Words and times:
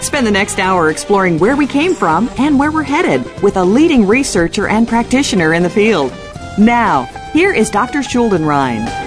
Spend 0.00 0.26
the 0.26 0.30
next 0.30 0.58
hour 0.58 0.90
exploring 0.90 1.38
where 1.38 1.56
we 1.56 1.66
came 1.66 1.94
from 1.94 2.30
and 2.38 2.58
where 2.58 2.70
we're 2.70 2.82
headed 2.82 3.24
with 3.42 3.56
a 3.56 3.64
leading 3.64 4.06
researcher 4.06 4.68
and 4.68 4.86
practitioner 4.86 5.54
in 5.54 5.62
the 5.62 5.70
field. 5.70 6.12
Now, 6.58 7.04
here 7.32 7.52
is 7.52 7.70
Dr. 7.70 8.00
Schuldenrein. 8.00 9.05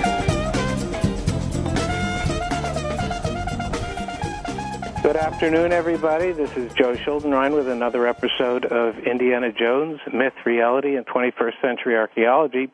Good 5.02 5.16
afternoon, 5.16 5.72
everybody. 5.72 6.34
This 6.34 6.52
is 6.58 6.74
Joe 6.74 6.94
Schuldenrein 6.94 7.56
with 7.56 7.70
another 7.70 8.06
episode 8.06 8.66
of 8.66 8.98
Indiana 9.00 9.50
Jones 9.50 10.02
Myth, 10.14 10.34
Reality, 10.46 10.98
and 10.98 11.06
21st 11.08 11.62
Century 11.62 11.96
Archaeology. 11.96 12.70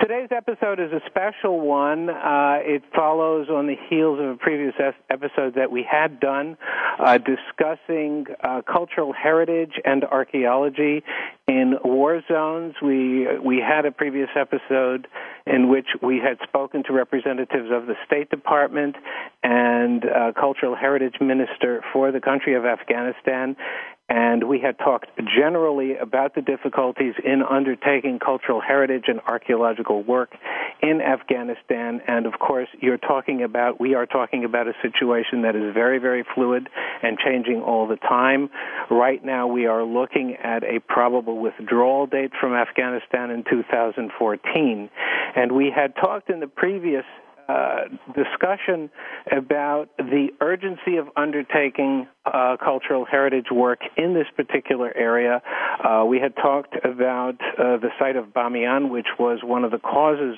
Today's 0.00 0.30
episode 0.32 0.80
is 0.80 0.90
a 0.90 1.00
special 1.06 1.60
one. 1.60 2.10
Uh, 2.10 2.58
it 2.62 2.82
follows 2.92 3.48
on 3.48 3.68
the 3.68 3.76
heels 3.88 4.18
of 4.18 4.30
a 4.30 4.34
previous 4.34 4.74
episode 5.08 5.54
that 5.54 5.70
we 5.70 5.86
had 5.88 6.18
done 6.18 6.56
uh, 6.98 7.18
discussing 7.18 8.26
uh, 8.42 8.62
cultural 8.62 9.12
heritage 9.12 9.74
and 9.84 10.02
archaeology 10.02 11.04
in 11.52 11.74
war 11.84 12.22
zones. 12.28 12.74
We 12.82 13.26
we 13.38 13.58
had 13.58 13.84
a 13.84 13.92
previous 13.92 14.30
episode 14.34 15.06
in 15.46 15.68
which 15.68 15.88
we 16.00 16.18
had 16.18 16.38
spoken 16.48 16.82
to 16.84 16.92
representatives 16.92 17.68
of 17.70 17.86
the 17.86 17.94
State 18.06 18.30
Department 18.30 18.96
and 19.42 20.04
uh, 20.04 20.32
cultural 20.38 20.74
heritage 20.74 21.16
minister 21.20 21.84
for 21.92 22.10
the 22.10 22.20
country 22.20 22.54
of 22.54 22.64
Afghanistan, 22.64 23.56
and 24.12 24.44
we 24.44 24.60
had 24.60 24.76
talked 24.76 25.06
generally 25.38 25.96
about 25.96 26.34
the 26.34 26.42
difficulties 26.42 27.14
in 27.24 27.42
undertaking 27.42 28.18
cultural 28.18 28.60
heritage 28.60 29.04
and 29.08 29.20
archaeological 29.26 30.02
work 30.02 30.34
in 30.82 31.00
Afghanistan. 31.00 32.02
And 32.06 32.26
of 32.26 32.34
course, 32.38 32.68
you're 32.78 32.98
talking 32.98 33.42
about, 33.42 33.80
we 33.80 33.94
are 33.94 34.04
talking 34.04 34.44
about 34.44 34.68
a 34.68 34.74
situation 34.82 35.42
that 35.42 35.56
is 35.56 35.72
very, 35.72 35.98
very 35.98 36.26
fluid 36.34 36.68
and 37.02 37.16
changing 37.18 37.62
all 37.62 37.88
the 37.88 37.96
time. 37.96 38.50
Right 38.90 39.24
now, 39.24 39.46
we 39.46 39.64
are 39.64 39.82
looking 39.82 40.36
at 40.36 40.62
a 40.62 40.80
probable 40.80 41.38
withdrawal 41.38 42.06
date 42.06 42.32
from 42.38 42.52
Afghanistan 42.52 43.30
in 43.30 43.44
2014. 43.48 44.90
And 45.36 45.52
we 45.52 45.72
had 45.74 45.94
talked 45.96 46.28
in 46.28 46.40
the 46.40 46.48
previous 46.48 47.06
uh, 47.48 47.82
discussion 48.14 48.90
about 49.30 49.88
the 49.98 50.28
urgency 50.40 50.96
of 50.96 51.08
undertaking 51.16 52.06
uh, 52.24 52.56
cultural 52.62 53.04
heritage 53.04 53.46
work 53.50 53.80
in 53.96 54.14
this 54.14 54.26
particular 54.36 54.92
area. 54.96 55.42
Uh, 55.82 56.04
we 56.04 56.18
had 56.18 56.34
talked 56.36 56.74
about 56.84 57.36
uh, 57.58 57.76
the 57.78 57.88
site 57.98 58.16
of 58.16 58.26
Bamiyan, 58.26 58.90
which 58.90 59.08
was 59.18 59.40
one 59.42 59.64
of 59.64 59.70
the 59.70 59.78
causes 59.78 60.36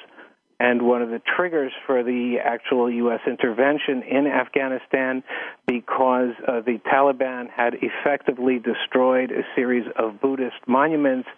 and 0.65 0.81
one 0.81 1.03
of 1.03 1.11
the 1.11 1.21
triggers 1.37 1.73
for 1.87 2.03
the 2.03 2.37
actual 2.43 2.91
U.S. 2.91 3.21
intervention 3.27 4.03
in 4.03 4.27
Afghanistan 4.27 5.23
because 5.67 6.31
uh, 6.49 6.63
the 6.63 6.79
Taliban 6.91 7.51
had 7.55 7.75
effectively 7.83 8.59
destroyed 8.59 9.31
a 9.31 9.43
series 9.55 9.87
of 9.99 10.23
Buddhist 10.23 10.57
monuments 10.67 11.29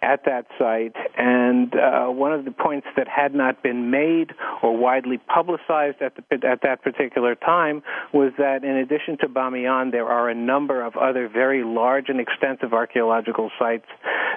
at 0.00 0.24
that 0.26 0.46
site. 0.58 0.94
And 1.16 1.74
uh, 1.74 2.06
one 2.06 2.32
of 2.32 2.44
the 2.44 2.52
points 2.52 2.86
that 2.96 3.08
had 3.08 3.34
not 3.34 3.64
been 3.64 3.90
made 3.90 4.30
or 4.62 4.76
widely 4.76 5.18
publicized 5.18 6.00
at, 6.00 6.14
the, 6.14 6.46
at 6.46 6.62
that 6.62 6.82
particular 6.82 7.34
time 7.34 7.82
was 8.12 8.32
that 8.38 8.62
in 8.62 8.76
addition 8.76 9.18
to 9.18 9.28
Bamiyan, 9.28 9.90
there 9.90 10.06
are 10.06 10.28
a 10.28 10.36
number 10.36 10.82
of 10.82 10.96
other 10.96 11.28
very 11.28 11.64
large 11.64 12.08
and 12.08 12.20
extensive 12.20 12.72
archaeological 12.72 13.50
sites 13.58 13.86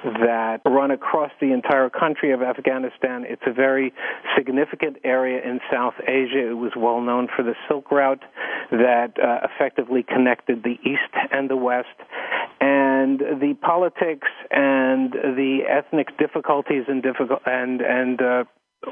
that 0.03 0.61
run 0.65 0.89
across 0.89 1.31
the 1.39 1.53
entire 1.53 1.89
country 1.89 2.31
of 2.31 2.41
Afghanistan. 2.41 3.23
It's 3.27 3.43
a 3.45 3.53
very 3.53 3.93
significant 4.35 4.97
area 5.03 5.41
in 5.43 5.59
South 5.71 5.95
Asia. 6.07 6.49
It 6.49 6.57
was 6.57 6.71
well 6.75 7.01
known 7.01 7.27
for 7.35 7.43
the 7.43 7.55
Silk 7.67 7.91
Route 7.91 8.23
that 8.71 9.13
uh, 9.21 9.47
effectively 9.47 10.03
connected 10.03 10.63
the 10.63 10.77
East 10.83 11.13
and 11.31 11.49
the 11.49 11.57
West. 11.57 11.87
And 12.59 13.19
the 13.19 13.55
politics 13.61 14.27
and 14.51 15.11
the 15.11 15.61
ethnic 15.67 16.17
difficulties 16.17 16.83
and 16.87 17.01
difficult 17.01 17.41
and 17.45 17.81
and 17.81 18.21
uh, 18.21 18.43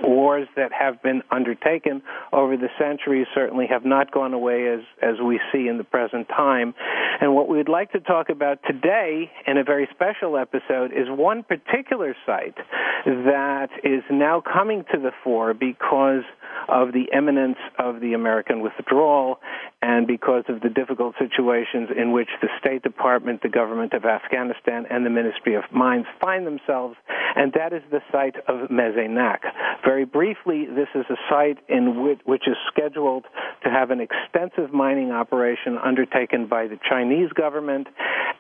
wars 0.04 0.48
that 0.56 0.72
have 0.72 1.02
been 1.02 1.24
undertaken 1.32 2.02
over 2.32 2.56
the 2.56 2.70
centuries 2.78 3.28
certainly 3.34 3.66
have 3.68 3.86
not 3.86 4.12
gone 4.12 4.34
away 4.34 4.68
as, 4.68 4.82
as 5.02 5.16
we 5.24 5.40
see 5.52 5.68
in 5.68 5.78
the 5.78 5.84
present 5.84 6.28
time. 6.28 6.74
And 7.22 7.34
what 7.36 7.50
we'd 7.50 7.70
like 7.70 7.92
to 7.94 8.00
talk 8.00 8.30
about 8.30 8.60
today 8.68 9.32
in 9.48 9.58
a 9.58 9.64
very 9.64 9.88
special 9.94 10.38
episode 10.38 10.92
is 10.92 11.08
one 11.10 11.44
particular 11.44 12.16
site 12.26 12.58
that 13.06 13.70
is 13.84 14.04
now 14.12 14.42
coming 14.42 14.84
to 14.94 15.00
the 15.00 15.12
fore 15.24 15.54
because 15.54 16.24
of 16.68 16.92
the 16.94 17.06
imminence 17.16 17.58
of 17.78 18.00
the 18.02 18.14
American 18.14 18.62
withdrawal 18.62 19.40
and 19.82 20.08
because 20.08 20.44
of 20.50 20.62
the 20.62 20.70
difficult 20.70 21.16
situations 21.18 21.90
in 21.96 22.12
which 22.12 22.28
the 22.42 22.50
State 22.60 22.84
Department, 22.84 23.42
the 23.42 23.50
government 23.50 23.94
of 23.94 24.06
Afghanistan, 24.06 24.86
and 24.90 25.06
the 25.06 25.10
Ministry 25.10 25.56
of 25.56 25.64
Mines 25.72 26.06
find 26.22 26.46
themselves, 26.46 26.96
and 27.36 27.54
that 27.54 27.74
is 27.74 27.82
the 27.92 28.02
site 28.12 28.36
of 28.48 28.70
Mes 28.70 28.94
Aynak. 28.98 29.40
Very 29.84 30.06
briefly, 30.06 30.66
this 30.66 30.90
is 30.94 31.06
a 31.10 31.16
site 31.30 31.58
in 31.68 32.04
which, 32.04 32.20
which 32.26 32.48
is 32.48 32.56
scheduled 32.72 33.26
to 33.64 33.70
have 33.70 33.92
an 33.92 34.00
extensive 34.02 34.74
mining 34.74 35.12
operation 35.12 35.78
undertaken 35.78 36.48
by 36.48 36.68
the 36.68 36.78
Chinese 36.90 37.32
government 37.34 37.88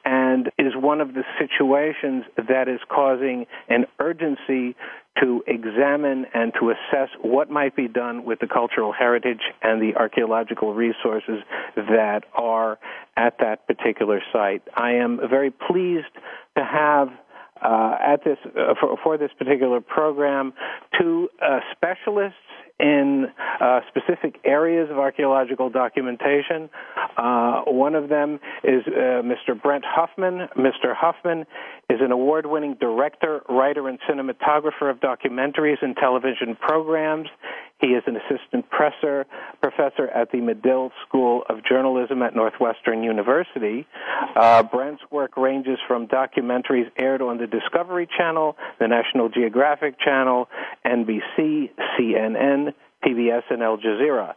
and 0.06 0.48
is 0.58 0.74
one 0.76 1.02
of 1.02 1.14
the 1.14 1.24
situations 1.38 2.26
that 2.36 2.68
is 2.68 2.80
causing 2.90 3.46
an 3.68 3.86
urgency 4.00 4.76
to 5.22 5.44
examine 5.48 6.26
and 6.34 6.54
to 6.60 6.72
assess 6.72 7.10
what 7.22 7.50
might 7.50 7.76
be 7.76 7.88
done 7.88 8.24
with 8.24 8.40
the 8.40 8.48
cultural 8.48 8.94
heritage 8.94 9.42
and 9.62 9.82
the 9.82 9.98
archaeological 9.98 10.74
resources 10.74 11.44
that 11.76 12.22
are 12.34 12.80
at 13.18 13.38
that 13.40 13.68
particular 13.68 14.22
site. 14.32 14.62
I 14.76 14.94
am 14.94 15.20
very 15.30 15.52
pleased 15.52 16.14
to 16.58 16.64
have 16.64 17.10
uh, 17.62 17.96
at 18.06 18.24
this 18.24 18.38
uh, 18.46 18.74
for, 18.80 18.98
for, 19.04 19.18
this 19.18 19.32
particular 19.38 19.82
program 19.82 20.54
two 21.00 21.30
uh, 21.42 21.60
specialists 21.76 22.38
in 22.80 23.28
uh, 23.60 23.82
specific 23.90 24.40
areas 24.46 24.90
of 24.90 24.98
archaeological 24.98 25.70
documentation. 25.70 26.70
Uh, 27.18 27.62
one 27.68 27.94
of 27.94 28.08
them 28.08 28.40
is 28.64 28.84
uh, 28.88 29.22
Mr. 29.22 29.62
Brent 29.62 29.84
Huffman. 29.86 30.48
Mr. 30.58 30.96
Huffman 30.96 31.46
is 31.90 32.02
an 32.02 32.12
award 32.12 32.46
winning 32.46 32.76
director, 32.80 33.42
writer, 33.50 33.88
and 33.88 34.00
cinematographer 34.08 34.92
of 34.92 35.00
documentaries 35.00 35.82
and 35.82 35.96
television 35.98 36.56
programs. 36.56 37.28
He 37.82 37.88
is 37.88 38.04
an 38.06 38.18
assistant 38.18 38.70
professor, 38.70 39.26
professor 39.62 40.08
at 40.08 40.32
the 40.32 40.42
Medill 40.42 40.92
School 41.08 41.44
of 41.50 41.64
Journalism 41.64 42.22
at 42.22 42.36
Northwestern 42.36 43.04
University. 43.04 43.88
Uh, 44.36 44.64
Brent's 44.64 45.02
work 45.10 45.36
ranges 45.38 45.80
from 45.88 46.08
documentaries 46.08 46.92
aired 46.98 47.22
on 47.22 47.38
the 47.38 47.48
Discovery 47.48 48.08
Channel, 48.18 48.56
the 48.80 48.88
National 48.88 49.30
Geographic 49.30 50.00
Channel, 50.00 50.48
NBC, 50.86 51.72
CNN, 51.98 52.74
PBS, 53.06 53.44
and 53.50 53.62
Al 53.64 53.78
Jazeera. 53.78 54.34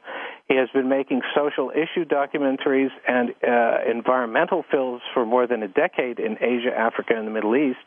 He 0.48 0.56
has 0.56 0.68
been 0.74 0.88
making 0.88 1.22
social 1.34 1.70
issue 1.70 2.04
documentaries 2.04 2.90
and 3.08 3.30
uh, 3.46 3.90
environmental 3.90 4.64
films 4.70 5.00
for 5.14 5.24
more 5.24 5.46
than 5.46 5.62
a 5.62 5.68
decade 5.68 6.18
in 6.18 6.36
Asia, 6.40 6.76
Africa, 6.76 7.14
and 7.16 7.26
the 7.26 7.30
Middle 7.30 7.56
East. 7.56 7.78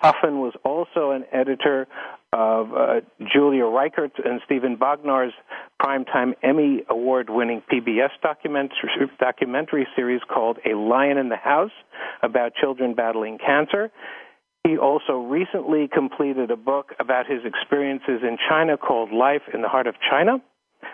Huffman 0.00 0.40
was 0.40 0.52
also 0.64 1.12
an 1.12 1.24
editor 1.32 1.86
of 2.32 2.72
uh, 2.72 3.00
Julia 3.32 3.64
Reichert 3.64 4.12
and 4.24 4.40
Steven 4.44 4.76
Bognar's 4.76 5.32
primetime 5.80 6.34
Emmy 6.42 6.84
award 6.88 7.28
winning 7.30 7.62
PBS 7.72 8.10
documentary, 8.22 9.10
documentary 9.18 9.86
series 9.96 10.20
called 10.28 10.58
A 10.64 10.76
Lion 10.76 11.18
in 11.18 11.28
the 11.28 11.36
House 11.36 11.72
about 12.22 12.54
children 12.54 12.94
battling 12.94 13.38
cancer. 13.38 13.90
He 14.64 14.76
also 14.76 15.14
recently 15.14 15.88
completed 15.88 16.50
a 16.50 16.56
book 16.56 16.92
about 17.00 17.26
his 17.26 17.40
experiences 17.44 18.20
in 18.22 18.36
China 18.48 18.76
called 18.76 19.12
Life 19.12 19.42
in 19.52 19.62
the 19.62 19.68
Heart 19.68 19.86
of 19.86 19.94
China 20.10 20.40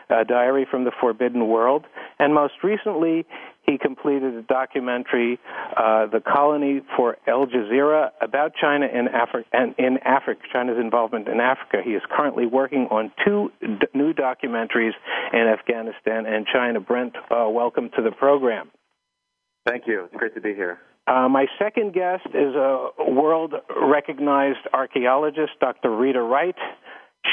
a 0.08 0.24
diary 0.24 0.66
from 0.70 0.84
the 0.84 0.92
forbidden 1.00 1.48
world, 1.48 1.84
and 2.18 2.34
most 2.34 2.54
recently 2.62 3.26
he 3.62 3.78
completed 3.78 4.34
a 4.34 4.42
documentary, 4.42 5.38
uh, 5.76 6.06
"The 6.06 6.20
Colony 6.20 6.82
for 6.96 7.16
Al 7.26 7.46
Jazeera," 7.46 8.12
about 8.20 8.54
China 8.54 8.86
in 8.86 9.08
Africa 9.08 9.48
and 9.52 9.74
in 9.78 9.98
Africa, 9.98 10.40
China's 10.52 10.78
involvement 10.78 11.28
in 11.28 11.40
Africa. 11.40 11.82
He 11.82 11.94
is 11.94 12.02
currently 12.08 12.46
working 12.46 12.86
on 12.90 13.12
two 13.24 13.50
d- 13.60 13.86
new 13.94 14.12
documentaries 14.12 14.94
in 15.32 15.40
Afghanistan 15.40 16.26
and 16.26 16.46
China. 16.46 16.80
Brent, 16.80 17.16
uh, 17.30 17.48
welcome 17.48 17.90
to 17.90 18.02
the 18.02 18.12
program. 18.12 18.70
Thank 19.66 19.88
you. 19.88 20.04
It's 20.04 20.16
great 20.16 20.34
to 20.34 20.40
be 20.40 20.54
here. 20.54 20.78
Uh, 21.06 21.28
my 21.28 21.46
second 21.58 21.92
guest 21.92 22.26
is 22.34 22.54
a 22.54 22.90
world 23.08 23.54
recognized 23.80 24.58
archaeologist, 24.72 25.52
Dr. 25.60 25.96
Rita 25.96 26.20
Wright. 26.20 26.56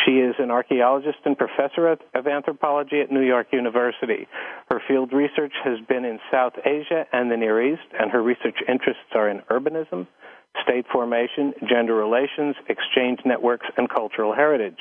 She 0.06 0.14
is 0.14 0.36
an 0.40 0.52
archaeologist 0.52 1.18
and 1.26 1.38
professor 1.38 1.88
of 1.88 2.28
anthropology 2.28 3.02
at 3.02 3.12
New 3.12 3.22
York 3.22 3.48
University. 3.52 4.28
Her 4.70 4.82
field 4.88 5.12
research 5.14 5.54
has 5.64 5.80
been 5.88 6.06
in 6.06 6.20
South 6.32 6.54
Asia 6.66 7.06
and 7.12 7.32
the 7.32 7.38
Near 7.38 7.74
East, 7.74 7.88
and 8.00 8.12
her 8.12 8.22
research 8.22 8.58
interests 8.68 9.12
are 9.14 9.30
in 9.30 9.42
urbanism, 9.52 10.08
state 10.62 10.86
formation, 10.92 11.54
gender 11.68 11.96
relations, 11.96 12.56
exchange 12.70 13.20
networks, 13.26 13.66
and 13.78 13.90
cultural 13.90 14.34
heritage. 14.34 14.78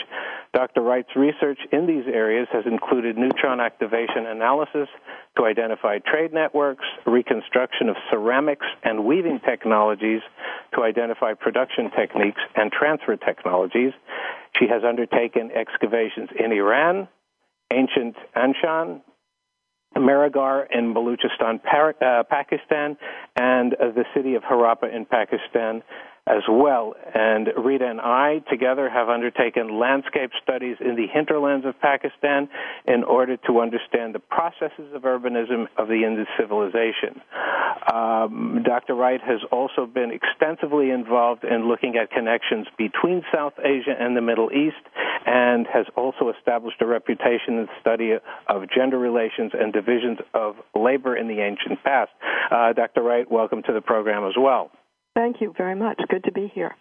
Dr. 0.53 0.83
Wright's 0.83 1.17
research 1.17 1.59
in 1.73 1.87
these 1.87 2.05
areas 2.07 2.47
has 2.53 2.65
included 2.67 3.17
neutron 3.17 3.61
activation 3.61 4.27
analysis 4.27 4.89
to 5.39 5.45
identify 5.47 5.99
trade 5.99 6.33
networks, 6.33 6.85
reconstruction 7.07 7.89
of 7.89 7.97
ceramics 8.11 8.67
and 8.85 9.05
weaving 9.05 9.41
technologies 9.45 10.21
to 10.75 10.83
identify 10.83 11.33
production 11.33 11.91
techniques 11.91 12.41
and 12.55 12.71
transfer 12.71 13.17
technologies, 13.17 13.93
she 14.59 14.67
has 14.69 14.83
undertaken 14.87 15.51
excavations 15.55 16.29
in 16.39 16.53
Iran, 16.53 17.09
ancient 17.73 18.17
Anshan, 18.37 19.01
Mehrgarh 19.97 20.67
in 20.71 20.95
Baluchistan, 20.95 21.61
uh, 22.01 22.23
Pakistan, 22.29 22.97
and 23.37 23.75
uh, 23.75 23.91
the 23.95 24.05
city 24.15 24.35
of 24.35 24.43
Harappa 24.43 24.95
in 24.95 25.05
Pakistan, 25.05 25.83
as 26.27 26.43
well. 26.49 26.95
And 27.15 27.49
Rita 27.57 27.85
and 27.85 28.01
I 28.01 28.43
together 28.49 28.89
have 28.89 29.09
undertaken 29.09 29.79
landscape 29.79 30.31
studies 30.43 30.77
in 30.81 30.95
the 30.95 31.07
hinterlands 31.13 31.67
of 31.67 31.79
Pakistan 31.81 32.49
in 32.87 33.03
order 33.03 33.37
to 33.49 33.61
understand 33.61 34.15
the 34.15 34.21
processes 34.21 34.95
of 34.95 35.03
urbanism 35.03 35.67
of 35.77 35.89
the 35.89 36.05
Indus 36.07 36.29
civilization. 36.39 37.21
Um, 37.93 38.63
Dr. 38.65 38.95
Wright 38.95 39.21
has 39.21 39.41
also 39.51 39.85
been 39.87 40.13
extensively 40.13 40.91
involved 40.91 41.43
in 41.43 41.67
looking 41.67 41.97
at 41.97 42.11
connections 42.13 42.69
between 42.79 43.23
South 43.35 43.55
Asia 43.59 43.95
and 43.99 44.17
the 44.17 44.23
Middle 44.23 44.51
East 44.53 44.83
and 45.27 45.67
has 45.67 45.87
also 45.97 46.33
established 46.39 46.81
a 46.81 46.87
reputation 46.87 47.59
in 47.59 47.67
the 47.67 47.81
study 47.81 48.13
of 48.47 48.63
gender 48.71 48.99
relations 48.99 49.53
and 49.59 49.73
divisions 49.73 50.19
of 50.35 50.55
labor 50.75 51.17
in 51.17 51.27
the 51.27 51.41
ancient 51.41 51.83
past. 51.83 52.11
Uh, 52.51 52.73
Dr. 52.73 53.03
Wright, 53.03 53.31
welcome 53.31 53.63
to 53.65 53.73
the 53.73 53.81
program 53.81 54.25
as 54.25 54.35
well. 54.39 54.71
Thank 55.15 55.41
you 55.41 55.53
very 55.57 55.75
much. 55.75 56.01
Good 56.09 56.25
to 56.25 56.33
be 56.33 56.51
here. 56.55 56.75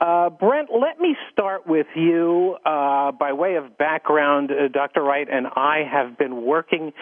Uh, 0.00 0.30
Brent, 0.30 0.68
let 0.72 1.00
me 1.00 1.16
start 1.32 1.66
with 1.66 1.86
you. 1.96 2.56
Uh, 2.64 3.12
by 3.12 3.32
way 3.32 3.56
of 3.56 3.76
background, 3.78 4.50
uh, 4.50 4.68
Dr. 4.68 5.02
Wright 5.02 5.26
and 5.30 5.46
I 5.46 5.82
have 5.90 6.16
been 6.16 6.42
working 6.44 6.92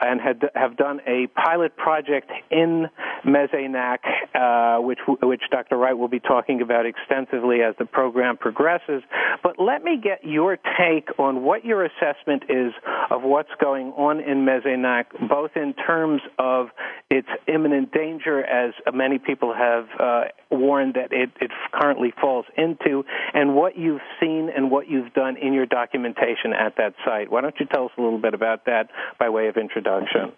and 0.00 0.20
had, 0.20 0.42
have 0.54 0.76
done 0.76 1.00
a 1.06 1.26
pilot 1.28 1.76
project 1.76 2.30
in 2.50 2.86
Mes 3.24 3.50
Aynak, 3.50 3.98
uh, 4.34 4.80
which, 4.80 5.00
which 5.22 5.42
Dr. 5.50 5.76
Wright 5.76 5.96
will 5.96 6.08
be 6.08 6.20
talking 6.20 6.62
about 6.62 6.86
extensively 6.86 7.62
as 7.62 7.74
the 7.78 7.84
program 7.84 8.36
progresses. 8.36 9.02
But 9.42 9.56
let 9.58 9.82
me 9.82 10.00
get 10.02 10.24
your 10.24 10.56
take 10.78 11.08
on 11.18 11.42
what 11.42 11.64
your 11.64 11.84
assessment 11.84 12.44
is 12.48 12.72
of 13.10 13.22
what's 13.22 13.52
going 13.60 13.88
on 13.88 14.20
in 14.20 14.44
Mes 14.44 14.62
Aynak, 14.64 15.28
both 15.28 15.50
in 15.56 15.74
terms 15.74 16.22
of 16.38 16.68
its 17.10 17.28
imminent 17.46 17.92
danger, 17.92 18.44
as 18.44 18.72
many 18.92 19.18
people 19.18 19.54
have 19.54 19.86
uh, 20.00 20.24
warned 20.50 20.94
that 20.94 21.12
it, 21.12 21.30
it 21.40 21.50
currently 21.72 22.12
falls 22.26 22.46
into, 22.56 23.04
and 23.34 23.54
what 23.54 23.78
you've 23.78 24.00
seen 24.20 24.50
and 24.54 24.68
what 24.68 24.88
you've 24.88 25.14
done 25.14 25.36
in 25.36 25.52
your 25.52 25.64
documentation 25.64 26.52
at 26.52 26.74
that 26.76 26.94
site. 27.04 27.30
Why 27.30 27.40
don't 27.40 27.54
you 27.60 27.66
tell 27.66 27.84
us 27.84 27.92
a 27.96 28.02
little 28.02 28.18
bit 28.18 28.34
about 28.34 28.64
that 28.64 28.88
by 29.16 29.28
way 29.28 29.46
of 29.46 29.56
introduction? 29.56 30.32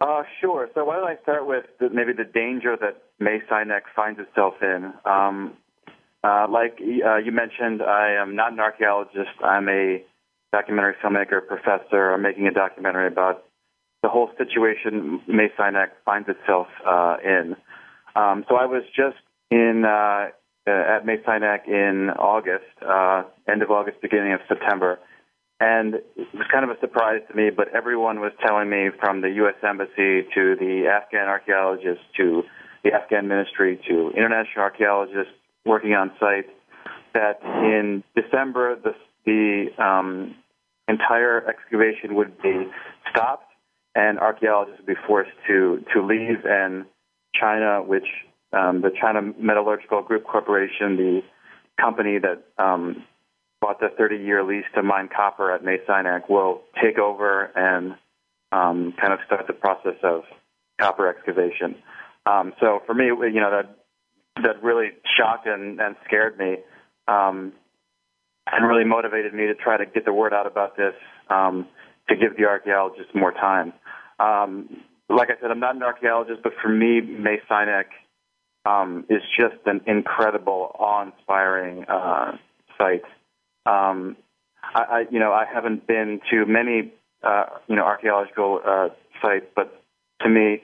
Uh, 0.00 0.22
sure. 0.40 0.68
So 0.74 0.84
why 0.84 0.94
don't 0.94 1.08
I 1.08 1.20
start 1.22 1.44
with 1.44 1.64
the, 1.80 1.90
maybe 1.90 2.12
the 2.12 2.22
danger 2.22 2.76
that 2.80 3.02
Mes 3.18 3.42
Aynak 3.50 3.80
finds 3.96 4.20
itself 4.20 4.54
in? 4.62 4.92
Um, 5.04 5.54
uh, 6.22 6.46
like 6.48 6.78
uh, 6.80 7.16
you 7.16 7.32
mentioned, 7.32 7.82
I 7.82 8.12
am 8.22 8.36
not 8.36 8.52
an 8.52 8.60
archaeologist. 8.60 9.42
I'm 9.42 9.68
a 9.68 10.04
documentary 10.52 10.94
filmmaker, 11.02 11.44
professor. 11.44 12.12
I'm 12.12 12.22
making 12.22 12.46
a 12.46 12.52
documentary 12.52 13.08
about 13.08 13.42
the 14.04 14.08
whole 14.08 14.30
situation 14.38 15.20
Mes 15.26 15.50
Aynak 15.58 15.88
finds 16.04 16.28
itself 16.28 16.68
uh, 16.86 17.16
in. 17.24 17.56
Um, 18.14 18.44
so 18.48 18.54
I 18.54 18.66
was 18.66 18.84
just 18.94 19.16
in 19.50 19.84
uh, 19.84 20.28
uh, 20.68 20.96
at 20.96 21.06
Mes 21.06 21.20
Aynak 21.26 21.66
in 21.66 22.10
August, 22.10 22.64
uh, 22.86 23.22
end 23.50 23.62
of 23.62 23.70
August, 23.70 24.00
beginning 24.02 24.34
of 24.34 24.40
September. 24.48 24.98
And 25.60 25.94
it 25.94 26.28
was 26.34 26.46
kind 26.52 26.62
of 26.64 26.70
a 26.70 26.78
surprise 26.80 27.22
to 27.30 27.34
me, 27.36 27.50
but 27.50 27.74
everyone 27.74 28.20
was 28.20 28.32
telling 28.46 28.70
me 28.70 28.90
from 29.00 29.22
the 29.22 29.30
U.S. 29.42 29.54
Embassy 29.66 30.22
to 30.34 30.54
the 30.54 30.84
Afghan 30.86 31.26
archaeologists 31.26 32.04
to 32.16 32.44
the 32.84 32.92
Afghan 32.92 33.26
ministry 33.26 33.80
to 33.88 34.10
international 34.10 34.62
archaeologists 34.62 35.32
working 35.64 35.94
on 35.94 36.12
site 36.20 36.46
that 37.14 37.40
in 37.42 38.04
December 38.14 38.76
the, 38.76 38.94
the 39.24 39.82
um, 39.82 40.36
entire 40.86 41.44
excavation 41.48 42.14
would 42.14 42.40
be 42.40 42.68
stopped 43.10 43.50
and 43.94 44.18
archaeologists 44.18 44.80
would 44.80 44.94
be 44.94 45.00
forced 45.06 45.32
to, 45.48 45.82
to 45.92 46.04
leave 46.04 46.44
and 46.44 46.84
China, 47.34 47.82
which 47.82 48.06
um, 48.52 48.80
the 48.82 48.90
China 49.00 49.32
Metallurgical 49.38 50.02
Group 50.02 50.24
Corporation, 50.24 50.96
the 50.96 51.20
company 51.80 52.18
that 52.18 52.44
um, 52.62 53.04
bought 53.60 53.80
the 53.80 53.88
30-year 54.00 54.42
lease 54.44 54.64
to 54.74 54.82
mine 54.82 55.08
copper 55.14 55.52
at 55.52 55.64
Mes 55.64 55.80
Aynak, 55.88 56.28
will 56.28 56.62
take 56.82 56.98
over 56.98 57.50
and 57.54 57.92
um, 58.52 58.94
kind 59.00 59.12
of 59.12 59.18
start 59.26 59.46
the 59.46 59.52
process 59.52 59.96
of 60.02 60.22
copper 60.80 61.08
excavation. 61.08 61.76
Um, 62.26 62.52
so 62.60 62.80
for 62.86 62.94
me, 62.94 63.06
you 63.06 63.40
know, 63.40 63.50
that 63.50 63.74
that 64.42 64.62
really 64.62 64.90
shocked 65.16 65.46
and, 65.46 65.80
and 65.80 65.96
scared 66.06 66.38
me, 66.38 66.58
um, 67.08 67.52
and 68.46 68.68
really 68.68 68.84
motivated 68.84 69.34
me 69.34 69.46
to 69.46 69.54
try 69.54 69.76
to 69.76 69.84
get 69.84 70.04
the 70.04 70.12
word 70.12 70.32
out 70.32 70.46
about 70.46 70.76
this 70.76 70.94
um, 71.28 71.66
to 72.08 72.16
give 72.16 72.36
the 72.36 72.44
archaeologists 72.44 73.10
more 73.14 73.32
time. 73.32 73.72
Um, 74.20 74.82
like 75.08 75.28
I 75.30 75.40
said, 75.40 75.50
I'm 75.50 75.60
not 75.60 75.74
an 75.74 75.82
archaeologist, 75.82 76.42
but 76.42 76.52
for 76.62 76.68
me, 76.68 77.00
Mes 77.00 77.40
Aynak 77.50 77.86
um, 78.68 79.04
is 79.08 79.22
just 79.36 79.56
an 79.66 79.80
incredible, 79.86 80.74
awe-inspiring 80.78 81.84
uh, 81.88 82.32
site. 82.76 83.04
Um, 83.66 84.16
I, 84.62 84.82
I, 84.82 85.04
you 85.10 85.18
know, 85.18 85.32
I 85.32 85.44
haven't 85.52 85.86
been 85.86 86.20
to 86.30 86.44
many, 86.46 86.92
uh, 87.22 87.44
you 87.66 87.76
know, 87.76 87.84
archaeological 87.84 88.60
uh, 88.66 88.88
sites, 89.22 89.46
but 89.56 89.82
to 90.22 90.28
me, 90.28 90.62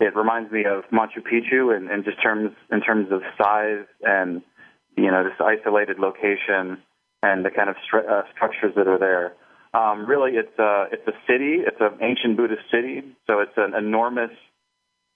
it 0.00 0.14
reminds 0.14 0.52
me 0.52 0.64
of 0.66 0.84
Machu 0.92 1.22
Picchu, 1.22 1.74
in, 1.76 1.90
in 1.90 2.04
just 2.04 2.22
terms 2.22 2.50
in 2.70 2.80
terms 2.82 3.10
of 3.10 3.22
size 3.38 3.86
and 4.02 4.42
you 4.96 5.10
know 5.10 5.24
this 5.24 5.32
isolated 5.40 5.98
location 5.98 6.78
and 7.22 7.44
the 7.44 7.50
kind 7.50 7.70
of 7.70 7.76
stru- 7.76 8.06
uh, 8.06 8.22
structures 8.34 8.74
that 8.76 8.86
are 8.86 8.98
there. 8.98 9.32
Um, 9.72 10.04
really, 10.06 10.32
it's 10.32 10.58
a 10.58 10.86
it's 10.92 11.06
a 11.08 11.16
city. 11.26 11.64
It's 11.66 11.80
an 11.80 11.98
ancient 12.02 12.36
Buddhist 12.36 12.62
city, 12.70 13.04
so 13.26 13.40
it's 13.40 13.56
an 13.56 13.74
enormous, 13.74 14.32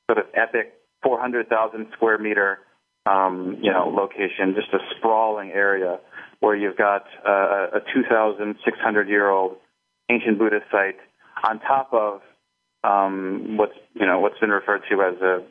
sort 0.08 0.18
of 0.18 0.24
epic 0.34 0.79
400,000 1.02 1.86
square 1.92 2.18
meter, 2.18 2.58
um, 3.06 3.58
you 3.62 3.72
know, 3.72 3.88
location, 3.88 4.54
just 4.54 4.72
a 4.72 4.78
sprawling 4.96 5.50
area. 5.50 5.98
where 6.40 6.56
you've 6.56 6.76
got 6.76 7.04
uh, 7.26 7.78
a 7.78 7.80
2,600 7.94 9.08
year 9.08 9.28
old 9.28 9.56
ancient 10.10 10.38
Buddhist 10.38 10.66
site 10.70 10.96
on 11.46 11.60
top 11.60 11.92
of 11.92 12.20
um, 12.82 13.56
what's 13.56 13.74
you 13.94 14.06
know 14.06 14.20
what's 14.20 14.38
been 14.38 14.50
referred 14.50 14.82
to 14.90 15.02
as 15.02 15.20
a 15.20 15.42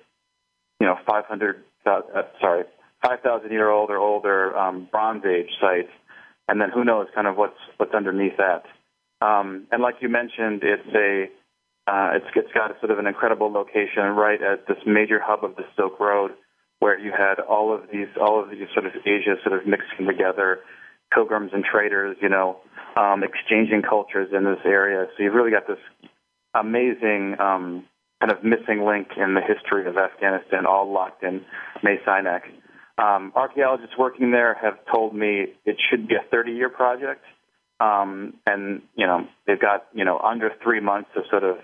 you 0.79 0.88
know 0.88 0.96
500 1.06 1.63
uh, 1.86 2.01
sorry 2.41 2.63
5,000 3.03 3.51
year 3.51 3.70
old 3.70 3.89
or 3.89 3.98
older 3.98 4.58
um, 4.58 4.88
Bronze 4.91 5.24
Age 5.25 5.50
site, 5.62 5.89
and 6.48 6.60
then 6.60 6.70
who 6.74 6.84
knows 6.84 7.08
kind 7.15 7.27
of 7.27 7.38
what's 7.38 7.60
what's 7.77 7.94
underneath 7.94 8.38
that. 8.38 8.63
Um, 9.25 9.68
and 9.72 9.82
like 9.82 9.96
you 10.01 10.10
mentioned, 10.10 10.63
it's 10.63 10.96
a 10.96 11.29
uh, 11.89 12.12
it's 12.13 12.25
it's 12.36 12.53
got 12.53 12.69
a 12.69 12.79
sort 12.79 12.91
of 12.91 13.00
an 13.00 13.08
incredible 13.08 13.51
location 13.51 14.03
right 14.15 14.41
at 14.41 14.67
this 14.67 14.77
major 14.86 15.19
hub 15.19 15.43
of 15.43 15.55
the 15.55 15.63
Silk 15.75 16.00
Road, 16.00 16.31
where 16.79 17.00
you 17.00 17.12
had 17.12 17.39
all 17.39 17.74
of 17.74 17.81
these 17.91 18.10
all 18.22 18.43
of 18.43 18.51
these 18.51 18.67
sort 18.74 18.86
of 18.86 18.91
Asia 19.05 19.36
sort 19.43 19.60
of 19.60 19.65
mixing 19.65 20.05
together, 20.05 20.60
pilgrims 21.12 21.50
and 21.51 21.63
traders, 21.63 22.15
you 22.22 22.29
know, 22.29 22.58
um, 22.96 23.24
exchanging 23.24 23.81
cultures 23.81 24.29
in 24.36 24.43
this 24.43 24.60
area. 24.65 25.08
So 25.17 25.24
you've 25.24 25.34
really 25.34 25.51
got 25.51 25.65
this 25.67 25.79
amazing 26.53 27.38
um, 27.39 27.86
kind 28.22 28.31
of 28.31 28.43
missing 28.43 28.86
link 28.86 29.08
in 29.17 29.34
the 29.34 29.41
history 29.41 29.88
of 29.88 29.98
Afghanistan, 29.98 30.67
all 30.67 30.91
locked 30.91 31.24
in 31.24 31.41
Mes 31.81 32.00
Aynak. 32.08 32.41
Um, 33.00 33.31
archaeologists 33.36 33.98
working 33.98 34.31
there 34.31 34.55
have 34.62 34.77
told 34.93 35.15
me 35.15 35.48
it 35.65 35.77
should 35.89 36.08
be 36.08 36.15
a 36.15 36.36
30-year 36.36 36.69
project, 36.69 37.24
um, 37.79 38.36
and 38.46 38.84
you 38.96 39.08
know 39.08 39.25
they've 39.48 39.60
got 39.60 39.88
you 39.93 40.05
know 40.05 40.19
under 40.19 40.51
three 40.62 40.81
months 40.81 41.10
to 41.15 41.22
sort 41.31 41.43
of 41.43 41.58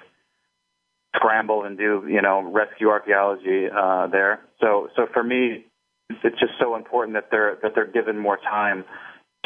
scramble 1.16 1.64
and 1.64 1.78
do 1.78 2.04
you 2.08 2.22
know 2.22 2.42
rescue 2.52 2.90
archaeology 2.90 3.68
uh, 3.68 4.08
there. 4.08 4.42
So 4.62 4.90
so 4.96 5.08
for 5.14 5.24
me, 5.24 5.66
it's 6.10 6.40
just 6.40 6.54
so 6.60 6.76
important 6.76 7.16
that 7.16 7.30
they're 7.32 7.58
that 7.64 7.74
they're 7.76 7.92
given 7.92 8.18
more 8.18 8.38
time 8.38 8.86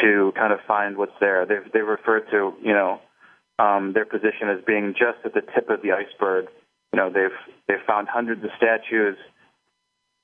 to 0.02 0.32
kind 0.36 0.54
of 0.54 0.60
find 0.68 0.98
what's 0.98 1.18
there. 1.20 1.46
They've 1.46 1.72
they 1.72 1.80
referred 1.80 2.30
to 2.32 2.54
you 2.62 2.74
know 2.74 3.00
um, 3.58 3.94
their 3.94 4.06
position 4.06 4.50
as 4.50 4.64
being 4.66 4.94
just 4.94 5.26
at 5.26 5.34
the 5.34 5.42
tip 5.42 5.70
of 5.70 5.82
the 5.82 5.92
iceberg. 5.92 6.46
You 6.94 6.98
know 6.98 7.10
they've 7.10 7.38
they've 7.68 7.86
found 7.88 8.08
hundreds 8.08 8.44
of 8.44 8.50
statues, 8.58 9.18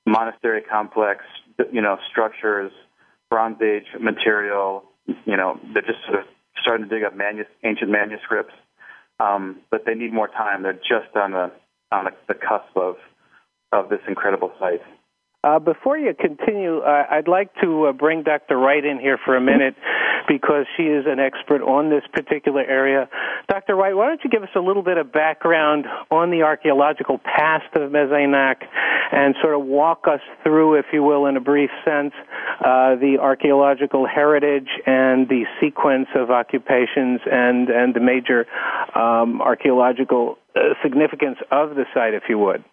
monastery 0.05 0.61
complex, 0.61 1.23
you 1.71 1.81
know 1.81 1.97
structures, 2.11 2.71
Bronze 3.29 3.61
Age 3.61 3.87
material. 3.99 4.83
You 5.07 5.37
know 5.37 5.59
they're 5.73 5.83
just 5.83 6.03
sort 6.07 6.19
of 6.19 6.25
starting 6.61 6.89
to 6.89 6.95
dig 6.95 7.03
up 7.03 7.15
manus- 7.15 7.47
ancient 7.63 7.91
manuscripts 7.91 8.53
um, 9.19 9.61
but 9.71 9.83
they 9.85 9.93
need 9.93 10.13
more 10.13 10.27
time. 10.27 10.63
They're 10.63 10.73
just 10.73 11.15
on 11.15 11.31
the 11.31 11.51
on 11.91 12.05
the, 12.05 12.11
the 12.27 12.33
cusp 12.33 12.75
of 12.75 12.95
of 13.71 13.89
this 13.89 14.01
incredible 14.07 14.51
site. 14.59 14.81
Uh, 15.45 15.59
before 15.59 15.95
you 15.95 16.11
continue, 16.15 16.79
uh, 16.79 17.03
I'd 17.11 17.27
like 17.27 17.53
to 17.61 17.85
uh, 17.85 17.91
bring 17.91 18.23
Dr. 18.23 18.57
Wright 18.57 18.83
in 18.83 18.99
here 18.99 19.19
for 19.23 19.37
a 19.37 19.41
minute 19.41 19.75
because 20.27 20.65
she 20.75 20.83
is 20.83 21.05
an 21.05 21.19
expert 21.19 21.61
on 21.61 21.91
this 21.91 22.01
particular 22.11 22.63
area. 22.63 23.07
Dr. 23.47 23.75
Wright, 23.75 23.95
why 23.95 24.07
don't 24.07 24.21
you 24.23 24.31
give 24.31 24.41
us 24.41 24.49
a 24.55 24.59
little 24.59 24.81
bit 24.81 24.97
of 24.97 25.11
background 25.11 25.85
on 26.09 26.31
the 26.31 26.41
archaeological 26.41 27.19
past 27.19 27.75
of 27.75 27.91
Mes 27.91 28.09
Aynak 28.09 28.65
and 29.11 29.35
sort 29.39 29.53
of 29.53 29.63
walk 29.63 30.05
us 30.07 30.21
through, 30.41 30.79
if 30.79 30.85
you 30.91 31.03
will, 31.03 31.27
in 31.27 31.37
a 31.37 31.41
brief 31.41 31.69
sense, 31.85 32.13
uh, 32.61 32.95
the 32.95 33.17
archaeological 33.21 34.07
heritage 34.07 34.69
and 34.87 35.29
the 35.29 35.43
sequence 35.61 36.07
of 36.15 36.31
occupations 36.31 37.21
and, 37.31 37.69
and 37.69 37.93
the 37.93 37.99
major 37.99 38.47
um, 38.95 39.43
archaeological 39.43 40.39
uh, 40.55 40.73
significance 40.81 41.37
of 41.51 41.75
the 41.75 41.85
site, 41.93 42.15
if 42.15 42.23
you 42.29 42.39
would. 42.39 42.63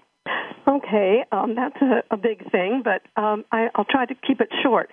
Okay, 0.66 1.24
um, 1.32 1.56
that's 1.56 1.80
a, 1.82 2.14
a, 2.14 2.16
big 2.16 2.48
thing, 2.52 2.82
but 2.84 3.02
um, 3.20 3.44
I, 3.50 3.68
will 3.76 3.84
try 3.84 4.06
to 4.06 4.14
keep 4.14 4.40
it 4.40 4.48
short. 4.62 4.90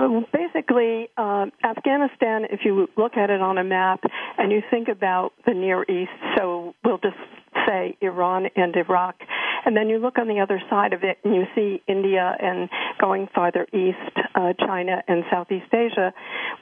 Um, 0.00 0.24
basically, 0.32 1.08
uh, 1.18 1.46
Afghanistan, 1.62 2.46
if 2.50 2.60
you 2.64 2.88
look 2.96 3.16
at 3.16 3.28
it 3.28 3.42
on 3.42 3.58
a 3.58 3.64
map 3.64 4.00
and 4.38 4.50
you 4.50 4.62
think 4.70 4.88
about 4.88 5.32
the 5.46 5.52
Near 5.52 5.82
East, 5.82 6.10
so 6.36 6.74
we'll 6.82 6.98
just 6.98 7.16
say 7.66 7.96
Iran 8.00 8.46
and 8.56 8.74
Iraq, 8.76 9.16
and 9.66 9.76
then 9.76 9.88
you 9.88 9.98
look 9.98 10.18
on 10.18 10.28
the 10.28 10.40
other 10.40 10.60
side 10.70 10.92
of 10.94 11.04
it 11.04 11.18
and 11.22 11.34
you 11.34 11.44
see 11.54 11.82
India 11.86 12.34
and 12.40 12.70
going 12.98 13.28
farther 13.34 13.66
east, 13.72 14.16
uh, 14.34 14.52
China 14.58 15.02
and 15.06 15.24
Southeast 15.30 15.72
Asia, 15.72 16.14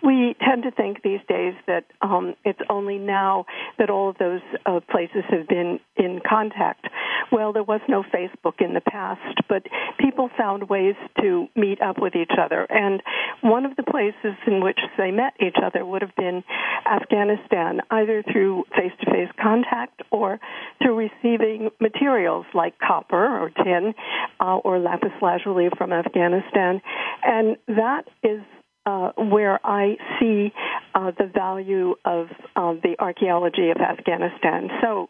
we 0.02 0.34
tend 0.44 0.64
to 0.64 0.70
think 0.70 1.02
these 1.02 1.20
days 1.28 1.54
that 1.66 1.84
um, 2.02 2.34
it's 2.44 2.60
only 2.68 2.98
now 2.98 3.46
that 3.78 3.90
all 3.90 4.10
of 4.10 4.18
those 4.18 4.40
uh, 4.66 4.80
places 4.90 5.22
have 5.30 5.46
been 5.46 5.78
in 5.96 6.20
contact. 6.28 6.86
Well, 7.30 7.52
there 7.52 7.62
was 7.62 7.80
no 7.88 8.02
Facebook 8.02 8.60
in 8.60 8.74
the 8.74 8.80
past, 8.80 9.20
but 9.48 9.64
people 9.98 10.30
found 10.36 10.68
ways 10.68 10.94
to 11.20 11.46
meet 11.54 11.80
up 11.82 12.00
with 12.00 12.14
each 12.16 12.32
other. 12.40 12.66
And 12.70 13.02
one 13.40 13.64
of 13.64 13.76
the 13.76 13.82
places 13.82 14.36
in 14.46 14.62
which 14.62 14.78
they 14.96 15.10
met 15.10 15.34
each 15.40 15.56
other 15.62 15.84
would 15.84 16.02
have 16.02 16.14
been 16.16 16.42
Afghanistan, 16.90 17.80
either 17.90 18.22
through 18.30 18.64
face 18.76 18.92
to 19.00 19.10
face 19.10 19.28
contact 19.40 20.02
or 20.10 20.40
through 20.82 20.96
receiving 20.96 21.70
materials 21.80 22.46
like 22.54 22.78
copper 22.78 23.16
or 23.16 23.50
tin 23.50 23.94
uh, 24.40 24.56
or 24.56 24.78
lapis 24.78 25.12
lazuli 25.22 25.68
from 25.76 25.92
Afghanistan. 25.92 26.80
And 27.24 27.56
that 27.68 28.04
is 28.22 28.40
uh, 28.86 29.12
where 29.16 29.60
I 29.64 29.96
see 30.18 30.52
uh, 30.94 31.12
the 31.18 31.30
value 31.32 31.94
of 32.04 32.28
uh, 32.56 32.74
the 32.82 32.96
archaeology 32.98 33.70
of 33.70 33.76
Afghanistan. 33.76 34.68
So, 34.80 35.08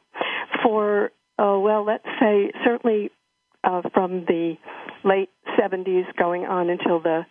for 0.63 1.13
uh, 1.39 1.57
well, 1.59 1.85
let's 1.85 2.05
say 2.21 2.51
certainly 2.65 3.11
uh, 3.63 3.83
from 3.95 4.25
the 4.27 4.55
late 5.05 5.31
70s 5.59 6.05
going 6.19 6.45
on 6.45 6.69
until 6.71 7.01
the 7.01 7.23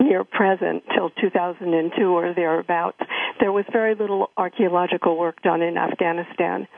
near 0.00 0.24
present, 0.24 0.82
till 0.94 1.10
2002 1.10 2.02
or 2.04 2.34
thereabouts, 2.34 2.98
there 3.40 3.52
was 3.52 3.64
very 3.72 3.94
little 3.94 4.30
archaeological 4.36 5.18
work 5.18 5.42
done 5.42 5.62
in 5.62 5.76
Afghanistan. 5.76 6.68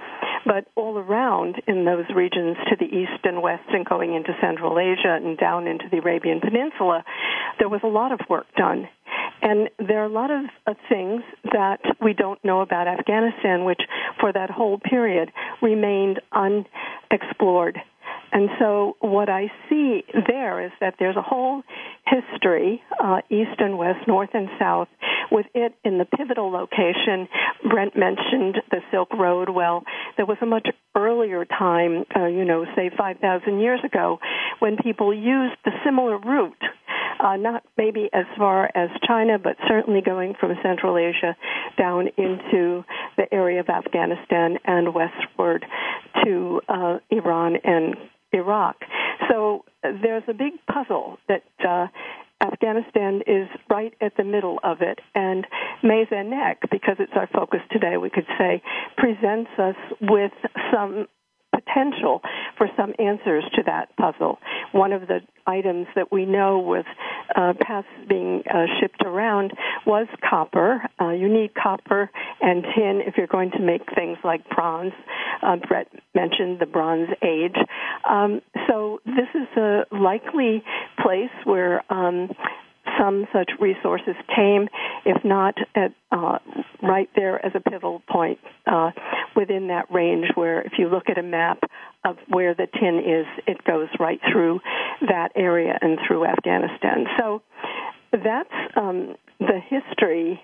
But 0.46 0.66
all 0.76 0.98
around 0.98 1.56
in 1.66 1.84
those 1.84 2.04
regions 2.14 2.56
to 2.68 2.76
the 2.78 2.86
east 2.86 3.24
and 3.24 3.42
west 3.42 3.68
and 3.68 3.84
going 3.84 4.14
into 4.14 4.32
Central 4.40 4.78
Asia 4.78 5.18
and 5.22 5.36
down 5.36 5.66
into 5.66 5.86
the 5.90 5.98
Arabian 5.98 6.40
Peninsula, 6.40 7.04
there 7.58 7.68
was 7.68 7.80
a 7.82 7.88
lot 7.88 8.12
of 8.12 8.20
work 8.28 8.46
done. 8.56 8.88
And 9.42 9.68
there 9.78 10.00
are 10.00 10.06
a 10.06 10.12
lot 10.12 10.30
of 10.30 10.44
uh, 10.66 10.74
things 10.88 11.22
that 11.52 11.80
we 12.02 12.12
don't 12.12 12.42
know 12.44 12.60
about 12.60 12.88
Afghanistan, 12.88 13.64
which 13.64 13.80
for 14.20 14.32
that 14.32 14.50
whole 14.50 14.78
period 14.78 15.30
remained 15.62 16.20
unexplored. 16.32 17.78
And 18.32 18.50
so 18.58 18.96
what 19.00 19.28
I 19.28 19.50
see 19.68 20.04
there 20.28 20.64
is 20.64 20.72
that 20.80 20.94
there's 20.98 21.16
a 21.16 21.22
whole 21.22 21.62
history, 22.06 22.82
uh, 23.02 23.20
east 23.30 23.58
and 23.58 23.78
west, 23.78 24.06
north 24.06 24.30
and 24.34 24.48
south, 24.58 24.88
with 25.30 25.46
it 25.54 25.74
in 25.84 25.98
the 25.98 26.04
pivotal 26.04 26.50
location. 26.50 27.28
Brent 27.68 27.96
mentioned 27.96 28.56
the 28.70 28.80
Silk 28.90 29.12
Road. 29.14 29.48
Well, 29.48 29.84
there 30.16 30.26
was 30.26 30.38
a 30.42 30.46
much 30.46 30.68
earlier 30.96 31.44
time, 31.44 32.04
uh, 32.16 32.26
you 32.26 32.44
know, 32.44 32.64
say 32.76 32.90
5,000 32.96 33.60
years 33.60 33.80
ago, 33.84 34.18
when 34.58 34.76
people 34.76 35.12
used 35.14 35.56
the 35.64 35.72
similar 35.84 36.18
route 36.18 36.62
uh, 37.20 37.36
not 37.36 37.64
maybe 37.76 38.08
as 38.12 38.26
far 38.36 38.70
as 38.74 38.90
China, 39.06 39.38
but 39.38 39.56
certainly 39.66 40.00
going 40.00 40.34
from 40.38 40.52
Central 40.62 40.96
Asia 40.96 41.36
down 41.76 42.08
into 42.16 42.84
the 43.16 43.32
area 43.32 43.60
of 43.60 43.68
Afghanistan 43.68 44.58
and 44.64 44.94
westward 44.94 45.64
to 46.24 46.60
uh, 46.68 46.98
Iran 47.10 47.56
and 47.64 47.96
Iraq. 48.32 48.76
So 49.30 49.64
there's 49.82 50.24
a 50.28 50.34
big 50.34 50.54
puzzle 50.70 51.18
that 51.28 51.44
uh, 51.66 51.86
Afghanistan 52.44 53.22
is 53.26 53.48
right 53.68 53.94
at 54.00 54.16
the 54.16 54.24
middle 54.24 54.58
of 54.62 54.78
it, 54.80 55.00
and 55.14 55.46
Nek, 55.82 56.60
because 56.70 56.96
it's 56.98 57.12
our 57.16 57.28
focus 57.32 57.60
today, 57.70 57.96
we 57.96 58.10
could 58.10 58.26
say, 58.38 58.62
presents 58.96 59.50
us 59.58 59.76
with 60.00 60.32
some 60.72 61.06
potential 61.58 62.20
for 62.56 62.68
some 62.76 62.92
answers 62.98 63.44
to 63.54 63.62
that 63.66 63.96
puzzle. 63.96 64.38
One 64.72 64.92
of 64.92 65.02
the 65.02 65.20
items 65.46 65.86
that 65.96 66.12
we 66.12 66.26
know 66.26 66.58
was 66.58 66.84
uh, 67.34 67.52
being 68.08 68.42
uh, 68.48 68.66
shipped 68.80 69.02
around 69.04 69.52
was 69.86 70.06
copper. 70.28 70.82
Uh, 71.00 71.10
you 71.10 71.28
need 71.28 71.54
copper 71.54 72.10
and 72.40 72.62
tin 72.62 73.00
if 73.06 73.14
you're 73.16 73.26
going 73.26 73.50
to 73.52 73.60
make 73.60 73.82
things 73.94 74.18
like 74.24 74.48
bronze. 74.50 74.92
Uh, 75.42 75.56
Brent 75.68 75.88
mentioned 76.14 76.58
the 76.60 76.66
Bronze 76.66 77.08
Age. 77.22 77.56
Um, 78.08 78.40
so 78.68 79.00
this 79.06 79.28
is 79.34 79.48
a 79.56 79.82
likely 79.90 80.62
place 81.02 81.30
where 81.44 81.82
um, 81.92 82.30
some 82.98 83.26
such 83.32 83.50
resources 83.60 84.14
came, 84.34 84.68
if 85.04 85.24
not 85.24 85.54
at 85.74 85.92
uh, 86.10 86.38
right 86.82 87.08
there 87.16 87.44
as 87.44 87.52
a 87.54 87.60
pivotal 87.60 88.02
point 88.10 88.38
uh, 88.66 88.90
within 89.36 89.68
that 89.68 89.90
range 89.92 90.26
where 90.34 90.62
if 90.62 90.72
you 90.78 90.88
look 90.88 91.08
at 91.08 91.18
a 91.18 91.22
map 91.22 91.58
of 92.04 92.16
where 92.28 92.54
the 92.54 92.66
tin 92.78 92.98
is, 92.98 93.26
it 93.46 93.62
goes 93.64 93.88
right 93.98 94.20
through 94.32 94.60
that 95.02 95.30
area 95.34 95.78
and 95.80 95.98
through 96.06 96.24
Afghanistan. 96.24 97.06
So 97.18 97.42
that's 98.12 98.76
um, 98.76 99.14
the 99.38 99.60
history, 99.68 100.40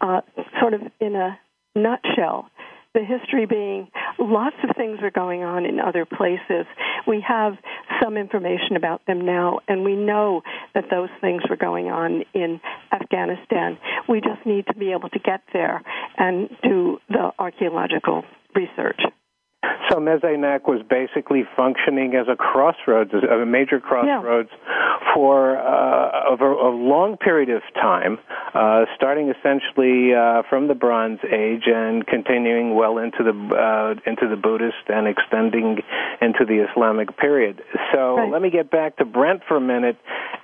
uh, 0.00 0.20
sort 0.60 0.74
of 0.74 0.82
in 1.00 1.16
a 1.16 1.38
nutshell 1.74 2.50
the 2.96 3.04
history 3.04 3.44
being 3.44 3.88
lots 4.18 4.56
of 4.62 4.76
things 4.76 4.98
are 5.02 5.10
going 5.10 5.42
on 5.42 5.64
in 5.64 5.80
other 5.80 6.04
places. 6.04 6.66
We 7.06 7.24
have 7.26 7.54
some 8.02 8.16
information 8.16 8.76
about 8.76 9.04
them 9.06 9.24
now, 9.24 9.60
and 9.68 9.84
we 9.84 9.94
know 9.94 10.42
that 10.74 10.84
those 10.90 11.10
things 11.20 11.42
were 11.48 11.56
going 11.56 11.86
on 11.88 12.24
in 12.34 12.60
Afghanistan. 12.92 13.78
We 14.08 14.20
just 14.20 14.44
need 14.44 14.66
to 14.68 14.74
be 14.74 14.92
able 14.92 15.08
to 15.10 15.18
get 15.18 15.42
there 15.52 15.82
and 16.16 16.48
do 16.62 16.98
the 17.08 17.32
archaeological 17.38 18.24
research. 18.54 19.00
So 19.90 20.00
Mes 20.00 20.20
Aynak 20.20 20.66
was 20.66 20.82
basically 20.88 21.44
functioning 21.56 22.14
as 22.14 22.26
a 22.28 22.36
crossroads, 22.36 23.12
a 23.14 23.46
major 23.46 23.80
crossroads, 23.80 24.50
yeah. 24.52 25.14
for 25.14 25.56
uh, 25.56 26.30
over 26.30 26.50
a 26.52 26.70
long 26.70 27.16
period 27.16 27.50
of 27.50 27.62
time, 27.74 28.18
uh, 28.54 28.84
starting 28.96 29.30
essentially 29.30 30.12
uh, 30.14 30.42
from 30.48 30.68
the 30.68 30.74
Bronze 30.74 31.20
Age 31.24 31.64
and 31.66 32.06
continuing 32.06 32.74
well 32.74 32.98
into 32.98 33.22
the 33.22 33.32
uh, 33.32 34.10
into 34.10 34.28
the 34.28 34.36
Buddhist 34.36 34.88
and 34.88 35.06
extending 35.06 35.78
into 36.20 36.44
the 36.44 36.66
Islamic 36.70 37.16
period. 37.16 37.62
So 37.92 38.16
right. 38.16 38.30
let 38.30 38.42
me 38.42 38.50
get 38.50 38.70
back 38.70 38.96
to 38.96 39.04
Brent 39.04 39.42
for 39.46 39.56
a 39.56 39.60
minute, 39.60 39.96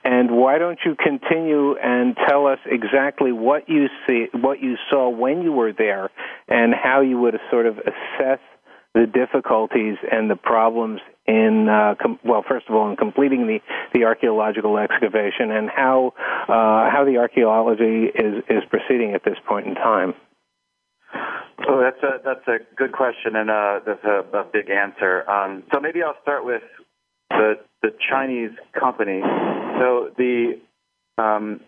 and 0.05 0.31
why 0.31 0.59
don't 0.59 0.79
you 0.85 0.95
continue 0.95 1.77
and 1.77 2.17
tell 2.29 2.47
us 2.47 2.59
exactly 2.67 3.33
what 3.33 3.69
you 3.69 3.87
see, 4.07 4.27
what 4.33 4.61
you 4.61 4.77
saw 4.91 5.09
when 5.09 5.43
you 5.43 5.53
were 5.53 5.73
there, 5.73 6.11
and 6.49 6.73
how 6.75 7.01
you 7.01 7.19
would 7.19 7.39
sort 7.51 7.67
of 7.67 7.79
assess 7.79 8.39
the 8.95 9.07
difficulties 9.07 9.97
and 10.11 10.31
the 10.31 10.37
problems 10.37 11.01
in 11.27 11.69
uh, 11.69 11.95
com- 12.01 12.19
well, 12.25 12.45
first 12.47 12.69
of 12.69 12.75
all, 12.75 12.91
in 12.91 12.97
completing 12.97 13.47
the, 13.47 13.61
the 13.95 14.05
archaeological 14.05 14.77
excavation, 14.77 15.51
and 15.51 15.71
how 15.71 16.13
uh, 16.49 16.91
how 16.91 17.05
the 17.07 17.19
archaeology 17.19 18.07
is 18.07 18.45
is 18.51 18.63
proceeding 18.69 19.15
at 19.15 19.25
this 19.25 19.37
point 19.47 19.67
in 19.67 19.75
time. 19.75 20.15
So 21.67 21.81
that's 21.81 22.03
a 22.03 22.21
that's 22.25 22.47
a 22.49 22.59
good 22.77 22.93
question, 22.93 23.37
and 23.37 23.51
uh, 23.51 23.81
that's 23.87 24.05
a, 24.05 24.25
a 24.37 24.45
big 24.53 24.69
answer. 24.69 25.29
Um, 25.31 25.63
so 25.73 25.81
maybe 25.81 26.03
I'll 26.03 26.21
start 26.23 26.45
with 26.45 26.63
the 27.31 27.55
the 27.83 27.91
Chinese 28.11 28.51
company. 28.79 29.21
So 29.79 30.11
the 30.19 30.61
um, 31.19 31.61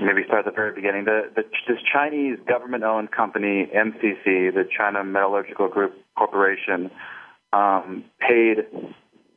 maybe 0.00 0.24
start 0.26 0.46
at 0.46 0.52
the 0.52 0.54
very 0.54 0.74
beginning. 0.74 1.04
The, 1.04 1.30
the 1.34 1.42
this 1.68 1.78
Chinese 1.92 2.38
government-owned 2.46 3.10
company, 3.10 3.70
MCC, 3.74 4.52
the 4.54 4.64
China 4.76 5.04
Metallurgical 5.04 5.68
Group 5.68 5.94
Corporation, 6.16 6.90
um, 7.52 8.04
paid 8.20 8.66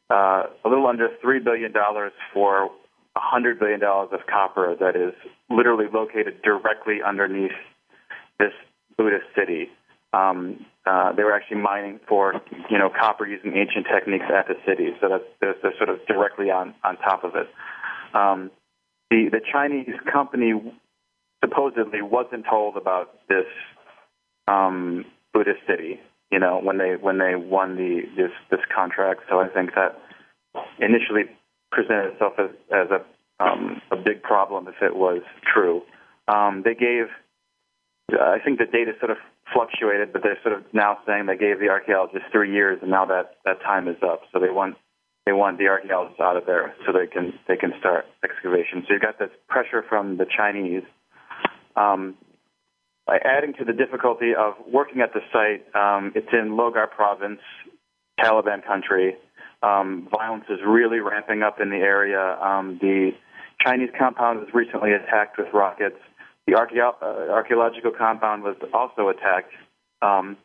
uh, 0.10 0.44
a 0.66 0.70
little 0.70 0.88
under 0.88 1.10
three 1.22 1.40
billion 1.40 1.72
dollars 1.72 2.12
for 2.34 2.70
hundred 3.16 3.60
billion 3.60 3.80
dollars 3.80 4.10
of 4.14 4.20
copper 4.28 4.76
that 4.80 4.96
is 4.96 5.14
literally 5.50 5.86
located 5.92 6.42
directly 6.42 7.00
underneath 7.06 7.52
this 8.40 8.54
Buddhist 8.98 9.26
city. 9.36 9.70
Um, 10.14 10.66
uh, 10.86 11.14
they 11.14 11.24
were 11.24 11.34
actually 11.34 11.62
mining 11.62 12.00
for 12.08 12.34
you 12.70 12.78
know 12.78 12.90
copper 12.90 13.28
using 13.28 13.56
ancient 13.56 13.86
techniques 13.94 14.26
at 14.34 14.48
the 14.48 14.56
city, 14.66 14.90
so 15.00 15.10
that's 15.10 15.24
they're, 15.40 15.56
they're 15.62 15.78
sort 15.78 15.90
of 15.90 16.06
directly 16.08 16.50
on 16.50 16.74
on 16.84 16.98
top 16.98 17.24
of 17.24 17.36
it. 17.36 17.48
Um, 18.16 18.50
the 19.10 19.30
the 19.32 19.42
Chinese 19.52 19.96
company 20.12 20.54
supposedly 21.44 22.02
wasn't 22.02 22.46
told 22.50 22.78
about 22.78 23.12
this 23.28 23.46
um, 24.48 25.06
Buddhist 25.34 25.60
city. 25.68 26.00
You 26.32 26.40
know, 26.40 26.60
when 26.62 26.78
they 26.78 26.96
when 27.00 27.18
they 27.18 27.36
won 27.36 27.76
the 27.76 28.02
this 28.16 28.32
this 28.52 28.60
contract. 28.74 29.22
So 29.30 29.40
I 29.40 29.48
think 29.48 29.72
that 29.76 30.00
initially 30.80 31.24
presented 31.72 32.14
itself 32.14 32.34
as 32.38 32.50
as 32.72 32.88
a 32.92 33.44
um, 33.44 33.82
a 33.92 33.96
big 33.96 34.22
problem 34.22 34.68
if 34.68 34.82
it 34.82 34.96
was 34.96 35.22
true. 35.52 35.82
Um, 36.28 36.62
they 36.64 36.76
gave. 36.76 37.06
I 38.12 38.40
think 38.44 38.58
the 38.58 38.66
data 38.66 38.94
sort 39.00 39.12
of 39.12 39.18
fluctuated, 39.54 40.14
but 40.14 40.24
they're 40.24 40.40
sort 40.42 40.56
of 40.56 40.64
now 40.74 40.98
saying 41.06 41.28
they 41.28 41.38
gave 41.38 41.60
the 41.60 41.70
archaeologists 41.70 42.28
three 42.32 42.52
years, 42.52 42.80
and 42.82 42.90
now 42.90 43.06
that 43.06 43.36
that 43.46 43.62
time 43.62 43.88
is 43.88 43.98
up. 44.04 44.22
So 44.32 44.40
they 44.40 44.50
want 44.50 44.76
they 45.26 45.34
want 45.34 45.58
the 45.58 45.68
archaeologists 45.68 46.20
out 46.20 46.38
of 46.38 46.46
there 46.46 46.74
so 46.86 46.94
they 46.94 47.08
can 47.08 47.34
they 47.48 47.56
can 47.56 47.74
start 47.80 48.06
excavation. 48.24 48.84
So 48.88 48.94
you've 48.94 49.02
got 49.02 49.20
this 49.20 49.30
pressure 49.48 49.84
from 49.88 50.18
the 50.18 50.26
Chinese. 50.26 50.84
Um, 51.76 52.16
by 53.06 53.18
adding 53.26 53.54
to 53.56 53.66
the 53.66 53.74
difficulty 53.74 54.34
of 54.38 54.54
working 54.72 55.02
at 55.02 55.14
the 55.14 55.22
site, 55.34 55.66
um, 55.76 56.12
it's 56.16 56.28
in 56.32 56.52
Logar 56.52 56.90
province, 56.90 57.42
Taliban 58.20 58.66
country. 58.66 59.16
Um, 59.62 60.08
violence 60.12 60.46
is 60.50 60.60
really 60.66 61.00
ramping 61.00 61.42
up 61.42 61.60
in 61.60 61.70
the 61.70 61.78
area. 61.78 62.38
Um, 62.40 62.78
the 62.82 63.12
Chinese 63.66 63.90
compound 63.98 64.40
was 64.40 64.50
recently 64.54 64.94
attacked 64.94 65.38
with 65.38 65.48
rockets. 65.54 65.98
The 66.48 66.54
archeo- 66.54 66.96
uh, 67.02 67.32
archaeological 67.32 67.92
compound 67.98 68.44
was 68.44 68.56
also 68.74 69.10
attacked. 69.10 69.52
Um, 70.02 70.38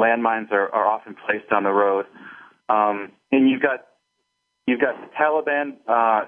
landmines 0.00 0.52
are, 0.52 0.72
are 0.72 0.86
often 0.86 1.16
placed 1.26 1.50
on 1.50 1.64
the 1.64 1.72
road. 1.72 2.06
Um, 2.68 3.12
and 3.30 3.48
you've 3.48 3.62
got 3.62 3.86
you've 4.66 4.80
got 4.80 4.94
the 5.00 5.08
Taliban 5.18 5.76
uh, 5.86 6.26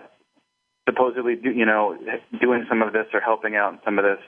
supposedly, 0.88 1.34
do, 1.36 1.50
you 1.50 1.66
know, 1.66 1.96
doing 2.40 2.64
some 2.68 2.82
of 2.82 2.92
this 2.92 3.06
or 3.12 3.20
helping 3.20 3.56
out 3.56 3.72
in 3.72 3.78
some 3.84 3.98
of 3.98 4.04
this. 4.04 4.18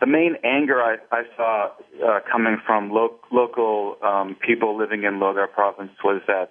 The 0.00 0.06
main 0.06 0.36
anger 0.44 0.82
I, 0.82 0.96
I 1.12 1.22
saw 1.36 1.68
uh, 2.04 2.20
coming 2.30 2.58
from 2.66 2.90
lo- 2.90 3.20
local 3.30 3.96
um, 4.02 4.36
people 4.44 4.76
living 4.76 5.04
in 5.04 5.14
Logar 5.14 5.50
province 5.50 5.92
was 6.02 6.20
that 6.26 6.50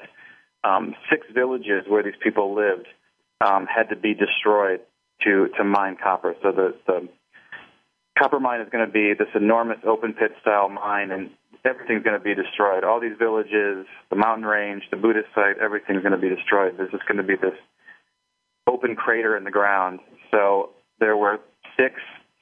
um, 0.63 0.95
six 1.09 1.27
villages 1.33 1.83
where 1.87 2.03
these 2.03 2.19
people 2.21 2.55
lived 2.55 2.87
um, 3.41 3.65
had 3.65 3.89
to 3.89 3.95
be 3.95 4.13
destroyed 4.13 4.81
to 5.23 5.47
to 5.57 5.63
mine 5.63 5.97
copper. 6.01 6.35
So 6.41 6.51
the 6.51 6.75
the 6.87 7.09
copper 8.17 8.39
mine 8.39 8.61
is 8.61 8.69
going 8.69 8.85
to 8.85 8.91
be 8.91 9.13
this 9.17 9.29
enormous 9.35 9.79
open 9.85 10.13
pit 10.13 10.31
style 10.41 10.69
mine, 10.69 11.11
and 11.11 11.29
everything's 11.65 12.03
going 12.03 12.17
to 12.17 12.23
be 12.23 12.35
destroyed. 12.35 12.83
All 12.83 12.99
these 12.99 13.17
villages, 13.17 13.85
the 14.09 14.15
mountain 14.15 14.45
range, 14.45 14.83
the 14.91 14.97
Buddhist 14.97 15.27
site, 15.35 15.57
everything's 15.61 16.01
going 16.01 16.13
to 16.13 16.17
be 16.17 16.29
destroyed. 16.29 16.75
There's 16.77 16.91
just 16.91 17.05
going 17.05 17.17
to 17.17 17.23
be 17.23 17.35
this 17.35 17.57
open 18.67 18.95
crater 18.95 19.35
in 19.35 19.43
the 19.43 19.51
ground. 19.51 19.99
So 20.31 20.71
there 20.99 21.17
were 21.17 21.39
six, 21.77 21.95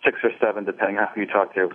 six 0.04 0.18
or 0.24 0.32
seven, 0.42 0.66
depending 0.66 0.98
on 0.98 1.08
who 1.14 1.22
you 1.22 1.28
talk 1.28 1.54
to, 1.56 1.70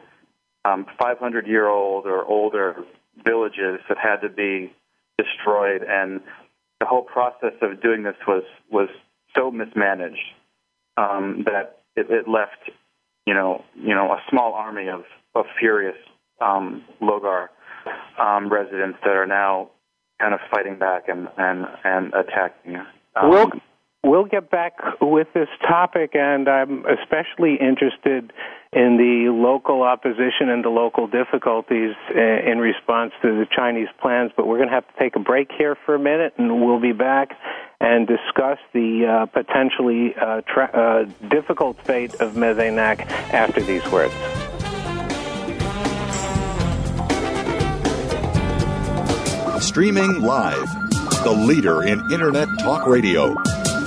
um, 0.65 0.87
500 0.99 1.47
year 1.47 1.69
old 1.69 2.07
or 2.07 2.25
older 2.25 2.77
villages 3.25 3.81
that 3.89 3.99
had 3.99 4.17
to 4.21 4.29
be 4.29 4.73
destroyed, 5.19 5.83
and 5.87 6.21
the 6.81 6.87
whole 6.87 7.03
process 7.03 7.55
of 7.61 7.83
doing 7.83 8.03
this 8.03 8.17
was 8.27 8.45
was 8.71 8.89
so 9.37 9.51
mismanaged 9.51 10.19
um, 10.97 11.45
that 11.45 11.81
it, 11.97 12.07
it 12.11 12.29
left, 12.29 12.71
you 13.27 13.35
know, 13.35 13.65
you 13.75 13.95
know, 13.95 14.13
a 14.13 14.23
small 14.31 14.53
army 14.55 14.89
of 14.89 15.03
of 15.35 15.47
furious 15.59 15.97
um, 16.43 16.85
Logar 17.01 17.49
um, 18.19 18.53
residents 18.53 18.99
that 19.05 19.17
are 19.17 19.27
now 19.27 19.71
kind 20.21 20.35
of 20.35 20.41
fighting 20.51 20.79
back 20.79 21.09
and 21.09 21.29
and 21.37 21.67
and 21.85 22.13
attacking. 22.15 22.77
Um, 23.17 23.31
we'll 23.31 23.51
we'll 24.05 24.25
get 24.25 24.51
back 24.51 24.75
with 25.01 25.29
this 25.35 25.49
topic, 25.67 26.15
and 26.15 26.49
I'm 26.49 26.85
especially 26.87 27.57
interested 27.61 28.33
in 28.73 28.97
the 28.97 29.31
local 29.31 29.83
opposition 29.83 30.49
and 30.49 30.65
the 30.65 30.71
local 30.71 31.07
difficulties 31.07 31.95
uh, 32.15 32.21
in 32.21 32.59
response 32.59 33.13
to 33.23 33.29
the 33.29 33.47
Chinese 33.55 33.89
plans. 34.01 34.33
But 34.37 34.47
we're 34.47 34.59
going 34.59 34.69
to 34.69 34.75
have 34.75 34.87
to 34.87 34.99
take 34.99 35.17
a 35.17 35.21
break 35.21 35.51
here 35.57 35.77
for 35.85 35.95
a 35.95 35.99
minute, 35.99 36.35
and 36.39 36.65
we'll 36.65 36.81
be 36.81 36.93
back 36.93 37.31
and 37.81 38.07
discuss 38.07 38.59
the 38.73 39.07
uh, 39.07 39.27
potentially 39.27 40.15
uh, 40.15 40.41
tra- 40.43 40.71
uh, 40.73 41.29
difficult 41.29 41.81
fate 41.85 42.15
of 42.17 42.37
Mes 42.37 42.57
Aynak 42.57 43.01
after 43.33 43.61
these 43.61 43.85
words. 43.91 44.15
Streaming 49.73 50.21
live. 50.21 50.69
The 51.25 51.33
leader 51.33 51.85
in 51.85 51.99
Internet 52.13 52.47
talk 52.59 52.87
radio. 52.87 53.33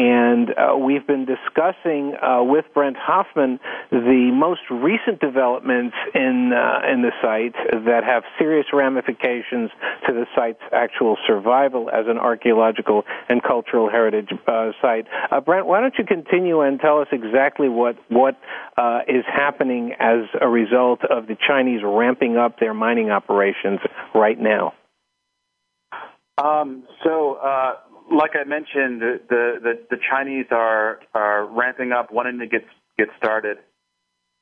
And 0.00 0.48
uh, 0.56 0.78
we've 0.78 1.06
been 1.06 1.26
discussing 1.26 2.14
uh, 2.16 2.42
with 2.42 2.64
Brent 2.72 2.96
Huffman 2.98 3.60
the 3.90 4.30
most 4.32 4.62
recent 4.70 5.20
developments 5.20 5.94
in 6.14 6.52
uh, 6.54 6.90
in 6.90 7.02
the 7.02 7.12
site 7.20 7.52
that 7.70 8.00
have 8.02 8.22
serious 8.38 8.64
ramifications 8.72 9.70
to 10.06 10.14
the 10.14 10.24
site's 10.34 10.62
actual 10.72 11.18
survival 11.26 11.90
as 11.90 12.06
an 12.08 12.16
archaeological 12.16 13.04
and 13.28 13.42
cultural 13.42 13.90
heritage 13.90 14.30
uh, 14.48 14.70
site. 14.80 15.06
Uh, 15.30 15.38
Brent, 15.42 15.66
why 15.66 15.82
don't 15.82 15.94
you 15.98 16.06
continue 16.06 16.62
and 16.62 16.80
tell 16.80 17.02
us 17.02 17.08
exactly 17.12 17.68
what 17.68 17.96
what 18.08 18.40
uh, 18.78 19.00
is 19.06 19.26
happening 19.30 19.92
as 20.00 20.24
a 20.40 20.48
result 20.48 21.00
of 21.04 21.26
the 21.26 21.36
Chinese 21.46 21.82
ramping 21.84 22.38
up 22.38 22.58
their 22.58 22.72
mining 22.72 23.10
operations 23.10 23.80
right 24.14 24.40
now? 24.40 24.72
Um, 26.38 26.84
so 27.04 27.36
like 28.10 28.32
I 28.34 28.44
mentioned, 28.44 29.00
the, 29.00 29.20
the, 29.62 29.78
the 29.90 29.96
Chinese 30.10 30.46
are 30.50 31.00
are 31.14 31.46
ramping 31.46 31.92
up, 31.92 32.12
wanting 32.12 32.38
to 32.40 32.46
get 32.46 32.64
get 32.98 33.08
started, 33.16 33.58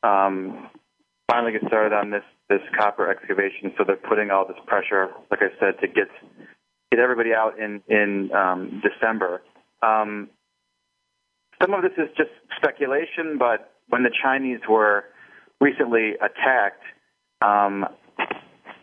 um, 0.02 0.70
finally 1.30 1.52
get 1.52 1.62
started 1.66 1.94
on 1.94 2.10
this 2.10 2.24
this 2.48 2.60
copper 2.76 3.10
excavation. 3.10 3.72
So 3.76 3.84
they're 3.86 3.96
putting 3.96 4.30
all 4.30 4.46
this 4.46 4.56
pressure, 4.66 5.10
like 5.30 5.40
I 5.42 5.50
said, 5.60 5.80
to 5.80 5.86
get 5.86 6.08
get 6.90 7.00
everybody 7.00 7.34
out 7.34 7.58
in 7.58 7.82
in 7.88 8.30
um, 8.32 8.82
December. 8.82 9.42
Um, 9.82 10.30
some 11.60 11.74
of 11.74 11.82
this 11.82 11.92
is 11.98 12.08
just 12.16 12.30
speculation, 12.56 13.36
but 13.38 13.74
when 13.88 14.02
the 14.02 14.12
Chinese 14.22 14.60
were 14.68 15.04
recently 15.60 16.12
attacked, 16.14 16.82
um, 17.42 17.84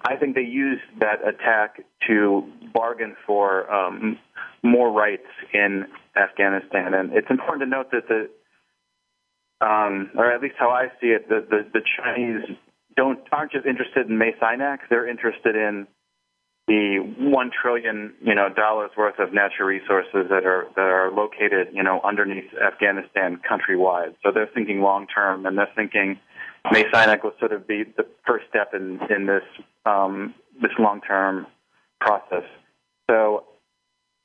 I 0.08 0.16
think 0.18 0.36
they 0.36 0.42
used 0.42 0.84
that 1.00 1.28
attack 1.28 1.82
to 2.08 2.44
bargain 2.74 3.16
for 3.26 3.72
um, 3.72 4.20
more 4.64 4.92
rights 4.92 5.28
in 5.54 5.86
Afghanistan. 6.16 6.94
And 6.94 7.14
it's 7.14 7.30
important 7.30 7.62
to 7.64 7.70
note 7.70 7.92
that 7.92 8.08
the, 8.08 9.66
um, 9.66 10.12
or 10.16 10.32
at 10.32 10.42
least 10.42 10.56
how 10.60 10.70
I 10.70 10.88
see 11.02 11.08
it, 11.08 11.28
the, 11.28 11.46
the, 11.50 11.66
the 11.74 11.82
Chinese 11.98 12.58
don't 12.96 13.20
aren't 13.32 13.52
just 13.52 13.66
interested 13.66 14.08
in 14.10 14.18
Mes 14.18 14.36
Aynak. 14.42 14.80
They're 14.90 15.08
interested 15.08 15.56
in 15.56 15.88
the 16.68 16.98
one 17.20 17.52
trillion 17.52 18.14
you 18.22 18.34
know 18.34 18.50
dollars 18.50 18.92
worth 18.98 19.20
of 19.20 19.34
natural 19.34 19.68
resources 19.68 20.30
that 20.30 20.46
are 20.46 20.68
that 20.76 20.82
are 20.82 21.12
located 21.12 21.68
you 21.74 21.84
know 21.84 22.00
underneath 22.04 22.46
Afghanistan 22.56 23.40
countrywide. 23.50 24.16
So 24.24 24.32
they're 24.32 24.50
thinking 24.54 24.82
long 24.82 25.08
term, 25.08 25.46
and 25.46 25.58
they're 25.58 25.70
thinking 25.76 26.20
Mes 26.72 26.86
Aynak 26.94 27.24
will 27.24 27.34
sort 27.40 27.52
of 27.52 27.68
be 27.68 27.84
the 27.84 28.06
first 28.26 28.46
step 28.50 28.74
in 28.74 29.00
in 29.10 29.26
this 29.26 29.44
um, 29.86 30.34
this 30.62 30.72
long 30.80 31.02
term 31.02 31.48
process. 32.00 32.44
So 33.10 33.46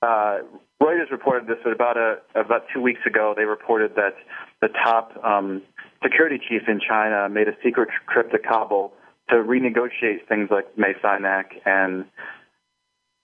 uh, 0.02 0.38
Reuters 0.82 1.10
reported 1.10 1.46
this 1.46 1.58
about 1.66 1.96
a 1.96 2.18
about 2.34 2.64
two 2.72 2.80
weeks 2.80 3.00
ago. 3.06 3.34
They 3.36 3.44
reported 3.44 3.92
that 3.96 4.14
the 4.60 4.68
top 4.68 5.12
um, 5.24 5.62
security 6.02 6.38
chief 6.48 6.62
in 6.68 6.80
China 6.86 7.28
made 7.28 7.48
a 7.48 7.56
secret 7.62 7.88
trip 8.12 8.30
to 8.32 8.38
Kabul 8.38 8.92
to 9.28 9.36
renegotiate 9.36 10.26
things 10.28 10.48
like 10.50 10.76
Mes 10.76 10.96
Aynak 11.04 11.44
and 11.64 12.04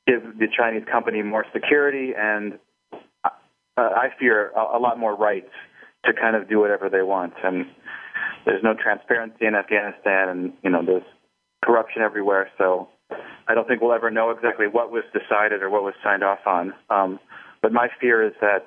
give 0.06 0.22
the 0.38 0.46
Chinese 0.56 0.84
company 0.90 1.22
more 1.22 1.44
security 1.52 2.12
and 2.16 2.58
uh, 3.24 3.30
I 3.76 4.08
fear 4.18 4.50
a, 4.50 4.78
a 4.78 4.80
lot 4.80 4.98
more 4.98 5.14
rights 5.16 5.50
to 6.04 6.12
kind 6.12 6.36
of 6.36 6.48
do 6.48 6.58
whatever 6.60 6.88
they 6.88 7.02
want. 7.02 7.34
And 7.42 7.66
there's 8.44 8.62
no 8.62 8.74
transparency 8.74 9.46
in 9.46 9.54
Afghanistan, 9.54 10.28
and 10.28 10.52
you 10.62 10.70
know 10.70 10.82
there's 10.84 11.02
corruption 11.64 12.02
everywhere. 12.02 12.50
So 12.58 12.88
I 13.48 13.54
don't 13.54 13.66
think 13.68 13.80
we'll 13.80 13.92
ever 13.92 14.10
know 14.10 14.30
exactly 14.30 14.66
what 14.66 14.90
was 14.90 15.04
decided 15.12 15.62
or 15.62 15.70
what 15.70 15.82
was 15.82 15.94
signed 16.02 16.24
off 16.24 16.40
on. 16.46 16.74
Um, 16.90 17.20
but 17.62 17.72
my 17.72 17.88
fear 18.00 18.26
is 18.26 18.32
that, 18.40 18.66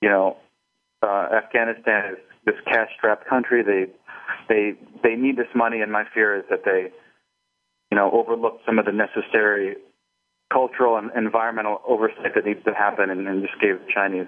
you 0.00 0.08
know, 0.08 0.36
uh, 1.02 1.28
Afghanistan 1.32 2.12
is 2.12 2.18
this 2.44 2.56
cash-strapped 2.66 3.26
country. 3.26 3.62
They 3.62 3.86
they 4.48 4.74
they 5.02 5.14
need 5.16 5.36
this 5.36 5.48
money, 5.54 5.80
and 5.80 5.90
my 5.90 6.04
fear 6.12 6.36
is 6.36 6.44
that 6.50 6.64
they, 6.64 6.90
you 7.90 7.96
know, 7.96 8.10
overlook 8.12 8.60
some 8.66 8.78
of 8.78 8.84
the 8.84 8.92
necessary 8.92 9.76
cultural 10.52 10.96
and 10.96 11.10
environmental 11.16 11.80
oversight 11.86 12.34
that 12.34 12.44
needs 12.44 12.62
to 12.64 12.74
happen, 12.74 13.10
and, 13.10 13.26
and 13.26 13.42
just 13.42 13.60
gave 13.60 13.78
the 13.78 13.86
Chinese 13.92 14.26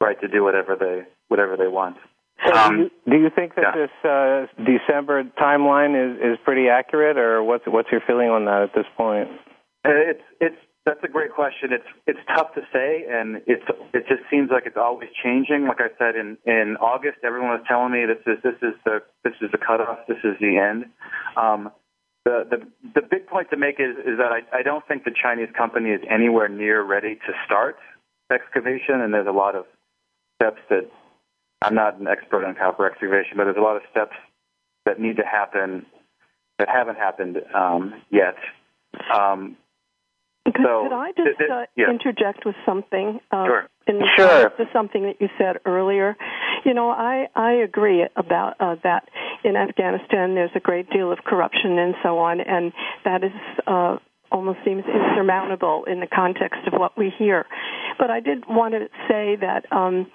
right 0.00 0.20
to 0.20 0.28
do 0.28 0.42
whatever 0.42 0.76
they 0.76 1.02
whatever 1.28 1.56
they 1.56 1.68
want. 1.68 1.96
So 2.46 2.54
um, 2.54 2.76
do, 2.76 2.82
you, 2.82 2.90
do 3.10 3.16
you 3.24 3.30
think 3.34 3.54
that 3.56 3.74
yeah. 3.74 3.86
this 3.86 3.90
uh, 4.04 4.46
December 4.64 5.24
timeline 5.40 5.92
is, 5.92 6.18
is 6.20 6.38
pretty 6.44 6.68
accurate, 6.68 7.18
or 7.18 7.42
what's 7.42 7.64
what's 7.66 7.88
your 7.92 8.00
feeling 8.06 8.28
on 8.30 8.44
that 8.46 8.62
at 8.62 8.74
this 8.74 8.86
point? 8.96 9.28
Uh, 9.84 9.90
it's 9.92 10.22
it's 10.40 10.56
that's 10.86 11.00
a 11.04 11.08
great 11.08 11.32
question. 11.32 11.72
It's 11.72 11.86
it's 12.06 12.18
tough 12.34 12.54
to 12.54 12.62
say, 12.72 13.04
and 13.10 13.42
it's 13.46 13.64
it 13.92 14.06
just 14.08 14.22
seems 14.30 14.50
like 14.50 14.64
it's 14.66 14.78
always 14.78 15.10
changing. 15.22 15.66
Like 15.68 15.80
I 15.80 15.90
said 15.98 16.16
in 16.16 16.38
in 16.46 16.76
August, 16.80 17.18
everyone 17.22 17.50
was 17.50 17.64
telling 17.68 17.92
me 17.92 18.06
this 18.06 18.22
is 18.26 18.42
this 18.42 18.56
is 18.62 18.74
the 18.84 19.02
this 19.22 19.34
is 19.42 19.50
the 19.52 19.58
cutoff, 19.58 19.98
this 20.08 20.18
is 20.24 20.36
the 20.40 20.56
end. 20.56 20.86
Um, 21.36 21.70
the 22.24 22.46
the 22.48 23.00
the 23.00 23.06
big 23.06 23.26
point 23.26 23.50
to 23.50 23.56
make 23.56 23.76
is 23.78 23.96
is 23.98 24.16
that 24.16 24.32
I, 24.32 24.60
I 24.60 24.62
don't 24.62 24.86
think 24.88 25.04
the 25.04 25.14
Chinese 25.14 25.48
company 25.56 25.90
is 25.90 26.00
anywhere 26.08 26.48
near 26.48 26.82
ready 26.82 27.16
to 27.16 27.32
start 27.44 27.76
excavation, 28.32 29.00
and 29.00 29.12
there's 29.12 29.26
a 29.26 29.32
lot 29.32 29.54
of 29.54 29.66
steps 30.36 30.60
that 30.70 30.88
I'm 31.62 31.74
not 31.74 32.00
an 32.00 32.08
expert 32.08 32.44
on 32.44 32.54
copper 32.54 32.86
excavation, 32.86 33.36
but 33.36 33.44
there's 33.44 33.56
a 33.56 33.60
lot 33.60 33.76
of 33.76 33.82
steps 33.90 34.16
that 34.86 34.98
need 34.98 35.16
to 35.16 35.24
happen 35.24 35.86
that 36.58 36.68
haven't 36.68 36.96
happened 36.96 37.38
um, 37.54 38.02
yet. 38.10 38.36
Um, 39.14 39.56
could, 40.46 40.56
so, 40.64 40.88
could 40.88 40.96
I 40.96 41.12
just 41.12 41.40
uh, 41.40 41.66
yeah. 41.76 41.90
interject 41.90 42.44
with 42.46 42.56
something? 42.64 43.20
Uh, 43.30 43.44
Sure. 43.44 43.68
In 43.86 44.00
Sure. 44.16 44.50
to 44.50 44.64
something 44.72 45.02
that 45.02 45.20
you 45.20 45.28
said 45.36 45.58
earlier, 45.66 46.16
you 46.64 46.74
know, 46.74 46.90
I 46.90 47.28
I 47.34 47.52
agree 47.52 48.06
about 48.16 48.56
uh, 48.60 48.76
that. 48.82 49.08
In 49.42 49.56
Afghanistan, 49.56 50.34
there's 50.34 50.50
a 50.54 50.60
great 50.60 50.90
deal 50.90 51.10
of 51.10 51.18
corruption 51.24 51.78
and 51.78 51.94
so 52.02 52.18
on, 52.18 52.40
and 52.40 52.72
that 53.04 53.24
is 53.24 53.32
uh, 53.66 53.96
almost 54.30 54.58
seems 54.64 54.84
insurmountable 54.84 55.84
in 55.84 56.00
the 56.00 56.06
context 56.06 56.60
of 56.66 56.78
what 56.78 56.96
we 56.96 57.10
hear. 57.18 57.46
But 57.98 58.10
I 58.10 58.20
did 58.20 58.44
want 58.46 58.74
to 58.74 58.88
say 59.08 59.36
that 59.40 59.64
um, 59.72 60.06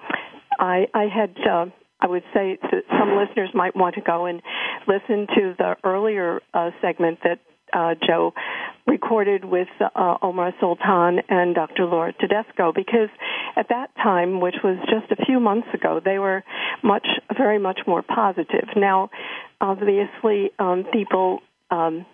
I 0.58 0.86
I 0.94 1.04
had. 1.04 1.36
Uh, 1.38 1.66
I 1.98 2.08
would 2.08 2.24
say 2.34 2.58
that 2.60 2.82
some 2.90 3.16
listeners 3.16 3.48
might 3.54 3.74
want 3.74 3.94
to 3.94 4.02
go 4.02 4.26
and 4.26 4.42
listen 4.86 5.26
to 5.34 5.54
the 5.56 5.76
earlier 5.82 6.42
uh, 6.52 6.70
segment 6.82 7.20
that 7.24 7.38
uh, 7.72 7.94
Joe 8.06 8.32
recorded 8.86 9.44
with 9.44 9.68
uh, 9.80 10.14
Omar 10.22 10.52
Sultan 10.60 11.20
and 11.28 11.54
Dr. 11.54 11.84
Laura 11.86 12.12
Tedesco 12.12 12.72
because 12.74 13.08
at 13.56 13.68
that 13.70 13.88
time, 13.96 14.40
which 14.40 14.56
was 14.62 14.78
just 14.88 15.10
a 15.10 15.24
few 15.24 15.40
months 15.40 15.68
ago, 15.74 16.00
they 16.04 16.18
were 16.18 16.44
much, 16.82 17.06
very 17.36 17.58
much 17.58 17.80
more 17.86 18.02
positive. 18.02 18.68
Now, 18.76 19.10
obviously, 19.60 20.50
um, 20.58 20.84
people, 20.92 21.40
um, 21.70 22.06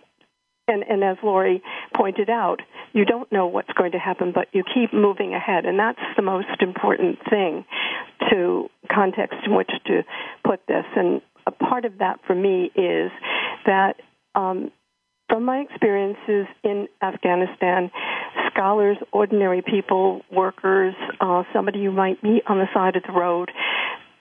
and, 0.68 0.82
and 0.88 1.04
as 1.04 1.16
Lori 1.22 1.62
pointed 1.94 2.30
out, 2.30 2.60
you 2.92 3.04
don't 3.04 3.30
know 3.32 3.46
what's 3.46 3.72
going 3.72 3.92
to 3.92 3.98
happen, 3.98 4.32
but 4.34 4.48
you 4.52 4.62
keep 4.62 4.92
moving 4.92 5.34
ahead, 5.34 5.64
and 5.64 5.78
that's 5.78 6.00
the 6.16 6.22
most 6.22 6.60
important 6.60 7.18
thing 7.28 7.64
to 8.30 8.68
context 8.90 9.38
in 9.44 9.54
which 9.54 9.70
to 9.86 10.02
put 10.44 10.60
this. 10.66 10.84
And 10.96 11.22
a 11.46 11.50
part 11.50 11.84
of 11.84 11.98
that 11.98 12.20
for 12.26 12.34
me 12.34 12.70
is 12.74 13.10
that 13.66 13.94
um, 14.34 14.70
from 15.28 15.44
my 15.44 15.58
experiences 15.58 16.46
in 16.62 16.88
Afghanistan, 17.02 17.90
scholars, 18.50 18.98
ordinary 19.12 19.62
people, 19.62 20.22
workers, 20.30 20.94
uh, 21.20 21.42
somebody 21.52 21.78
you 21.78 21.90
might 21.90 22.22
meet 22.22 22.42
on 22.46 22.58
the 22.58 22.68
side 22.74 22.96
of 22.96 23.02
the 23.04 23.12
road, 23.12 23.50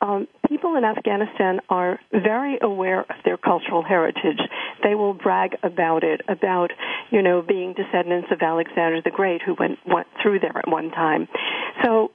um, 0.02 0.28
people 0.52 0.76
in 0.76 0.84
Afghanistan 0.84 1.62
are 1.70 1.98
very 2.12 2.60
aware 2.62 3.02
of 3.02 3.16
their 3.24 3.38
cultural 3.38 3.84
heritage. 3.84 4.42
They 4.84 4.96
will 4.96 5.14
brag 5.14 5.56
about 5.64 6.04
it, 6.04 6.22
about 6.28 6.72
you 7.10 7.22
know 7.22 7.42
being 7.42 7.74
descendants 7.74 8.28
of 8.32 8.42
Alexander 8.42 9.02
the 9.02 9.12
Great, 9.12 9.42
who 9.42 9.56
went 9.58 9.80
went 9.88 10.08
through 10.22 10.40
there 10.40 10.58
at 10.58 10.68
one 10.68 10.92
time. 10.92 11.30
So 11.84 12.12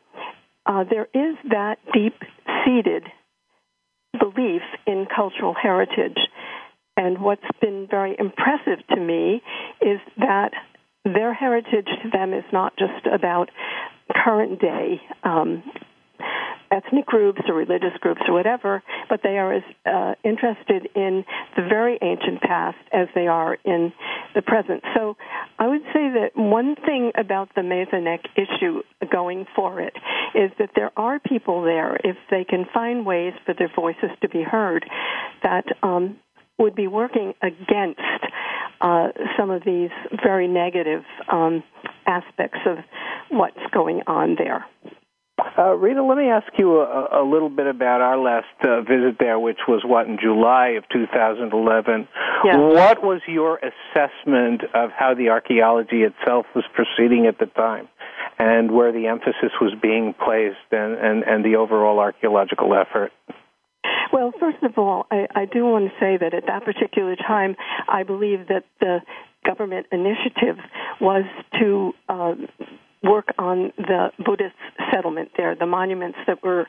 uh, 0.66 0.84
there 0.84 1.08
is 1.14 1.36
that 1.48 1.78
deep-seated 1.94 3.04
belief 4.20 4.62
in 4.86 5.06
cultural 5.14 5.54
heritage. 5.54 6.18
And 6.98 7.20
what's 7.20 7.42
been 7.60 7.86
very 7.90 8.16
impressive 8.18 8.86
to 8.88 8.96
me 8.96 9.42
is 9.80 10.00
that 10.18 10.50
their 11.04 11.32
heritage 11.32 11.88
to 12.02 12.10
them 12.10 12.34
is 12.34 12.44
not 12.52 12.74
just 12.78 13.06
about 13.06 13.50
current 14.24 14.60
day 14.60 15.00
um, 15.22 15.62
ethnic 16.70 17.06
groups 17.06 17.40
or 17.48 17.54
religious 17.54 17.96
groups 18.00 18.22
or 18.28 18.34
whatever, 18.34 18.82
but 19.08 19.20
they 19.22 19.38
are 19.38 19.54
as 19.54 19.62
uh, 19.84 20.14
interested 20.24 20.88
in 20.94 21.24
the 21.56 21.62
very 21.62 21.98
ancient 22.02 22.40
past 22.42 22.78
as 22.92 23.08
they 23.14 23.26
are 23.26 23.56
in 23.64 23.92
the 24.34 24.42
present. 24.42 24.82
So 24.94 25.16
I 25.58 25.68
would 25.68 25.82
say 25.92 26.10
that 26.14 26.30
one 26.34 26.76
thing 26.76 27.12
about 27.16 27.54
the 27.54 27.62
Mes 27.62 27.88
Aynak 27.92 28.26
issue 28.36 28.82
going 29.10 29.46
for 29.54 29.80
it 29.80 29.94
is 30.34 30.50
that 30.58 30.70
there 30.74 30.92
are 30.96 31.18
people 31.18 31.62
there, 31.62 31.96
if 32.04 32.16
they 32.30 32.44
can 32.44 32.66
find 32.72 33.06
ways 33.06 33.32
for 33.44 33.54
their 33.54 33.70
voices 33.74 34.10
to 34.22 34.28
be 34.28 34.42
heard, 34.42 34.84
that 35.42 35.64
um, 35.82 36.18
would 36.58 36.74
be 36.74 36.86
working 36.86 37.34
against 37.42 38.00
uh, 38.80 39.08
some 39.38 39.50
of 39.50 39.62
these 39.64 39.90
very 40.22 40.48
negative 40.48 41.02
um, 41.30 41.62
aspects 42.06 42.58
of 42.66 42.78
what's 43.30 43.58
going 43.72 44.02
on 44.06 44.36
there. 44.38 44.64
Uh, 45.58 45.72
Rita, 45.72 46.02
let 46.02 46.18
me 46.18 46.28
ask 46.28 46.46
you 46.58 46.80
a, 46.80 47.22
a 47.22 47.24
little 47.24 47.48
bit 47.48 47.66
about 47.66 48.00
our 48.00 48.18
last 48.18 48.46
uh, 48.62 48.80
visit 48.82 49.16
there, 49.18 49.38
which 49.38 49.60
was 49.68 49.82
what 49.84 50.06
in 50.06 50.18
July 50.20 50.76
of 50.76 50.84
2011. 50.92 52.08
Yeah. 52.44 52.56
What 52.56 53.02
was 53.02 53.20
your 53.26 53.58
assessment 53.58 54.62
of 54.74 54.90
how 54.90 55.14
the 55.14 55.30
archaeology 55.30 56.02
itself 56.02 56.46
was 56.54 56.64
proceeding 56.74 57.26
at 57.26 57.38
the 57.38 57.46
time, 57.46 57.88
and 58.38 58.70
where 58.70 58.92
the 58.92 59.06
emphasis 59.06 59.52
was 59.60 59.72
being 59.80 60.14
placed, 60.14 60.56
and, 60.72 60.94
and, 60.94 61.22
and 61.24 61.44
the 61.44 61.56
overall 61.56 61.98
archaeological 61.98 62.74
effort? 62.74 63.12
Well, 64.12 64.32
first 64.38 64.62
of 64.62 64.78
all, 64.78 65.06
I, 65.10 65.26
I 65.34 65.44
do 65.46 65.64
want 65.64 65.90
to 65.90 66.00
say 66.00 66.16
that 66.16 66.34
at 66.34 66.46
that 66.46 66.64
particular 66.64 67.16
time, 67.16 67.56
I 67.88 68.02
believe 68.02 68.48
that 68.48 68.64
the 68.80 69.00
government 69.44 69.86
initiative 69.92 70.56
was 71.00 71.24
to 71.60 71.92
uh, 72.08 72.34
work 73.02 73.28
on 73.38 73.72
the 73.76 74.10
Buddhist 74.24 74.54
settlement 74.92 75.30
there, 75.36 75.54
the 75.54 75.66
monuments 75.66 76.18
that 76.26 76.42
were 76.42 76.66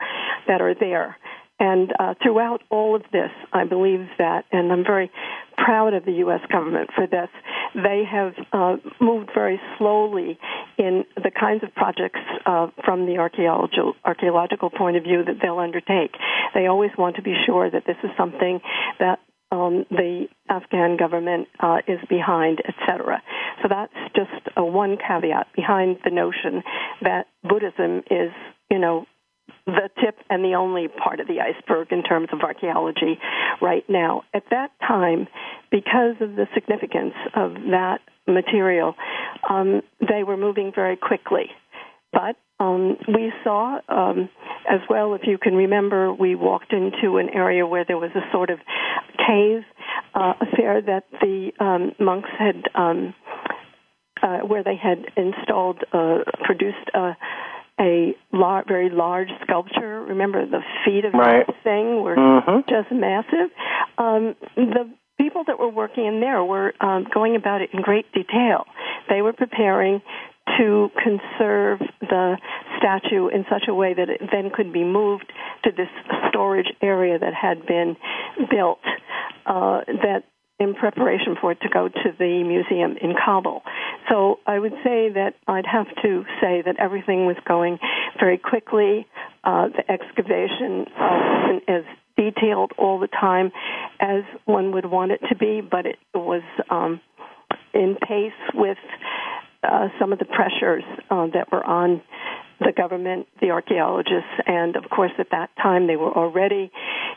that 0.48 0.62
are 0.62 0.76
there. 0.76 1.18
And 1.60 1.92
uh, 2.00 2.14
throughout 2.22 2.62
all 2.70 2.96
of 2.96 3.02
this, 3.12 3.32
I 3.52 3.66
believe 3.66 4.08
that, 4.20 4.46
and 4.52 4.72
I'm 4.72 4.84
very 4.84 5.10
proud 5.58 5.96
of 5.96 6.06
the 6.06 6.12
U.S. 6.24 6.42
government 6.52 6.92
for 6.96 7.08
this. 7.08 7.30
They 7.74 8.04
have 8.10 8.34
uh, 8.54 8.76
moved 9.02 9.32
very 9.34 9.60
slowly 9.78 10.38
in 10.78 11.04
the 11.16 11.32
kinds 11.32 11.64
of 11.64 11.74
projects 11.74 12.20
uh, 12.46 12.68
from 12.86 13.08
the 13.08 13.18
archaeological 13.18 13.96
archaeological 14.06 14.70
point 14.70 14.98
of 14.98 15.04
view 15.04 15.24
that 15.26 15.38
they'll 15.42 15.58
undertake. 15.58 16.16
They 16.54 16.68
always 16.68 16.92
want 16.96 17.16
to 17.16 17.24
be 17.24 17.34
sure 17.46 17.70
that 17.70 17.86
this 17.88 17.98
is 18.04 18.12
something 18.16 18.60
that 19.00 19.20
um, 19.52 19.86
the 19.90 20.28
Afghan 20.50 20.98
government 20.98 21.48
uh, 21.60 21.78
is 21.88 22.00
behind, 22.10 22.62
etc. 22.68 23.22
So 23.62 23.70
that's 23.70 23.94
just 24.16 24.56
a 24.56 24.66
one 24.66 24.98
caveat 24.98 25.48
behind 25.56 25.98
the 26.04 26.12
notion 26.12 26.64
that 27.02 27.28
Buddhism 27.44 28.04
is, 28.12 28.32
you 28.70 28.80
know, 28.80 29.06
the 29.66 29.90
tip 30.02 30.18
and 30.30 30.44
the 30.44 30.56
only 30.56 30.88
part 30.88 31.20
of 31.20 31.28
the 31.28 31.40
iceberg 31.42 31.92
in 31.92 32.04
terms 32.04 32.30
of 32.32 32.42
archaeology 32.42 33.20
right 33.62 33.84
now. 33.90 34.24
At 34.34 34.44
that 34.50 34.72
time, 34.86 35.28
because 35.72 36.16
of 36.22 36.36
the 36.36 36.48
significance 36.54 37.14
of 37.36 37.54
that 37.72 38.00
material, 38.28 38.96
um, 39.50 39.82
they 40.02 40.24
were 40.24 40.38
moving 40.38 40.72
very 40.74 40.98
quickly. 40.98 41.48
But 42.12 42.36
um, 42.60 42.98
we 43.08 43.32
saw 43.44 43.80
um, 43.88 44.30
as 44.70 44.80
well, 44.90 45.14
if 45.14 45.22
you 45.26 45.38
can 45.38 45.56
remember, 45.56 46.12
we 46.14 46.36
walked 46.36 46.74
into 46.74 47.18
an 47.18 47.30
area 47.34 47.66
where 47.66 47.86
there 47.86 47.98
was 47.98 48.12
a 48.16 48.32
sort 48.32 48.50
of 48.50 48.60
cave 49.18 49.64
uh, 50.16 50.34
affair 50.42 50.82
that 50.82 51.04
the 51.22 51.52
um, 51.60 51.92
monks 52.00 52.30
had, 52.38 52.64
um, 52.76 53.14
uh, 54.24 54.40
where 54.40 54.64
they 54.64 54.76
had 54.76 55.06
installed, 55.16 55.84
uh, 55.94 56.20
produced 56.44 56.90
a, 56.96 57.16
a 57.80 58.16
lar- 58.34 58.66
very 58.68 58.90
large 58.90 59.30
sculpture. 59.44 60.02
Remember, 60.06 60.46
the 60.46 60.62
feet 60.84 61.06
of 61.06 61.14
Right. 61.14 61.46
that 61.46 61.56
thing 61.64 62.02
were 62.02 62.16
Mhm. 62.16 62.68
just 62.68 62.92
massive. 62.92 63.52
Um, 64.00 64.36
the 64.56 64.90
people 65.20 65.44
that 65.46 65.60
were 65.60 65.70
working 65.70 66.06
in 66.06 66.20
there 66.20 66.44
were 66.44 66.74
um, 66.82 67.06
going 67.14 67.36
about 67.36 67.62
it 67.62 67.70
in 67.74 67.82
great 67.82 68.12
detail. 68.14 68.66
They 69.10 69.22
were 69.22 69.34
preparing 69.34 70.02
to 70.58 70.90
conserve 71.04 71.80
the 72.02 72.38
statue 72.78 73.28
in 73.28 73.46
such 73.50 73.64
a 73.68 73.74
way 73.74 73.94
that 73.94 74.10
it 74.10 74.22
then 74.32 74.50
could 74.54 74.72
be 74.72 74.84
moved 74.84 75.32
to 75.64 75.72
this 75.72 75.90
storage 76.30 76.72
area 76.82 77.20
that 77.20 77.34
had 77.34 77.66
been 77.66 77.96
built 78.50 78.80
uh, 79.46 79.82
that 79.88 80.24
in 80.60 80.74
preparation 80.74 81.36
for 81.40 81.52
it 81.52 81.62
to 81.62 81.70
go 81.70 81.88
to 81.88 82.12
the 82.18 82.44
museum 82.44 82.98
in 83.00 83.14
Kabul. 83.14 83.62
So 84.10 84.40
I 84.48 84.58
would 84.58 84.74
say 84.84 85.10
that 85.14 85.34
I'd 85.48 85.68
have 85.68 85.88
to 86.02 86.24
say 86.42 86.64
that 86.66 86.78
everything 86.80 87.28
was 87.28 87.38
going 87.48 87.78
very 88.20 88.38
quickly. 88.38 89.06
Uh, 89.44 89.68
the 89.68 89.92
excavation 89.92 90.86
uh, 91.00 91.48
wasn't 91.48 91.70
as 91.70 91.84
detailed 92.18 92.72
all 92.78 93.00
the 93.00 93.08
time 93.08 93.52
as 94.00 94.24
one 94.46 94.72
would 94.72 94.86
want 94.86 95.12
it 95.12 95.22
to 95.30 95.36
be, 95.36 95.62
but 95.62 95.86
it 95.86 95.98
was 96.16 96.42
um, 96.72 97.00
in 97.74 97.96
pace 98.02 98.32
with 98.56 98.78
uh, 99.64 99.88
some 100.00 100.14
of 100.14 100.20
the 100.20 100.26
pressures 100.26 100.84
uh, 101.10 101.28
that 101.34 101.52
were 101.52 101.66
on 101.66 102.02
the 102.60 102.74
government, 102.76 103.28
the 103.40 103.52
archaeologists, 103.52 104.30
and 104.46 104.76
of 104.76 104.90
course 104.90 105.12
at 105.20 105.30
that 105.32 105.50
time 105.62 105.88
they 105.88 105.96
were 105.96 106.12
already 106.12 106.72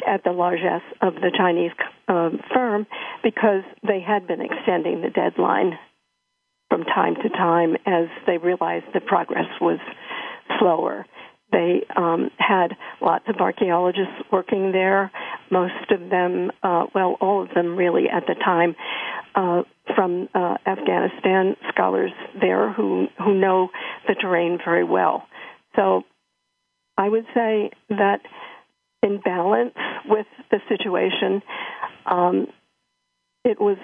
at 0.07 0.23
the 0.25 0.33
largesse 0.33 0.83
of 1.01 1.15
the 1.15 1.33
Chinese 1.37 1.73
um, 2.09 2.41
firm 2.53 2.87
because 3.23 3.63
they 3.87 4.01
had 4.01 4.27
been 4.27 4.41
extending 4.41 5.01
the 5.01 5.11
deadline 5.11 5.79
from 6.69 6.85
time 6.85 7.15
to 7.17 7.29
time 7.31 7.77
as 7.87 8.07
they 8.27 8.39
realized 8.39 8.85
the 8.95 9.01
progress 9.01 9.49
was 9.61 9.79
slower. 10.59 11.07
They 11.53 11.85
um, 11.97 12.31
had 12.39 12.77
lots 13.01 13.25
of 13.29 13.37
archaeologists 13.41 14.15
working 14.31 14.73
there. 14.73 15.11
Most 15.51 15.91
of 15.91 16.11
them, 16.11 16.53
uh, 16.63 16.87
well, 16.95 17.17
all 17.21 17.43
of 17.43 17.49
them 17.55 17.77
really 17.77 18.05
at 18.09 18.27
the 18.27 18.35
time, 18.35 18.77
uh, 19.35 19.63
from 19.95 20.29
uh, 20.35 20.57
Afghanistan, 20.67 21.57
scholars 21.73 22.13
there 22.41 22.73
who 22.73 23.07
who 23.19 23.35
know 23.35 23.69
the 24.07 24.15
terrain 24.15 24.59
very 24.65 24.85
well. 24.85 25.27
So, 25.77 26.03
I 26.97 27.09
would 27.09 27.27
say 27.35 27.71
that 27.89 28.21
in 29.03 29.21
balance 29.21 29.75
with 30.07 30.27
the 30.51 30.59
situation, 30.69 31.43
um, 32.07 32.47
it 33.45 33.61
was 33.61 33.79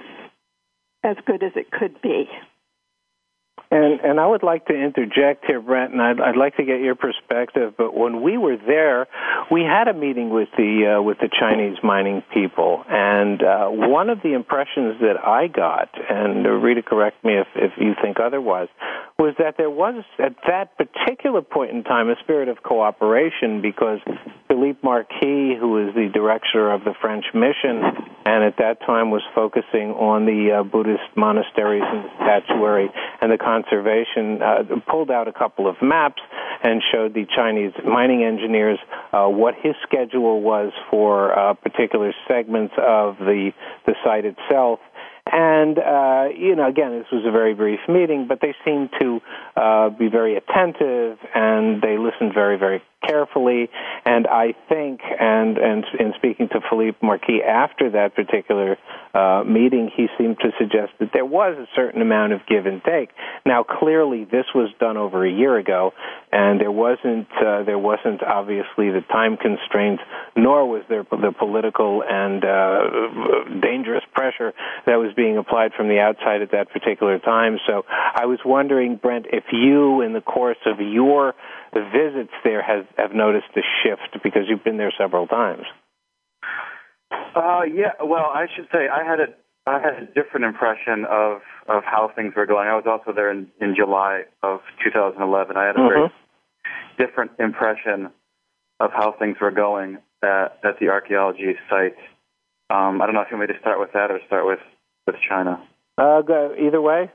as 1.03 1.17
good 1.27 1.43
as 1.43 1.53
it 1.57 1.71
could 1.71 2.01
be. 2.03 2.29
And 3.69 4.01
and 4.01 4.21
I 4.21 4.27
would 4.27 4.45
like 4.45 4.67
to 4.67 4.75
interject 4.75 5.45
here, 5.45 5.61
Brent, 5.61 5.93
and 5.93 6.01
I'd, 6.01 6.21
I'd 6.21 6.37
like 6.37 6.57
to 6.57 6.65
get 6.65 6.81
your 6.81 6.95
perspective. 6.95 7.75
But 7.77 7.97
when 7.97 8.23
we 8.23 8.39
were 8.39 8.57
there, 8.57 9.09
we 9.51 9.63
had 9.63 9.89
a 9.89 9.93
meeting 9.93 10.31
with 10.31 10.49
the 10.57 10.99
uh, 10.99 11.03
with 11.03 11.19
the 11.19 11.29
Chinese 11.29 11.77
mining 11.83 12.23
people, 12.33 12.85
and 12.89 13.43
uh, 13.43 13.67
one 13.67 14.09
of 14.09 14.23
the 14.23 14.35
impressions 14.35 15.01
that 15.01 15.17
I 15.19 15.49
got, 15.49 15.91
and 16.09 16.47
Rita, 16.63 16.83
correct 16.83 17.25
me 17.25 17.39
if 17.39 17.49
if 17.57 17.73
you 17.79 17.95
think 18.01 18.19
otherwise, 18.21 18.69
was 19.19 19.35
that 19.39 19.57
there 19.59 19.71
was 19.71 20.05
at 20.21 20.37
that 20.47 20.77
particular 20.79 21.43
point 21.43 21.73
in 21.73 21.83
time 21.83 22.09
a 22.09 22.15
spirit 22.23 22.49
of 22.49 22.63
cooperation 22.63 23.63
because 23.63 23.99
Philippe 24.47 24.79
Marquis, 24.83 25.57
who 25.59 25.89
is 25.89 25.95
the 25.95 26.09
director 26.15 26.71
of 26.71 26.85
the 26.85 26.95
French 27.01 27.25
mission, 27.35 27.83
and 28.25 28.45
at 28.45 28.59
that 28.59 28.81
time 28.87 29.11
was 29.11 29.23
focusing 29.35 29.91
on 29.91 30.27
the 30.27 30.61
uh, 30.61 30.63
Buddhist 30.63 31.03
monasteries 31.17 31.83
and 31.85 32.05
the 32.05 32.11
statuary 32.23 32.91
and 33.21 33.33
the 33.33 33.39
conservation, 33.47 34.43
uh, 34.43 34.65
pulled 34.91 35.11
out 35.11 35.29
a 35.29 35.33
couple 35.33 35.69
of 35.69 35.77
maps 35.81 36.23
and 36.65 36.83
showed 36.93 37.15
the 37.15 37.25
Chinese 37.35 37.73
mining 37.87 38.25
engineers 38.25 38.79
uh, 39.13 39.27
what 39.27 39.55
his 39.63 39.75
schedule 39.87 40.41
was 40.41 40.73
for 40.91 41.39
uh, 41.39 41.55
particular 41.55 42.13
segments 42.27 42.75
of 42.77 43.17
the 43.19 43.53
the 43.87 43.95
site 44.05 44.25
itself. 44.25 44.81
And, 45.31 45.77
uh, 45.77 46.29
you 46.37 46.55
know, 46.55 46.69
again, 46.69 46.93
this 46.99 47.07
was 47.11 47.25
a 47.27 47.33
very 47.33 47.53
brief 47.53 47.81
meeting, 47.89 48.27
but 48.29 48.39
they 48.41 48.55
seemed 48.65 48.91
to 49.01 49.21
uh, 49.57 49.89
be 49.91 50.09
very 50.09 50.37
attentive 50.37 51.19
and 51.35 51.83
they 51.83 51.99
listened 51.99 52.33
very, 52.33 52.57
very 52.57 52.81
carefully. 53.05 53.69
And 54.05 54.27
I 54.27 54.55
think, 54.69 55.01
and, 55.03 55.59
and 55.59 55.85
in 55.99 56.13
speaking 56.17 56.49
to 56.53 56.61
Philippe 56.69 56.99
Marquis 57.03 57.43
after 57.43 57.91
that 57.91 58.15
particular 58.15 58.77
uh, 59.15 59.43
meeting, 59.45 59.91
he 59.95 60.07
seemed 60.19 60.39
to 60.41 60.51
suggest 60.59 60.93
that 61.01 61.11
there 61.13 61.25
was 61.25 61.57
a 61.59 61.67
certain 61.75 62.03
amount 62.03 62.33
of 62.33 62.41
give 62.49 62.67
and 62.67 62.83
take. 62.85 63.11
Now, 63.45 63.65
clearly, 63.65 64.25
this 64.25 64.47
was 64.55 64.71
done 64.79 64.97
over 64.97 65.27
a 65.27 65.31
year 65.31 65.59
ago, 65.59 65.93
and 66.33 66.61
there 66.61 66.71
wasn't 66.71 67.29
uh, 67.37 67.65
there 67.65 67.79
wasn't 67.79 68.23
obviously 68.23 68.91
the 68.91 69.03
time 69.11 69.37
constraints, 69.37 70.03
nor 70.37 70.69
was 70.69 70.83
there 70.89 71.05
the 71.11 71.33
political 71.37 72.03
and 72.07 72.45
uh, 72.45 73.61
dangerous 73.61 74.05
pressure 74.15 74.53
that 74.87 74.97
was 74.97 75.13
being 75.17 75.37
applied 75.37 75.73
from 75.77 75.89
the 75.89 75.99
outside 75.99 76.43
at 76.43 76.53
that 76.53 76.71
particular 76.71 77.19
time. 77.19 77.59
So, 77.67 77.85
I 77.89 78.27
was 78.27 78.39
wondering, 78.45 78.97
Brent, 78.97 79.27
if 79.33 79.45
you, 79.53 80.03
in 80.03 80.13
the 80.13 80.21
course 80.21 80.59
of 80.67 80.81
your 80.81 81.35
visits 81.73 82.33
there, 82.45 82.63
has 82.63 82.86
have 82.97 83.13
noticed 83.15 83.47
the 83.55 83.63
shift 83.83 84.23
because 84.23 84.43
you've 84.49 84.65
been 84.65 84.77
there 84.77 84.93
several 84.99 85.27
times. 85.27 85.65
Uh, 87.35 87.63
yeah. 87.63 87.93
Well, 88.03 88.27
I 88.33 88.47
should 88.55 88.67
say 88.73 88.89
I 88.89 89.05
had 89.05 89.21
a 89.21 89.27
I 89.69 89.81
had 89.81 90.03
a 90.03 90.07
different 90.07 90.47
impression 90.47 91.05
of 91.11 91.41
of 91.69 91.83
how 91.85 92.11
things 92.15 92.35
were 92.37 92.47
going. 92.47 92.69
I 92.69 92.77
was 92.77 92.85
also 92.87 93.13
there 93.15 93.31
in 93.31 93.49
in 93.61 93.75
July 93.77 94.23
of 94.43 94.61
2011. 94.85 95.57
I 95.57 95.67
had 95.67 95.77
a 95.77 95.79
mm-hmm. 95.79 95.89
very 95.89 96.11
different 96.99 97.33
impression 97.39 98.11
of 98.81 98.91
how 98.93 99.15
things 99.19 99.37
were 99.41 99.51
going 99.51 99.99
at, 100.23 100.59
at 100.65 100.79
the 100.81 100.89
archaeology 100.89 101.55
site. 101.69 101.97
Um, 102.71 103.01
I 103.01 103.07
don't 103.07 103.15
know 103.15 103.23
if 103.23 103.29
you 103.31 103.37
want 103.39 103.51
me 103.51 103.55
to 103.55 103.61
start 103.61 103.79
with 103.79 103.93
that 103.93 104.11
or 104.11 104.21
start 104.27 104.47
with 104.47 104.61
with 105.07 105.17
China. 105.29 105.63
Uh, 105.99 106.23
go 106.23 106.55
either 106.59 106.81
way. 106.81 107.11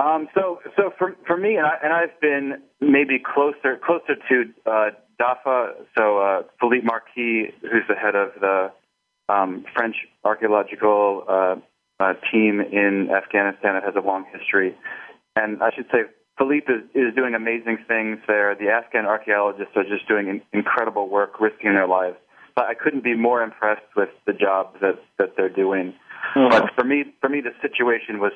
Um, 0.00 0.28
so, 0.34 0.60
so 0.76 0.92
for 0.98 1.14
for 1.26 1.36
me, 1.36 1.56
and, 1.56 1.66
I, 1.66 1.74
and 1.82 1.92
I've 1.92 2.20
been 2.20 2.62
maybe 2.80 3.18
closer 3.18 3.78
closer 3.84 4.14
to 4.28 4.44
uh, 4.64 4.90
DAFA. 5.20 5.72
So 5.96 6.18
uh, 6.18 6.42
Philippe 6.58 6.86
Marquis, 6.86 7.52
who's 7.60 7.84
the 7.88 7.94
head 7.94 8.14
of 8.14 8.30
the 8.40 8.72
um, 9.28 9.64
French 9.74 9.96
archaeological 10.24 11.24
uh, 11.28 11.56
uh, 12.00 12.14
team 12.32 12.60
in 12.60 13.10
Afghanistan, 13.10 13.74
that 13.74 13.84
has 13.84 13.94
a 13.96 14.06
long 14.06 14.24
history. 14.32 14.74
And 15.36 15.62
I 15.62 15.70
should 15.74 15.86
say, 15.92 16.00
Philippe 16.38 16.72
is, 16.72 16.82
is 16.94 17.14
doing 17.14 17.34
amazing 17.34 17.78
things 17.86 18.18
there. 18.26 18.54
The 18.54 18.68
Afghan 18.70 19.04
archaeologists 19.04 19.76
are 19.76 19.84
just 19.84 20.08
doing 20.08 20.40
incredible 20.52 21.08
work, 21.08 21.40
risking 21.40 21.74
their 21.74 21.86
lives. 21.86 22.16
But 22.56 22.64
I 22.64 22.74
couldn't 22.74 23.04
be 23.04 23.14
more 23.14 23.42
impressed 23.42 23.90
with 23.96 24.08
the 24.26 24.32
job 24.32 24.74
that 24.80 24.98
that 25.18 25.34
they're 25.36 25.48
doing. 25.64 25.92
Mm-hmm. 26.34 26.50
But 26.50 26.74
for 26.74 26.84
me, 26.84 27.04
for 27.20 27.28
me, 27.28 27.42
the 27.42 27.52
situation 27.60 28.18
was 28.18 28.32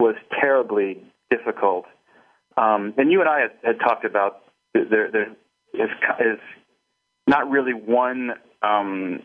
was 0.00 0.14
terribly 0.40 1.02
difficult. 1.30 1.84
Um, 2.56 2.94
and 2.96 3.10
you 3.10 3.20
and 3.20 3.28
I 3.28 3.40
had, 3.40 3.50
had 3.62 3.78
talked 3.80 4.04
about 4.04 4.42
there, 4.74 5.10
there 5.10 5.30
is, 5.74 5.90
is 6.20 6.40
not 7.26 7.50
really 7.50 7.72
one, 7.72 8.32
um, 8.62 9.20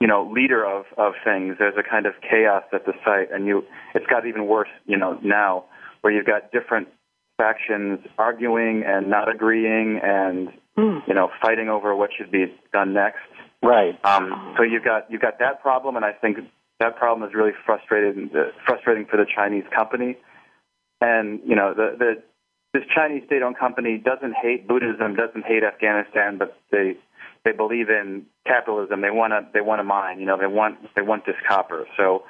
you 0.00 0.06
know, 0.06 0.30
leader 0.32 0.64
of, 0.64 0.84
of 0.96 1.14
things. 1.24 1.56
There's 1.58 1.76
a 1.78 1.88
kind 1.88 2.06
of 2.06 2.14
chaos 2.20 2.64
at 2.72 2.84
the 2.84 2.92
site, 3.04 3.32
and 3.32 3.46
you, 3.46 3.64
it's 3.94 4.06
got 4.06 4.26
even 4.26 4.46
worse, 4.46 4.68
you 4.86 4.96
know, 4.96 5.18
now 5.22 5.64
where 6.00 6.12
you've 6.12 6.26
got 6.26 6.52
different 6.52 6.88
factions 7.38 8.00
arguing 8.18 8.82
and 8.84 9.08
not 9.08 9.28
agreeing 9.28 10.00
and 10.02 10.48
mm. 10.76 11.00
you 11.06 11.14
know 11.14 11.30
fighting 11.40 11.68
over 11.68 11.94
what 11.94 12.10
should 12.16 12.30
be 12.30 12.46
done 12.72 12.92
next. 12.92 13.20
Right. 13.62 13.98
Um, 14.04 14.54
so 14.56 14.62
you've 14.64 14.84
got 14.84 15.10
you've 15.10 15.22
got 15.22 15.38
that 15.38 15.62
problem, 15.62 15.96
and 15.96 16.04
I 16.04 16.12
think 16.12 16.38
that 16.80 16.96
problem 16.96 17.28
is 17.28 17.34
really 17.34 17.52
frustrating 17.66 18.30
frustrating 18.66 19.06
for 19.06 19.16
the 19.16 19.26
Chinese 19.34 19.64
company. 19.74 20.16
And 21.00 21.40
you 21.44 21.56
know, 21.56 21.74
the, 21.74 21.96
the 21.98 22.22
this 22.74 22.82
Chinese 22.94 23.22
state-owned 23.26 23.58
company 23.58 23.98
doesn't 23.98 24.34
hate 24.34 24.68
Buddhism, 24.68 25.16
doesn't 25.16 25.44
hate 25.44 25.64
Afghanistan, 25.64 26.38
but 26.38 26.56
they 26.70 26.96
they 27.44 27.52
believe 27.52 27.88
in 27.88 28.26
capitalism. 28.46 29.00
They 29.00 29.10
want 29.10 29.32
to 29.32 29.48
they 29.52 29.60
want 29.60 29.80
to 29.80 29.84
mine. 29.84 30.20
You 30.20 30.26
know, 30.26 30.38
they 30.38 30.46
want 30.46 30.76
they 30.94 31.02
want 31.02 31.26
this 31.26 31.36
copper. 31.48 31.86
So 31.96 32.24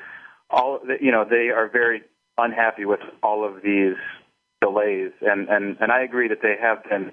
all 0.50 0.80
you 1.00 1.12
know, 1.12 1.24
they 1.28 1.50
are 1.50 1.68
very 1.68 2.02
unhappy 2.36 2.84
with 2.84 3.00
all 3.22 3.44
of 3.44 3.62
these 3.62 3.96
delays, 4.60 5.12
and 5.20 5.48
and 5.48 5.76
and 5.80 5.92
I 5.92 6.02
agree 6.02 6.28
that 6.28 6.42
they 6.42 6.56
have 6.60 6.84
been 6.84 7.12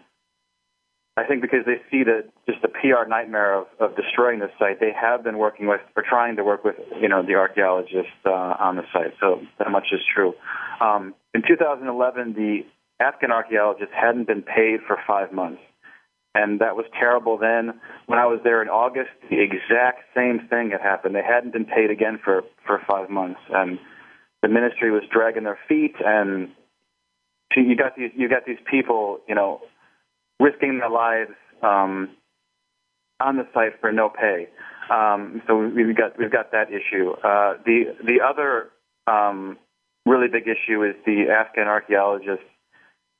I 1.17 1.23
think 1.23 1.41
because 1.41 1.65
they 1.65 1.80
see 1.89 2.04
the 2.04 2.25
just 2.45 2.62
the 2.62 2.67
PR 2.67 3.08
nightmare 3.08 3.54
of, 3.60 3.67
of 3.80 3.95
destroying 3.95 4.39
the 4.39 4.49
site, 4.60 4.82
they 4.82 4.91
have 4.91 5.23
been 5.23 5.38
working 5.38 5.65
with 5.67 5.80
or 5.95 6.04
trying 6.08 6.36
to 6.36 6.43
work 6.43 6.65
with 6.65 6.75
you 7.01 7.08
know 7.08 7.25
the 7.25 7.36
archaeologists 7.36 8.12
uh, 8.25 8.30
on 8.60 8.75
the 8.75 8.84
site. 8.91 9.13
So 9.21 9.41
that 9.60 9.71
much 9.71 9.88
is 9.93 10.01
true. 10.13 10.34
Um, 10.82 11.15
in 11.34 11.41
2011, 11.47 12.34
the 12.34 12.65
Afghan 12.99 13.32
archaeologists 13.32 13.93
hadn't 13.95 14.28
been 14.28 14.41
paid 14.41 14.82
for 14.86 14.97
five 15.08 15.32
months, 15.32 15.62
and 16.34 16.60
that 16.60 16.75
was 16.75 16.86
terrible. 16.99 17.38
Then, 17.38 17.80
when 18.08 18.19
I 18.19 18.25
was 18.25 18.41
there 18.43 18.62
in 18.62 18.67
August, 18.67 19.12
the 19.30 19.39
exact 19.39 20.04
same 20.13 20.47
thing 20.49 20.71
had 20.71 20.82
happened. 20.82 21.15
They 21.15 21.23
hadn't 21.23 21.54
been 21.54 21.65
paid 21.65 21.91
again 21.91 22.19
for 22.21 22.43
for 22.67 22.82
five 22.86 23.10
months, 23.10 23.39
and 23.51 23.80
the 24.41 24.49
ministry 24.49 24.91
was 24.91 25.04
dragging 25.10 25.43
their 25.43 25.60
feet 25.69 25.95
and 26.04 26.49
you 27.56 27.75
got 27.75 27.95
these 27.95 28.12
you 28.15 28.28
got 28.28 28.45
these 28.45 28.60
people, 28.69 29.19
you 29.28 29.36
know, 29.36 29.62
risking 30.39 30.80
their 30.80 30.89
lives 30.89 31.32
um, 31.62 32.10
on 33.19 33.38
the 33.38 33.48
site 33.54 33.80
for 33.80 33.91
no 33.91 34.10
pay. 34.10 34.48
Um, 34.89 35.41
so 35.48 35.58
we've 35.58 35.95
got 35.95 36.17
we've 36.17 36.32
got 36.32 36.52
that 36.52 36.67
issue. 36.69 37.12
Uh, 37.12 37.56
the 37.65 37.95
the 38.04 38.19
other 38.21 38.69
um, 39.08 39.58
really 40.06 40.28
big 40.28 40.43
issue 40.43 40.84
is 40.84 40.95
the 41.06 41.26
Afghan 41.30 41.67
archaeologists. 41.67 42.45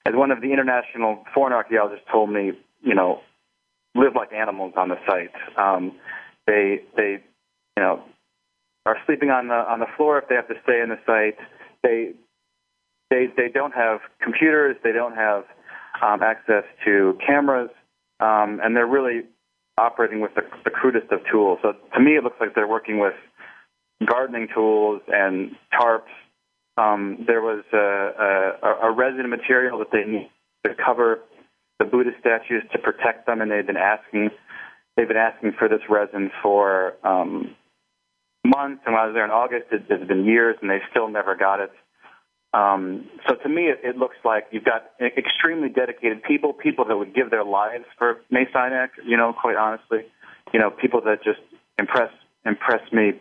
As 0.06 0.14
one 0.14 0.30
of 0.30 0.42
the 0.42 0.54
international 0.54 1.24
foreign 1.34 1.54
archaeologists 1.54 2.06
told 2.12 2.30
me, 2.30 2.52
you 2.84 2.94
know, 2.94 3.22
live 3.96 4.14
like 4.16 4.32
animals 4.34 4.74
on 4.78 4.90
the 4.90 4.98
site. 5.08 5.32
Um, 5.58 5.94
they 6.46 6.82
they 6.96 7.24
you 7.78 7.84
know 7.84 8.04
are 8.86 8.98
sleeping 9.08 9.30
on 9.32 9.48
the 9.48 9.56
on 9.56 9.80
the 9.80 9.88
floor 9.98 10.20
if 10.20 10.30
they 10.30 10.36
have 10.36 10.48
to 10.48 10.56
stay 10.64 10.82
in 10.82 10.90
the 10.90 11.00
site. 11.06 11.38
They 11.82 12.12
they 13.10 13.28
they 13.36 13.50
don't 13.52 13.74
have 13.74 14.02
computers. 14.22 14.76
They 14.84 14.92
don't 14.92 15.16
have 15.16 15.46
um, 16.02 16.22
access 16.24 16.64
to 16.86 17.18
cameras, 17.26 17.70
um, 18.20 18.60
and 18.64 18.76
they're 18.76 18.88
really 18.88 19.24
operating 19.78 20.22
with 20.22 20.34
the, 20.36 20.42
the 20.64 20.70
crudest 20.70 21.12
of 21.12 21.20
tools. 21.32 21.60
So 21.62 21.74
to 21.94 22.00
me, 22.00 22.16
it 22.16 22.24
looks 22.24 22.38
like 22.40 22.56
they're 22.56 22.68
working 22.68 23.00
with 23.00 23.14
gardening 24.06 24.48
tools 24.54 25.02
and 25.08 25.52
tarps. 25.74 26.12
Um, 26.78 27.24
there 27.28 27.42
was 27.42 27.64
a, 27.74 28.58
a, 28.68 28.90
a 28.90 28.92
resin 28.92 29.30
material 29.30 29.80
that 29.80 29.92
they 29.92 30.04
need 30.04 30.30
to 30.66 30.74
cover 30.76 31.20
the 31.80 31.86
Buddhist 31.86 32.18
statues 32.20 32.64
to 32.72 32.80
protect 32.80 33.26
them, 33.26 33.42
and 33.42 33.52
they've 33.52 33.66
been 33.66 33.78
asking 33.78 34.30
they've 34.96 35.08
been 35.08 35.18
asking 35.18 35.54
for 35.60 35.68
this 35.68 35.82
resin 35.90 36.32
for 36.42 36.94
um, 37.04 37.56
months. 38.46 38.82
And 38.86 38.94
when 38.96 39.04
I 39.04 39.08
was 39.08 39.14
there 39.14 39.26
in 39.26 39.32
August, 39.32 39.66
it, 39.72 39.84
it's 39.90 40.08
been 40.08 40.26
years, 40.26 40.56
and 40.62 40.70
they 40.70 40.80
still 40.90 41.10
never 41.10 41.36
got 41.36 41.60
it. 41.60 41.72
Um, 42.56 43.10
so 43.28 43.36
to 43.36 43.50
me, 43.50 43.64
it, 43.64 43.80
it 43.84 43.98
looks 43.98 44.16
like 44.24 44.48
you've 44.52 44.64
got 44.64 44.92
extremely 45.02 45.68
dedicated 45.68 46.24
people, 46.24 46.54
people 46.54 46.86
that 46.86 46.96
would 46.96 47.14
give 47.14 47.30
their 47.30 47.44
lives 47.44 47.84
for 47.98 48.22
Mes 48.32 48.48
Aynak, 48.56 48.90
you 49.06 49.18
know, 49.18 49.34
quite 49.34 49.58
honestly, 49.58 50.06
you 50.54 50.60
know, 50.60 50.70
people 50.70 51.02
that 51.02 51.22
just 51.22 51.42
impress 51.78 52.12
impress 52.46 52.80
me, 52.94 53.12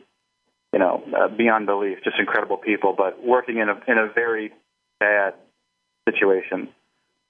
you 0.73 0.79
know, 0.79 1.03
uh, 1.19 1.27
beyond 1.27 1.67
belief, 1.67 1.99
just 2.05 2.17
incredible 2.21 2.59
people, 2.59 2.95
but 2.97 3.27
working 3.27 3.59
in 3.59 3.69
a 3.69 3.75
in 3.89 3.99
a 3.99 4.07
very 4.15 4.53
bad 5.01 5.35
situation. 6.09 6.69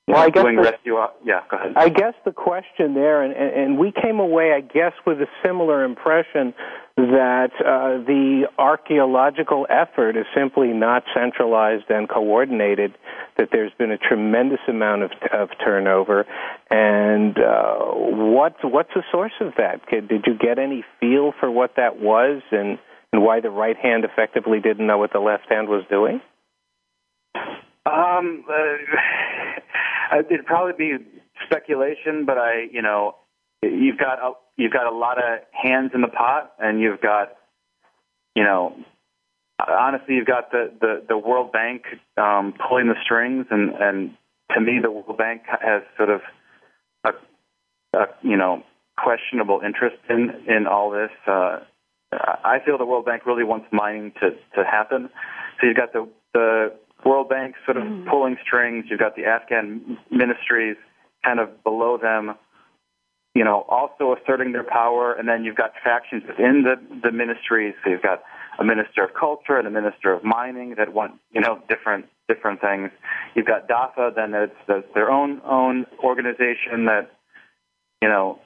Well, 0.07 0.19
I 0.19 0.29
guess 0.29 0.43
doing 0.43 0.57
the- 0.57 0.63
rescue. 0.63 0.99
Yeah, 1.25 1.41
go 1.51 1.57
ahead. 1.57 1.73
I 1.77 1.89
guess 1.89 2.15
the 2.25 2.33
question 2.33 2.93
there, 2.93 3.23
and, 3.23 3.33
and 3.33 3.79
we 3.79 3.91
came 3.91 4.21
away, 4.21 4.53
I 4.53 4.61
guess, 4.61 4.93
with 5.07 5.19
a 5.21 5.27
similar 5.43 5.83
impression 5.83 6.53
that 6.97 7.51
uh, 7.59 8.05
the 8.05 8.49
archaeological 8.59 9.67
effort 9.71 10.17
is 10.17 10.27
simply 10.37 10.69
not 10.69 11.05
centralized 11.15 11.87
and 11.89 12.09
coordinated. 12.09 12.95
That 13.39 13.49
there's 13.51 13.73
been 13.79 13.91
a 13.91 13.99
tremendous 13.99 14.61
amount 14.69 15.05
of, 15.05 15.11
of 15.33 15.49
turnover, 15.65 16.27
and 16.71 17.37
uh, 17.39 17.77
what 17.79 18.57
what's 18.63 18.91
the 18.95 19.03
source 19.11 19.33
of 19.41 19.55
that? 19.57 19.81
Did 19.91 20.09
did 20.09 20.25
you 20.27 20.37
get 20.39 20.59
any 20.59 20.85
feel 21.01 21.33
for 21.41 21.51
what 21.51 21.77
that 21.77 21.99
was, 21.99 22.43
and 22.53 22.79
and 23.13 23.23
why 23.23 23.41
the 23.41 23.51
right 23.51 23.77
hand 23.77 24.05
effectively 24.05 24.61
didn't 24.61 24.87
know 24.87 24.99
what 24.99 25.13
the 25.13 25.19
left 25.19 25.49
hand 25.49 25.69
was 25.69 25.83
doing? 25.89 26.21
Um, 27.87 28.45
uh, 28.49 28.55
it'd 30.13 30.47
probably 30.47 30.73
be 30.77 31.05
speculation, 31.47 32.25
but 32.27 32.39
I, 32.39 32.67
you 32.71 32.83
know, 32.83 33.17
you've 33.63 33.99
got 33.99 34.19
a, 34.19 34.33
you've 34.57 34.73
got 34.73 34.87
a 34.87 34.97
lot 34.97 35.19
of 35.19 35.41
hands 35.53 35.93
in 35.95 36.01
the 36.01 36.09
pot, 36.09 36.53
and 36.59 36.81
you've 36.81 37.01
got, 37.01 37.37
you 38.35 38.45
know, 38.45 38.77
honestly, 39.59 40.15
you've 40.15 40.27
got 40.27 40.51
the 40.51 40.73
the, 40.81 41.03
the 41.09 41.19
World 41.19 41.53
Bank 41.53 41.83
um, 42.17 42.55
pulling 42.69 42.89
the 42.89 42.97
strings, 43.03 43.47
and 43.51 43.71
and 43.71 44.11
to 44.55 44.61
me, 44.61 44.79
the 44.83 44.91
World 44.91 45.17
Bank 45.19 45.43
has 45.47 45.83
sort 45.97 46.11
of 46.11 46.21
a, 47.05 47.11
a 47.97 48.07
you 48.23 48.37
know 48.37 48.63
questionable 48.97 49.61
interest 49.65 49.97
in 50.09 50.31
in 50.47 50.67
all 50.67 50.91
this. 50.91 51.11
Uh, 51.27 51.61
I 52.13 52.59
feel 52.65 52.79
the 52.79 52.87
World 52.87 53.07
Bank 53.07 53.27
really 53.27 53.45
wants 53.45 53.67
mining 53.73 54.13
to 54.21 54.31
to 54.31 54.65
happen. 54.65 55.11
So 55.61 55.67
you've 55.67 55.77
got 55.77 55.93
the 55.93 56.09
the 56.33 56.73
World 57.05 57.29
Bank 57.29 57.55
sort 57.65 57.77
of 57.77 57.85
mm-hmm. 57.85 58.09
pulling 58.09 58.37
strings. 58.45 58.87
You've 58.89 59.01
got 59.01 59.17
the 59.17 59.25
Afghan 59.25 59.99
ministries 60.11 60.77
kind 61.25 61.41
of 61.41 61.63
below 61.65 61.99
them, 61.99 62.35
you 63.35 63.45
know, 63.45 63.65
also 63.69 64.15
asserting 64.15 64.53
their 64.53 64.65
power. 64.65 65.13
And 65.13 65.29
then 65.29 65.45
you've 65.45 65.57
got 65.57 65.73
factions 65.83 66.23
within 66.27 66.65
the 66.65 66.77
the 67.03 67.13
ministries. 67.13 67.75
So 67.83 67.91
you've 67.91 68.03
got 68.03 68.23
a 68.59 68.65
minister 68.65 69.05
of 69.05 69.15
culture 69.15 69.59
and 69.59 69.67
a 69.67 69.71
minister 69.71 70.13
of 70.13 70.25
mining 70.25 70.75
that 70.77 70.93
want 70.93 71.15
you 71.33 71.41
know 71.41 71.63
different 71.69 72.07
different 72.29 72.61
things. 72.61 72.91
You've 73.35 73.47
got 73.47 73.69
DAFA, 73.69 74.15
then 74.15 74.35
it's, 74.35 74.55
it's 74.69 74.89
their 74.95 75.11
own 75.11 75.41
own 75.45 75.87
organization 76.03 76.87
that 76.87 77.11
you 78.03 78.09
know 78.09 78.39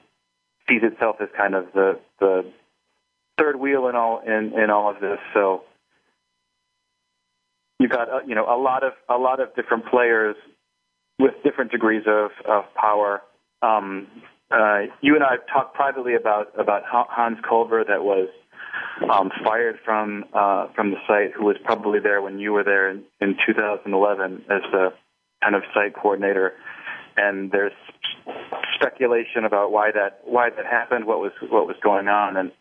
sees 0.67 0.81
itself 0.83 1.17
as 1.21 1.29
kind 1.35 1.55
of 1.55 1.67
the 1.73 1.99
the 2.19 2.45
third 3.37 3.57
wheel 3.57 3.87
in 3.87 3.95
all 3.95 4.21
in 4.25 4.53
in 4.59 4.69
all 4.69 4.89
of 4.89 4.99
this. 4.99 5.19
So 5.33 5.63
you've 7.79 7.91
got 7.91 8.09
uh, 8.09 8.19
you 8.27 8.35
know 8.35 8.45
a 8.45 8.59
lot 8.59 8.83
of 8.83 8.93
a 9.09 9.17
lot 9.17 9.39
of 9.39 9.55
different 9.55 9.85
players 9.87 10.35
with 11.17 11.33
different 11.43 11.71
degrees 11.71 12.03
of 12.07 12.31
of 12.47 12.63
power. 12.75 13.21
Um, 13.61 14.07
uh, 14.51 14.81
you 15.01 15.15
and 15.15 15.23
I 15.23 15.31
have 15.31 15.47
talked 15.51 15.75
privately 15.75 16.15
about 16.15 16.59
about 16.59 16.83
Hans 16.85 17.37
Culver 17.47 17.83
that 17.87 18.03
was 18.03 18.29
um, 19.11 19.31
fired 19.43 19.79
from 19.83 20.25
uh, 20.33 20.67
from 20.75 20.91
the 20.91 20.97
site, 21.07 21.33
who 21.35 21.45
was 21.45 21.57
probably 21.63 21.99
there 21.99 22.21
when 22.21 22.39
you 22.39 22.53
were 22.53 22.63
there 22.63 22.89
in, 22.89 23.03
in 23.21 23.35
2011 23.45 24.45
as 24.49 24.61
the 24.71 24.89
kind 25.41 25.55
of 25.55 25.63
site 25.73 25.95
coordinator. 25.95 26.53
And 27.15 27.51
there's 27.51 27.73
speculation 28.75 29.45
about 29.45 29.71
why 29.71 29.91
that 29.91 30.21
why 30.25 30.49
that 30.49 30.65
happened, 30.65 31.05
what 31.05 31.19
was 31.19 31.31
what 31.41 31.67
was 31.67 31.75
going 31.83 32.07
on, 32.07 32.37
and 32.37 32.51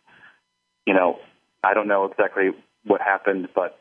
you 0.87 0.95
know 0.95 1.19
I 1.63 1.75
don't 1.75 1.89
know 1.89 2.05
exactly 2.05 2.51
what 2.85 3.01
happened, 3.01 3.49
but 3.55 3.79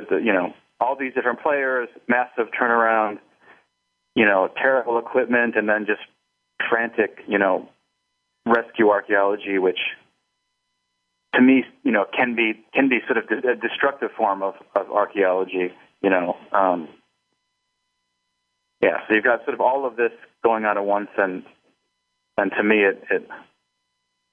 the, 0.00 0.16
you 0.16 0.32
know 0.32 0.54
all 0.80 0.96
these 0.96 1.12
different 1.14 1.40
players, 1.40 1.88
massive 2.08 2.46
turnaround, 2.60 3.18
you 4.14 4.24
know 4.24 4.48
terrible 4.56 4.98
equipment, 4.98 5.56
and 5.56 5.68
then 5.68 5.86
just 5.86 6.02
frantic 6.68 7.18
you 7.26 7.38
know 7.38 7.68
rescue 8.46 8.88
archaeology, 8.90 9.58
which 9.58 9.78
to 11.34 11.42
me, 11.42 11.64
you 11.84 11.92
know, 11.92 12.04
can 12.16 12.34
be 12.34 12.64
can 12.74 12.88
be 12.88 12.98
sort 13.06 13.18
of 13.18 13.24
a 13.30 13.54
destructive 13.56 14.10
form 14.16 14.42
of, 14.42 14.54
of 14.74 14.90
archaeology. 14.90 15.70
You 16.02 16.10
know, 16.10 16.36
um, 16.52 16.88
yeah. 18.80 18.98
So 19.06 19.14
you've 19.14 19.24
got 19.24 19.44
sort 19.44 19.54
of 19.54 19.60
all 19.60 19.86
of 19.86 19.96
this 19.96 20.12
going 20.42 20.64
on 20.64 20.78
at 20.78 20.84
once, 20.84 21.10
and 21.16 21.44
and 22.36 22.50
to 22.56 22.62
me, 22.62 22.76
it 22.76 23.02
it 23.10 23.28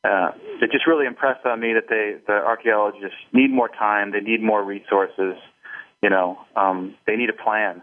uh, 0.03 0.31
it 0.61 0.71
just 0.71 0.87
really 0.87 1.05
impressed 1.05 1.45
on 1.45 1.59
me 1.59 1.73
that 1.73 1.89
they 1.89 2.15
the 2.25 2.33
archaeologists 2.33 3.17
need 3.33 3.51
more 3.51 3.69
time, 3.69 4.11
they 4.11 4.21
need 4.21 4.41
more 4.41 4.63
resources. 4.63 5.35
You 6.05 6.11
know, 6.11 6.37
um, 6.55 6.93
they 7.07 7.15
need 7.15 7.31
a 7.31 7.33
plan. 7.33 7.81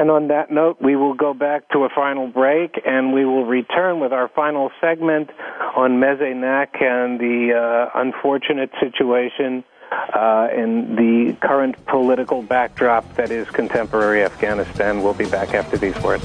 And 0.00 0.10
on 0.10 0.26
that 0.26 0.50
note, 0.50 0.78
we 0.82 0.96
will 0.96 1.14
go 1.14 1.32
back 1.32 1.68
to 1.70 1.84
a 1.84 1.88
final 1.88 2.26
break 2.26 2.80
and 2.84 3.12
we 3.12 3.24
will 3.24 3.44
return 3.44 4.00
with 4.00 4.12
our 4.12 4.26
final 4.26 4.72
segment 4.80 5.30
on 5.76 6.00
Mes 6.00 6.18
Aynak 6.18 6.82
and 6.82 7.20
the 7.20 7.54
uh, 7.54 8.00
unfortunate 8.00 8.70
situation 8.80 9.62
uh, 9.92 10.48
in 10.52 10.96
the 10.96 11.36
current 11.46 11.76
political 11.86 12.42
backdrop 12.42 13.14
that 13.14 13.30
is 13.30 13.48
contemporary 13.50 14.24
Afghanistan. 14.24 15.04
We'll 15.04 15.14
be 15.14 15.30
back 15.30 15.54
after 15.54 15.76
these 15.76 15.96
words. 16.02 16.24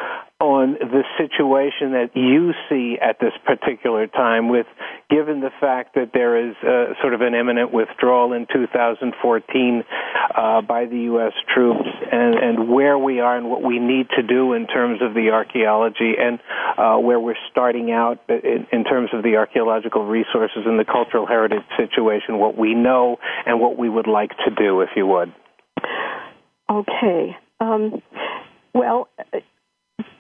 on 0.41 0.73
the 0.73 1.05
situation 1.17 1.93
that 1.93 2.11
you 2.15 2.53
see 2.69 2.99
at 3.01 3.21
this 3.21 3.33
particular 3.45 4.07
time 4.07 4.34
with 4.43 4.67
given 5.11 5.41
the 5.41 5.51
fact 5.61 5.95
that 5.95 6.11
there 6.13 6.49
is 6.49 6.55
uh, 6.63 6.95
sort 7.01 7.15
of 7.15 7.21
an 7.21 7.35
imminent 7.35 7.73
withdrawal 7.73 8.33
in 8.33 8.47
2014 8.53 9.85
uh, 10.35 10.63
by 10.63 10.87
the 10.87 10.99
U.S. 11.13 11.33
troops 11.53 11.89
and, 12.11 12.35
and 12.35 12.69
where 12.69 12.99
we 12.99 13.21
are 13.21 13.37
and 13.37 13.51
what 13.51 13.63
we 13.63 13.79
need 13.79 14.09
to 14.17 14.23
do 14.23 14.53
in 14.53 14.67
terms 14.67 15.01
of 15.03 15.15
the 15.15 15.31
archaeology 15.31 16.15
and 16.19 16.39
uh, 16.79 16.97
where 16.99 17.21
we're 17.21 17.35
starting 17.51 17.91
out 17.91 18.21
in, 18.29 18.67
in 18.73 18.85
terms 18.85 19.11
of 19.13 19.23
the 19.23 19.37
archaeological 19.37 20.05
resources 20.07 20.63
and 20.67 20.79
the 20.79 20.85
cultural 20.85 21.27
heritage 21.27 21.65
situation, 21.77 22.39
what 22.39 22.57
we 22.57 22.75
know 22.75 23.19
and 23.47 23.61
what 23.61 23.79
we 23.79 23.89
would 23.89 24.07
like 24.07 24.31
to 24.45 24.51
do, 24.57 24.81
if 24.81 24.91
you 24.97 25.07
would. 25.07 25.33
Okay. 26.71 27.37
Um, 27.61 28.03
well, 28.75 29.09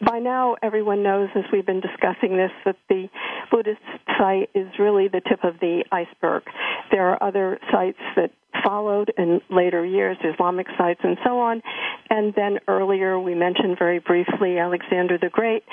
by 0.05 0.18
now, 0.18 0.57
everyone 0.62 1.03
knows, 1.03 1.28
as 1.35 1.45
we've 1.53 1.66
been 1.66 1.80
discussing 1.80 2.37
this, 2.37 2.51
that 2.64 2.76
the 2.89 3.09
Buddhist 3.51 3.80
site 4.18 4.51
is 4.55 4.66
really 4.78 5.09
the 5.09 5.20
tip 5.20 5.45
of 5.45 5.61
the 5.61 5.85
iceberg. 5.93 6.43
There 6.91 7.09
are 7.09 7.22
other 7.22 7.59
sites 7.72 7.99
that 8.16 8.30
followed 8.62 9.12
in 9.16 9.40
later 9.50 9.84
years, 9.84 10.16
Islamic 10.22 10.66
sites 10.78 11.00
and 11.02 11.16
so 11.24 11.38
on. 11.38 11.62
And 12.11 12.34
then 12.34 12.59
earlier 12.68 13.18
we 13.18 13.34
mentioned 13.34 13.78
very 13.78 13.98
briefly 13.98 14.59
Alexander 14.59 15.18
the 15.18 15.30
Great. 15.30 15.64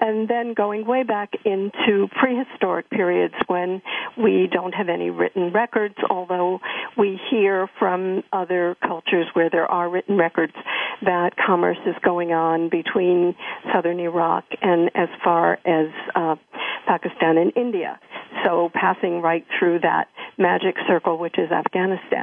And 0.00 0.28
then 0.28 0.54
going 0.54 0.86
way 0.86 1.02
back 1.02 1.30
into 1.44 2.08
prehistoric 2.18 2.88
periods 2.90 3.34
when 3.48 3.82
we 4.16 4.48
don't 4.50 4.72
have 4.72 4.88
any 4.88 5.10
written 5.10 5.52
records, 5.52 5.96
although 6.08 6.60
we 6.96 7.20
hear 7.30 7.68
from 7.78 8.22
other 8.32 8.76
cultures 8.86 9.26
where 9.34 9.50
there 9.50 9.66
are 9.66 9.90
written 9.90 10.16
records 10.16 10.54
that 11.02 11.30
commerce 11.36 11.78
is 11.86 11.94
going 12.02 12.32
on 12.32 12.70
between 12.70 13.34
southern 13.74 14.00
Iraq 14.00 14.44
and 14.62 14.90
as 14.94 15.08
far 15.22 15.58
as 15.66 15.88
uh, 16.14 16.36
Pakistan 16.86 17.38
and 17.38 17.52
India. 17.56 18.00
So 18.44 18.70
passing 18.72 19.20
right 19.20 19.44
through 19.58 19.80
that 19.80 20.08
magic 20.38 20.76
circle, 20.88 21.18
which 21.18 21.38
is 21.38 21.50
Afghanistan. 21.50 22.19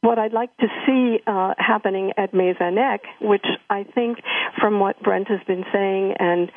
What 0.00 0.18
I'd 0.18 0.32
like 0.32 0.56
to 0.58 0.66
see 0.86 1.18
uh, 1.26 1.54
happening 1.58 2.12
at 2.16 2.32
Mes 2.32 2.56
Aynak, 2.60 3.00
which 3.20 3.44
I 3.68 3.84
think 3.94 4.18
from 4.60 4.78
what 4.78 5.02
Brent 5.02 5.28
has 5.28 5.40
been 5.46 5.64
saying 5.72 6.14
and 6.18 6.52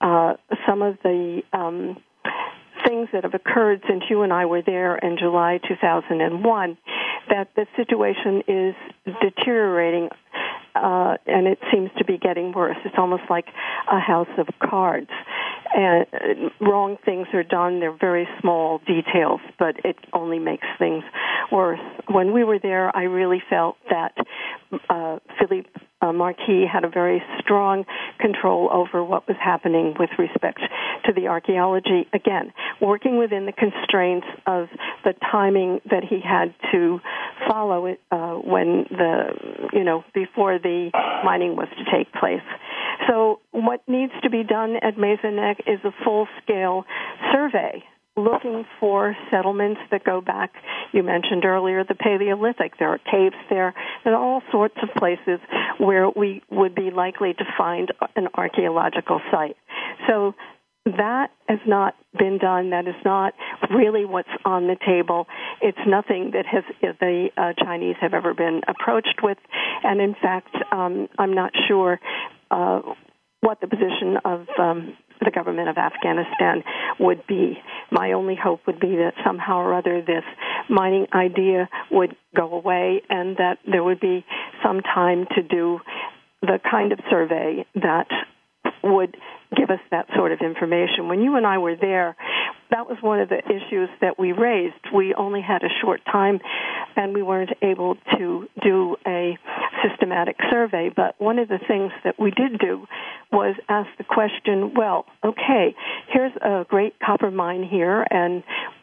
uh, 0.00 0.34
some 0.66 0.82
of 0.82 0.96
the 1.02 1.42
um, 1.52 1.98
things 2.86 3.08
that 3.12 3.24
have 3.24 3.34
occurred 3.34 3.82
since 3.88 4.04
you 4.08 4.22
and 4.22 4.32
I 4.32 4.46
were 4.46 4.62
there 4.62 4.96
in 4.96 5.18
July 5.18 5.60
2001, 5.68 6.78
that 7.28 7.48
the 7.54 7.66
situation 7.76 8.42
is 8.48 8.74
deteriorating 9.20 10.08
uh, 10.74 11.16
and 11.26 11.46
it 11.46 11.58
seems 11.72 11.90
to 11.98 12.04
be 12.04 12.18
getting 12.18 12.52
worse. 12.52 12.76
It's 12.84 12.94
almost 12.98 13.22
like 13.30 13.46
a 13.90 13.98
house 13.98 14.28
of 14.38 14.46
cards. 14.58 15.10
And 15.74 16.06
uh, 16.12 16.64
wrong 16.64 16.96
things 17.04 17.26
are 17.32 17.42
done. 17.42 17.80
They're 17.80 17.96
very 17.96 18.28
small 18.40 18.78
details, 18.86 19.40
but 19.58 19.76
it 19.84 19.96
only 20.12 20.38
makes 20.38 20.66
things 20.78 21.04
worse. 21.50 21.80
When 22.08 22.32
we 22.32 22.44
were 22.44 22.58
there, 22.58 22.94
I 22.96 23.04
really 23.04 23.42
felt 23.48 23.76
that 23.90 24.16
uh, 24.88 25.18
Philippe 25.38 25.68
uh, 26.06 26.12
Marquis 26.12 26.64
had 26.70 26.84
a 26.84 26.88
very 26.88 27.22
strong 27.40 27.84
control 28.20 28.68
over 28.72 29.02
what 29.02 29.26
was 29.26 29.36
happening 29.42 29.94
with 29.98 30.10
respect 30.18 30.60
to 31.04 31.12
the 31.12 31.28
archaeology. 31.28 32.06
Again, 32.12 32.52
working 32.80 33.18
within 33.18 33.46
the 33.46 33.52
constraints 33.52 34.26
of 34.46 34.68
the 35.04 35.14
timing 35.30 35.80
that 35.90 36.04
he 36.04 36.20
had 36.20 36.54
to 36.72 37.00
follow 37.48 37.86
it 37.86 38.00
uh, 38.10 38.34
when 38.34 38.86
the, 38.90 39.68
you 39.72 39.84
know, 39.84 40.04
before 40.14 40.58
the 40.58 40.90
mining 41.24 41.56
was 41.56 41.68
to 41.76 41.84
take 41.96 42.12
place. 42.12 42.46
So 43.08 43.40
what 43.52 43.82
needs 43.88 44.12
to 44.22 44.30
be 44.30 44.42
done 44.42 44.76
at 44.82 44.98
Mes 44.98 45.18
Aynak 45.22 45.60
is 45.66 45.80
a 45.84 45.90
full-scale 46.04 46.84
survey 47.32 47.84
looking 48.16 48.64
for 48.80 49.14
settlements 49.30 49.80
that 49.90 50.04
go 50.04 50.20
back. 50.20 50.52
You 50.92 51.02
mentioned 51.02 51.44
earlier 51.44 51.84
the 51.84 51.94
Paleolithic. 51.94 52.78
There 52.78 52.88
are 52.88 52.98
caves 52.98 53.36
there. 53.50 53.74
Are 54.04 54.14
all 54.14 54.42
sorts 54.50 54.76
of 54.82 54.88
places 54.96 55.40
where 55.78 56.08
we 56.08 56.42
would 56.50 56.74
be 56.74 56.90
likely 56.90 57.34
to 57.34 57.44
find 57.58 57.92
an 58.14 58.28
archaeological 58.34 59.20
site. 59.30 59.56
So 60.08 60.34
that 60.86 61.30
has 61.48 61.58
not 61.66 61.94
been 62.16 62.38
done. 62.38 62.70
That 62.70 62.86
is 62.86 62.94
not 63.04 63.34
really 63.70 64.04
what's 64.04 64.28
on 64.44 64.68
the 64.68 64.76
table. 64.86 65.26
It's 65.60 65.78
nothing 65.86 66.30
that 66.32 66.46
has 66.46 66.62
the 66.80 67.28
uh, 67.36 67.52
Chinese 67.62 67.96
have 68.00 68.14
ever 68.14 68.34
been 68.34 68.62
approached 68.68 69.20
with, 69.22 69.38
and 69.82 70.00
in 70.00 70.14
fact, 70.14 70.54
um, 70.72 71.08
I'm 71.18 71.34
not 71.34 71.52
sure 71.66 71.98
uh, 72.50 72.80
what 73.40 73.60
the 73.60 73.66
position 73.66 74.16
of 74.24 74.46
um, 74.58 74.96
the 75.20 75.30
government 75.30 75.68
of 75.68 75.76
Afghanistan 75.78 76.62
would 76.98 77.26
be. 77.26 77.58
My 77.90 78.12
only 78.12 78.36
hope 78.36 78.60
would 78.66 78.80
be 78.80 78.96
that 78.96 79.12
somehow 79.24 79.58
or 79.58 79.74
other 79.74 80.02
this 80.02 80.24
mining 80.68 81.06
idea 81.14 81.68
would 81.90 82.16
go 82.34 82.52
away 82.52 83.02
and 83.08 83.36
that 83.36 83.58
there 83.70 83.82
would 83.82 84.00
be 84.00 84.24
some 84.64 84.80
time 84.80 85.26
to 85.34 85.42
do 85.42 85.80
the 86.42 86.58
kind 86.70 86.92
of 86.92 86.98
survey 87.10 87.64
that 87.74 88.08
would 88.82 89.16
give 89.56 89.70
us 89.70 89.80
that 89.90 90.06
sort 90.16 90.32
of 90.32 90.40
information. 90.40 91.08
When 91.08 91.20
you 91.20 91.36
and 91.36 91.46
I 91.46 91.58
were 91.58 91.76
there, 91.76 92.16
that 92.70 92.88
was 92.88 92.98
one 93.00 93.20
of 93.20 93.28
the 93.28 93.38
issues 93.38 93.88
that 94.00 94.18
we 94.18 94.32
raised. 94.32 94.74
We 94.94 95.14
only 95.14 95.40
had 95.40 95.62
a 95.62 95.68
short 95.80 96.00
time 96.04 96.40
and 96.96 97.14
we 97.14 97.22
weren't 97.22 97.50
able 97.62 97.96
to 98.18 98.48
do 98.62 98.96
a 99.06 99.38
systematic 99.82 100.36
survey. 100.50 100.90
But 100.94 101.20
one 101.20 101.38
of 101.38 101.48
the 101.48 101.58
things 101.66 101.92
that 102.04 102.18
we 102.18 102.30
did 102.30 102.58
do 102.58 102.86
was 103.32 103.56
ask 103.68 103.88
the 103.98 104.04
question, 104.04 104.74
well, 104.74 105.06
okay, 105.24 105.74
here's 106.08 106.32
a 106.36 106.64
great 106.68 106.94
copper 107.00 107.30
mine 107.30 107.62
here 107.68 108.06
and 108.10 108.42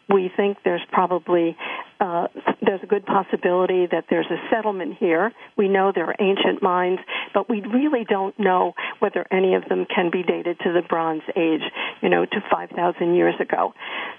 we 0.10 0.30
think 0.36 0.58
there's 0.64 0.86
probably 0.92 1.56
uh, 2.00 2.28
there's 2.62 2.82
a 2.84 2.86
good 2.86 3.06
possibility 3.06 3.88
that 3.90 4.06
there's 4.10 4.28
a 4.30 4.38
settlement 4.54 4.98
here. 5.00 5.32
We 5.58 5.70
know 5.70 5.92
there 5.94 6.06
are 6.06 6.16
ancient 6.20 6.62
mines, 6.62 7.00
but 7.34 7.50
we 7.50 7.62
really 7.62 8.04
don't 8.04 8.38
know 8.38 8.74
whether 9.00 9.26
any 9.32 9.56
of 9.56 9.64
them 9.70 9.86
can 9.86 10.10
be 10.12 10.22
dated 10.22 10.60
to 10.60 10.74
the 10.74 10.82
Bronze 10.82 11.22
Age, 11.36 11.62
you 12.04 12.10
know, 12.10 12.26
to 12.26 12.44
5,000 12.52 13.16
years 13.16 13.36
ago. 13.40 13.74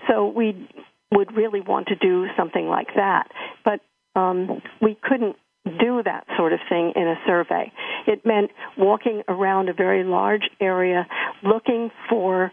So 0.08 0.26
we 0.26 0.68
would 1.12 1.36
really 1.36 1.60
want 1.60 1.88
to 1.88 1.94
do 1.94 2.26
something 2.36 2.66
like 2.66 2.88
that, 2.96 3.28
but 3.64 3.80
um, 4.18 4.62
we 4.80 4.96
couldn't 5.00 5.36
do 5.64 6.02
that 6.04 6.24
sort 6.36 6.52
of 6.52 6.60
thing 6.68 6.92
in 6.96 7.06
a 7.06 7.14
survey. 7.26 7.72
It 8.06 8.26
meant 8.26 8.50
walking 8.76 9.22
around 9.28 9.68
a 9.68 9.72
very 9.72 10.04
large 10.04 10.48
area 10.60 11.06
looking 11.42 11.90
for 12.08 12.52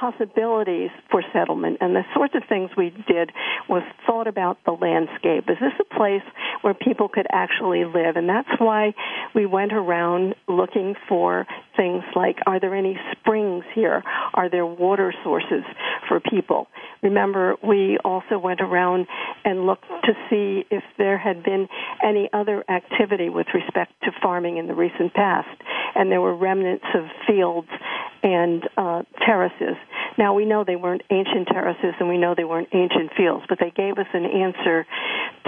possibilities 0.00 0.90
for 1.10 1.22
settlement. 1.32 1.78
And 1.80 1.94
the 1.94 2.02
sorts 2.14 2.34
of 2.34 2.42
things 2.48 2.70
we 2.76 2.90
did 3.06 3.30
was 3.68 3.82
thought 4.06 4.26
about 4.26 4.58
the 4.64 4.72
landscape. 4.72 5.44
Is 5.48 5.58
this 5.60 5.76
a 5.78 5.94
place 5.94 6.22
where 6.62 6.74
people 6.74 7.08
could 7.08 7.26
actually 7.30 7.84
live? 7.84 8.16
And 8.16 8.28
that's 8.28 8.48
why 8.58 8.94
we 9.34 9.44
went 9.44 9.72
around 9.72 10.34
looking 10.48 10.94
for 11.08 11.46
things 11.76 12.02
like 12.16 12.36
are 12.46 12.58
there 12.58 12.74
any 12.74 12.98
springs 13.12 13.64
here? 13.74 14.02
Are 14.34 14.48
there 14.48 14.66
water 14.66 15.12
sources 15.22 15.64
for 16.08 16.20
people? 16.20 16.68
Remember, 17.02 17.56
we 17.62 17.98
also 18.04 18.38
went 18.38 18.60
around 18.60 19.06
and 19.44 19.66
looked 19.66 19.88
to 20.04 20.12
see 20.28 20.64
if 20.70 20.82
there 20.98 21.18
had 21.18 21.42
been 21.42 21.68
any 22.04 22.28
other 22.32 22.64
activity 22.68 23.28
with 23.28 23.46
respect 23.54 23.92
to 24.04 24.10
farming 24.22 24.56
in 24.56 24.66
the 24.66 24.74
recent 24.74 25.14
past. 25.14 25.48
And 25.94 26.10
there 26.10 26.20
were 26.20 26.34
remnants 26.34 26.84
of 26.94 27.04
fields 27.26 27.68
and 28.22 28.68
uh, 28.76 29.02
terraces. 29.24 29.76
Now 30.18 30.34
we 30.34 30.44
know 30.44 30.64
they 30.64 30.76
weren't 30.76 31.02
ancient 31.10 31.48
terraces 31.48 31.94
and 31.98 32.08
we 32.08 32.18
know 32.18 32.34
they 32.36 32.44
weren't 32.44 32.68
ancient 32.72 33.12
fields, 33.16 33.44
but 33.48 33.58
they 33.58 33.70
gave 33.70 33.98
us 33.98 34.06
an 34.12 34.24
answer 34.24 34.86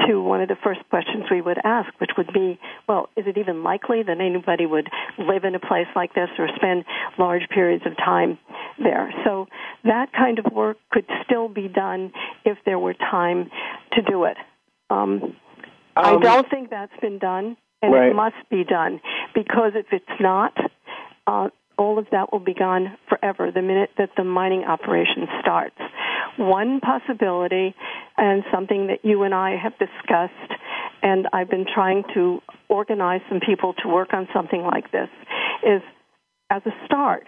to 0.07 0.21
one 0.23 0.41
of 0.41 0.49
the 0.49 0.57
first 0.63 0.81
questions 0.91 1.25
we 1.31 1.41
would 1.41 1.59
ask, 1.65 1.89
which 2.01 2.13
would 2.17 2.33
be, 2.33 2.59
well, 2.89 3.09
is 3.17 3.27
it 3.27 3.37
even 3.39 3.63
likely 3.63 4.03
that 4.03 4.21
anybody 4.21 4.67
would 4.67 4.89
live 5.19 5.45
in 5.45 5.55
a 5.55 5.61
place 5.61 5.87
like 5.95 6.15
this 6.15 6.31
or 6.39 6.49
spend 6.57 6.85
large 7.19 7.49
periods 7.51 7.85
of 7.87 7.97
time 7.97 8.39
there? 8.83 9.13
So 9.25 9.47
that 9.85 10.13
kind 10.13 10.39
of 10.39 10.47
work 10.53 10.79
could 10.91 11.07
still 11.25 11.49
be 11.49 11.69
done 11.69 12.13
if 12.45 12.59
there 12.65 12.79
were 12.79 12.95
time 12.95 13.51
to 13.93 14.03
do 14.03 14.25
it. 14.25 14.37
Um, 14.91 15.37
I 15.97 16.15
Um, 16.15 16.21
don't 16.21 16.49
think 16.49 16.71
that's 16.71 16.97
been 17.01 17.19
done, 17.19 17.57
and 17.83 17.93
Right. 17.93 18.09
it 18.11 18.15
must 18.15 18.49
be 18.49 18.65
done 18.65 19.01
because 19.35 19.75
if 19.75 19.93
it's 19.93 20.21
not, 20.21 20.57
uh, 21.27 21.49
all 21.83 21.99
of 21.99 22.07
that 22.13 22.33
will 22.33 22.39
be 22.39 22.55
gone 22.55 22.97
forever 23.09 23.51
the 23.53 23.61
minute 23.61 23.91
that 23.99 24.11
the 24.17 24.23
mining 24.23 24.63
operation 24.63 25.27
starts. 25.41 25.77
One 26.39 26.81
possibility, 26.81 27.75
and 28.17 28.45
something 28.55 28.87
that 28.87 29.01
you 29.03 29.25
and 29.25 29.35
I 29.35 29.57
have 29.57 29.73
discussed, 29.79 30.53
and 31.03 31.27
I've 31.33 31.51
been 31.51 31.67
trying 31.67 32.05
to 32.15 32.41
organize 32.69 33.21
some 33.29 33.41
people 33.45 33.75
to 33.83 33.89
work 33.89 34.15
on 34.15 34.29
something 34.33 34.63
like 34.63 34.93
this, 34.93 35.09
is 35.65 35.83
as 36.51 36.63
a 36.67 36.71
start. 36.87 37.25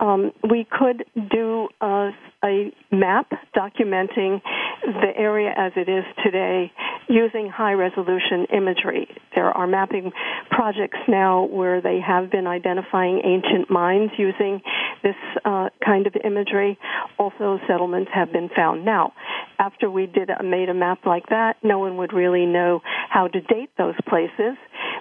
Um, 0.00 0.32
we 0.48 0.66
could 0.70 1.04
do 1.30 1.68
a, 1.80 2.10
a 2.44 2.72
map 2.90 3.30
documenting 3.54 4.40
the 4.84 5.12
area 5.16 5.52
as 5.56 5.72
it 5.76 5.88
is 5.88 6.04
today 6.24 6.72
using 7.08 7.48
high 7.48 7.72
resolution 7.72 8.46
imagery. 8.52 9.08
There 9.34 9.50
are 9.50 9.66
mapping 9.66 10.12
projects 10.50 10.98
now 11.08 11.44
where 11.44 11.80
they 11.80 12.00
have 12.06 12.30
been 12.30 12.46
identifying 12.46 13.22
ancient 13.24 13.70
mines 13.70 14.10
using 14.18 14.60
this 15.02 15.14
uh, 15.44 15.68
kind 15.84 16.06
of 16.06 16.14
imagery. 16.22 16.78
Also, 17.18 17.58
settlements 17.66 18.10
have 18.14 18.32
been 18.32 18.50
found. 18.54 18.84
Now, 18.84 19.12
after 19.58 19.90
we 19.90 20.06
did 20.06 20.30
a, 20.30 20.42
made 20.42 20.68
a 20.68 20.74
map 20.74 21.06
like 21.06 21.26
that, 21.30 21.56
no 21.62 21.78
one 21.78 21.96
would 21.96 22.12
really 22.12 22.46
know 22.46 22.80
how 23.08 23.28
to 23.28 23.40
date 23.40 23.70
those 23.78 23.94
places, 24.08 24.56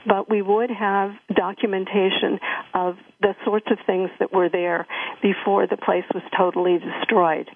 but 0.08 0.30
we 0.30 0.42
would 0.42 0.70
have 0.70 1.12
documentation 1.36 2.40
of 2.74 2.96
the 3.22 3.34
sorts 3.46 3.68
of 3.72 3.78
things 3.86 4.10
that 4.20 4.32
were 4.32 4.50
there 4.50 4.88
before 5.22 5.68
the 5.68 5.78
place 5.78 6.06
was 6.14 6.24
totally 6.38 6.78
destroyed. 6.80 7.50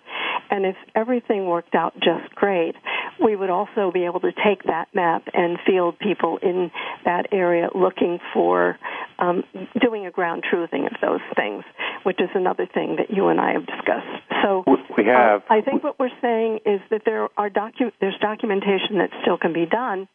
And 0.49 0.65
if 0.65 0.75
everything 0.95 1.45
worked 1.45 1.75
out 1.75 1.93
just 1.95 2.33
great, 2.35 2.75
we 3.23 3.35
would 3.35 3.49
also 3.49 3.91
be 3.91 4.05
able 4.05 4.19
to 4.21 4.31
take 4.31 4.63
that 4.63 4.87
map 4.93 5.23
and 5.33 5.57
field 5.65 5.97
people 5.99 6.37
in 6.41 6.71
that 7.05 7.27
area 7.31 7.69
looking 7.73 8.19
for 8.33 8.77
um, 9.19 9.43
doing 9.79 10.05
a 10.05 10.11
ground 10.11 10.43
truthing 10.51 10.85
of 10.85 10.93
those 11.01 11.21
things, 11.35 11.63
which 12.03 12.19
is 12.19 12.29
another 12.33 12.67
thing 12.71 12.97
that 12.97 13.15
you 13.15 13.27
and 13.27 13.39
I 13.39 13.53
have 13.53 13.65
discussed. 13.65 14.23
So 14.43 14.63
We 14.97 15.05
have. 15.05 15.41
uh, 15.49 15.53
I 15.53 15.61
think 15.61 15.83
what 15.83 15.99
we're 15.99 16.09
saying 16.21 16.59
is 16.65 16.81
that 16.89 17.03
there 17.05 17.27
are 17.37 17.49
docu- 17.49 17.91
there's 17.99 18.17
documentation 18.21 18.97
that 18.97 19.09
still 19.21 19.37
can 19.37 19.53
be 19.53 19.65
done. 19.65 20.07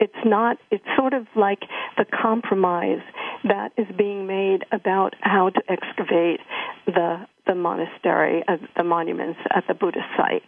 It's 0.00 0.12
not. 0.24 0.58
It's 0.70 0.84
sort 0.96 1.12
of 1.12 1.26
like 1.36 1.60
the 1.96 2.04
compromise 2.04 3.02
that 3.44 3.72
is 3.76 3.86
being 3.96 4.26
made 4.26 4.64
about 4.72 5.14
how 5.20 5.50
to 5.50 5.60
excavate 5.68 6.40
the 6.86 7.26
the 7.46 7.54
monastery, 7.54 8.44
uh, 8.46 8.56
the 8.76 8.84
monuments 8.84 9.40
at 9.54 9.64
the 9.66 9.74
Buddhist 9.74 10.04
site. 10.16 10.42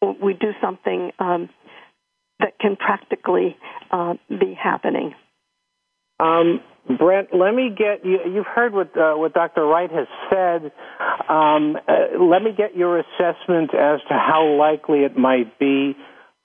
We 0.00 0.34
do 0.34 0.52
something 0.60 1.12
um, 1.18 1.48
that 2.40 2.58
can 2.60 2.76
practically 2.76 3.56
uh, 3.90 4.14
be 4.28 4.54
happening. 4.60 5.14
Um, 6.20 6.60
Brent, 6.98 7.28
let 7.34 7.54
me 7.54 7.70
get 7.76 8.04
you. 8.04 8.18
You've 8.32 8.46
heard 8.46 8.72
what 8.72 8.96
uh, 8.96 9.14
what 9.14 9.34
Dr. 9.34 9.64
Wright 9.66 9.90
has 9.90 10.06
said. 10.30 10.72
Um, 11.28 11.76
uh, 11.86 12.22
let 12.22 12.42
me 12.42 12.52
get 12.56 12.76
your 12.76 12.98
assessment 12.98 13.74
as 13.74 14.00
to 14.08 14.14
how 14.14 14.56
likely 14.58 15.00
it 15.00 15.16
might 15.16 15.58
be 15.58 15.96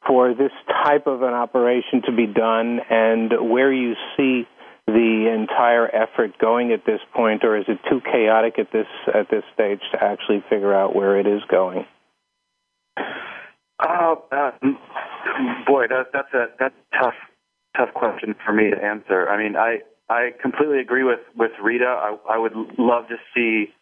for 0.06 0.34
this 0.34 0.52
type 0.84 1.08
of 1.08 1.22
an 1.22 1.34
operation 1.34 2.02
to 2.06 2.12
be 2.12 2.28
done, 2.28 2.82
and 2.90 3.50
where 3.50 3.72
you 3.72 3.94
see 4.18 4.44
the 4.86 5.34
entire 5.34 5.88
effort 5.88 6.38
going 6.40 6.74
at 6.74 6.86
this 6.86 7.00
point, 7.16 7.46
or 7.46 7.58
is 7.58 7.66
it 7.70 7.80
too 7.90 8.02
chaotic 8.02 8.60
at 8.60 8.72
this 8.74 8.88
at 9.08 9.30
this 9.32 9.44
stage 9.54 9.80
to 9.94 10.04
actually 10.04 10.44
figure 10.50 10.74
out 10.74 10.94
where 10.94 11.20
it 11.20 11.26
is 11.26 11.42
going? 11.50 11.86
Uh, 13.80 14.16
uh, 14.32 14.52
boy, 15.68 15.88
that, 15.90 16.08
that's 16.14 16.34
a 16.34 16.46
that's 16.60 16.76
a 16.94 16.98
tough 16.98 17.14
tough 17.76 17.94
question 17.94 18.36
for 18.46 18.54
me 18.54 18.70
to 18.70 18.78
answer. 18.78 19.28
I 19.30 19.38
mean, 19.42 19.56
I 19.56 19.80
I 20.10 20.32
completely 20.42 20.80
agree 20.80 21.04
with 21.04 21.20
with 21.36 21.52
Rita. 21.62 21.86
I 21.86 22.16
I 22.30 22.38
would 22.38 22.54
love 22.78 23.08
to 23.10 23.16
see, 23.34 23.74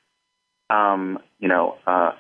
um, 0.70 1.20
you 1.40 1.48
know, 1.50 1.78
uh, 1.86 2.12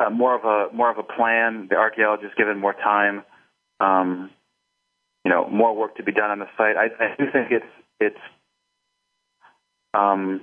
uh, 0.00 0.10
more 0.10 0.34
of 0.34 0.44
a 0.44 0.74
more 0.74 0.90
of 0.90 0.98
a 0.98 1.02
plan. 1.02 1.68
The 1.70 1.76
archaeologists 1.76 2.34
given 2.36 2.58
more 2.58 2.74
time. 2.74 3.22
Um, 3.80 4.30
you 5.24 5.30
know, 5.30 5.48
more 5.48 5.74
work 5.74 5.96
to 5.96 6.02
be 6.02 6.12
done 6.12 6.30
on 6.30 6.38
the 6.38 6.48
site. 6.56 6.76
I, 6.76 6.86
I 7.02 7.16
do 7.18 7.24
think 7.32 7.50
it's 7.50 7.64
it's 8.00 8.20
um, 9.94 10.40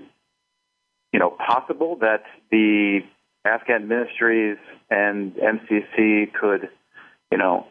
you 1.12 1.20
know 1.20 1.30
possible 1.30 1.98
that 2.02 2.24
the 2.52 3.02
Afghan 3.46 3.88
ministries 3.88 4.58
and 4.90 5.34
MCC 5.36 6.32
could, 6.34 6.70
you 7.32 7.38
know, 7.38 7.66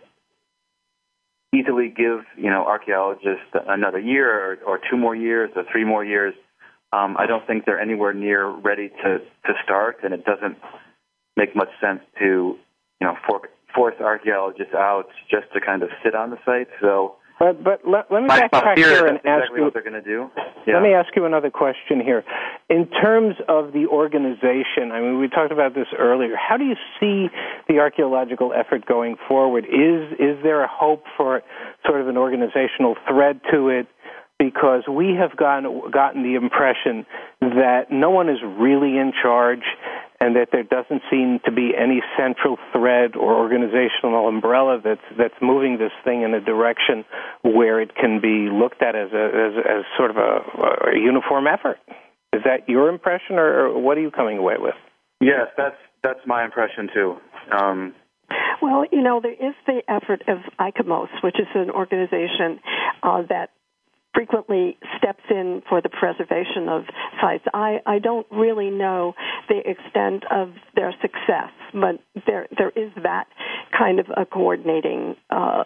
easily 1.54 1.88
give 1.88 2.20
you 2.36 2.50
know 2.50 2.64
archaeologists 2.64 3.50
another 3.68 3.98
year 3.98 4.52
or, 4.52 4.58
or 4.66 4.80
two 4.90 4.96
more 4.96 5.14
years 5.14 5.50
or 5.56 5.64
three 5.70 5.84
more 5.84 6.04
years. 6.04 6.34
Um, 6.92 7.16
I 7.18 7.26
don't 7.26 7.46
think 7.46 7.66
they're 7.66 7.80
anywhere 7.80 8.12
near 8.12 8.48
ready 8.48 8.88
to 8.88 9.18
to 9.18 9.52
start, 9.64 9.98
and 10.02 10.12
it 10.12 10.24
doesn't 10.24 10.58
make 11.36 11.54
much 11.54 11.70
sense 11.80 12.00
to 12.18 12.24
you 12.24 13.06
know 13.06 13.16
for, 13.28 13.42
force 13.74 13.94
archaeologists 14.00 14.74
out 14.74 15.06
just 15.30 15.52
to 15.54 15.60
kind 15.60 15.82
of 15.82 15.90
sit 16.04 16.14
on 16.14 16.30
the 16.30 16.38
site. 16.44 16.68
So. 16.80 17.16
But 17.40 17.64
but 17.64 17.80
let, 17.88 18.12
let 18.12 18.20
me 18.20 18.28
My, 18.28 18.40
my 18.40 18.48
backtrack 18.48 18.74
fear 18.76 18.88
here 18.90 19.06
and 19.06 19.16
ask 19.16 19.24
exactly 19.24 19.58
you. 19.58 19.64
what 19.64 19.72
they're 19.72 19.82
going 19.82 19.94
to 19.94 20.02
do. 20.02 20.30
Yeah. 20.66 20.74
Let 20.74 20.82
me 20.82 20.92
ask 20.92 21.08
you 21.16 21.24
another 21.24 21.50
question 21.50 21.98
here. 22.04 22.22
In 22.68 22.86
terms 23.02 23.34
of 23.48 23.72
the 23.72 23.86
organization, 23.86 24.92
I 24.92 25.00
mean, 25.00 25.18
we 25.18 25.26
talked 25.28 25.50
about 25.50 25.74
this 25.74 25.86
earlier. 25.98 26.36
How 26.36 26.58
do 26.58 26.64
you 26.64 26.76
see 27.00 27.28
the 27.66 27.78
archaeological 27.80 28.52
effort 28.52 28.84
going 28.84 29.16
forward? 29.26 29.64
Is 29.64 30.12
is 30.20 30.36
there 30.42 30.62
a 30.62 30.68
hope 30.70 31.04
for 31.16 31.40
sort 31.86 32.02
of 32.02 32.08
an 32.08 32.18
organizational 32.18 32.94
thread 33.08 33.40
to 33.50 33.70
it? 33.70 33.86
Because 34.38 34.84
we 34.88 35.16
have 35.18 35.34
gotten 35.36 35.90
gotten 35.90 36.22
the 36.22 36.34
impression 36.34 37.06
that 37.40 37.90
no 37.90 38.10
one 38.10 38.28
is 38.28 38.38
really 38.44 38.96
in 38.98 39.12
charge, 39.22 39.64
and 40.20 40.36
that 40.36 40.48
there 40.52 40.62
doesn't 40.62 41.02
seem 41.10 41.40
to 41.46 41.50
be 41.50 41.72
any 41.76 42.02
central 42.16 42.58
thread 42.72 43.16
or 43.16 43.34
organizational 43.34 44.28
umbrella 44.28 44.80
that's 44.82 45.00
that's 45.16 45.34
moving 45.40 45.78
this 45.78 45.92
thing 46.04 46.22
in 46.22 46.34
a 46.34 46.40
direction 46.40 47.04
where 47.42 47.80
it 47.80 47.94
can 47.94 48.20
be 48.20 48.48
looked 48.52 48.82
at 48.82 48.94
as 48.94 49.10
a 49.12 49.24
as, 49.24 49.54
as 49.64 49.84
sort 49.96 50.10
of 50.10 50.16
a, 50.16 50.92
a 50.92 50.98
uniform 50.98 51.46
effort. 51.46 51.78
Is 52.32 52.42
that 52.44 52.68
your 52.68 52.88
impression, 52.88 53.36
or, 53.36 53.66
or 53.68 53.80
what 53.80 53.98
are 53.98 54.02
you 54.02 54.10
coming 54.10 54.38
away 54.38 54.54
with? 54.58 54.74
Yes, 55.20 55.48
that's 55.56 55.76
that's 56.02 56.20
my 56.26 56.44
impression 56.44 56.88
too. 56.94 57.16
Um, 57.50 57.94
Well, 58.62 58.84
you 58.92 59.02
know, 59.02 59.20
there 59.20 59.32
is 59.32 59.54
the 59.66 59.82
effort 59.88 60.22
of 60.28 60.38
ICOMOS, 60.58 61.08
which 61.24 61.40
is 61.40 61.48
an 61.54 61.70
organization 61.70 62.60
uh, 63.02 63.22
that 63.28 63.50
frequently 64.14 64.76
steps 64.98 65.22
in 65.30 65.62
for 65.68 65.80
the 65.80 65.88
preservation 65.88 66.68
of 66.68 66.82
sites. 67.20 67.44
I, 67.54 67.78
I 67.86 67.98
don't 67.98 68.26
really 68.30 68.70
know 68.70 69.14
the 69.48 69.58
extent 69.58 70.24
of 70.30 70.50
their 70.74 70.92
success, 71.00 71.50
but 71.72 72.00
there 72.26 72.46
there 72.56 72.70
is 72.70 72.90
that 73.02 73.26
kind 73.76 74.00
of 74.00 74.06
a 74.16 74.26
coordinating 74.26 75.16
uh, 75.30 75.64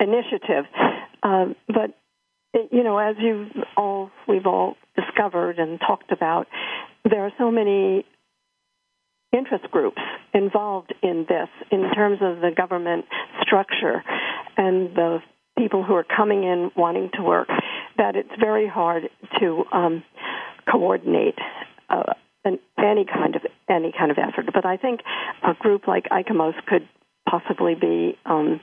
initiative. 0.00 0.64
Uh, 1.22 1.46
but 1.68 1.96
you 2.72 2.82
know, 2.82 2.98
as 2.98 3.16
you 3.18 3.46
all 3.76 4.10
we've 4.26 4.46
all 4.46 4.76
discovered 4.96 5.58
and 5.58 5.78
talked 5.80 6.10
about, 6.10 6.46
there 7.08 7.24
are 7.24 7.32
so 7.38 7.50
many 7.50 8.04
interest 9.32 9.70
groups 9.70 10.00
involved 10.32 10.94
in 11.02 11.26
this 11.28 11.48
in 11.70 11.90
terms 11.94 12.18
of 12.22 12.40
the 12.40 12.50
government 12.56 13.04
structure 13.42 14.02
and 14.56 14.94
the 14.96 15.18
people 15.56 15.82
who 15.84 15.94
are 15.94 16.04
coming 16.04 16.44
in 16.44 16.70
wanting 16.76 17.10
to 17.14 17.22
work 17.22 17.48
that 17.98 18.16
it's 18.16 18.30
very 18.38 18.68
hard 18.68 19.04
to 19.40 19.64
um, 19.72 20.02
coordinate 20.70 21.38
uh, 21.88 22.12
an, 22.44 22.58
any 22.78 23.04
kind 23.04 23.36
of 23.36 23.42
any 23.68 23.92
kind 23.96 24.10
of 24.10 24.18
effort. 24.18 24.46
But 24.52 24.66
I 24.66 24.76
think 24.76 25.00
a 25.42 25.54
group 25.54 25.86
like 25.86 26.04
ICOMOS 26.10 26.54
could 26.66 26.88
possibly 27.28 27.74
be 27.74 28.18
um, 28.26 28.60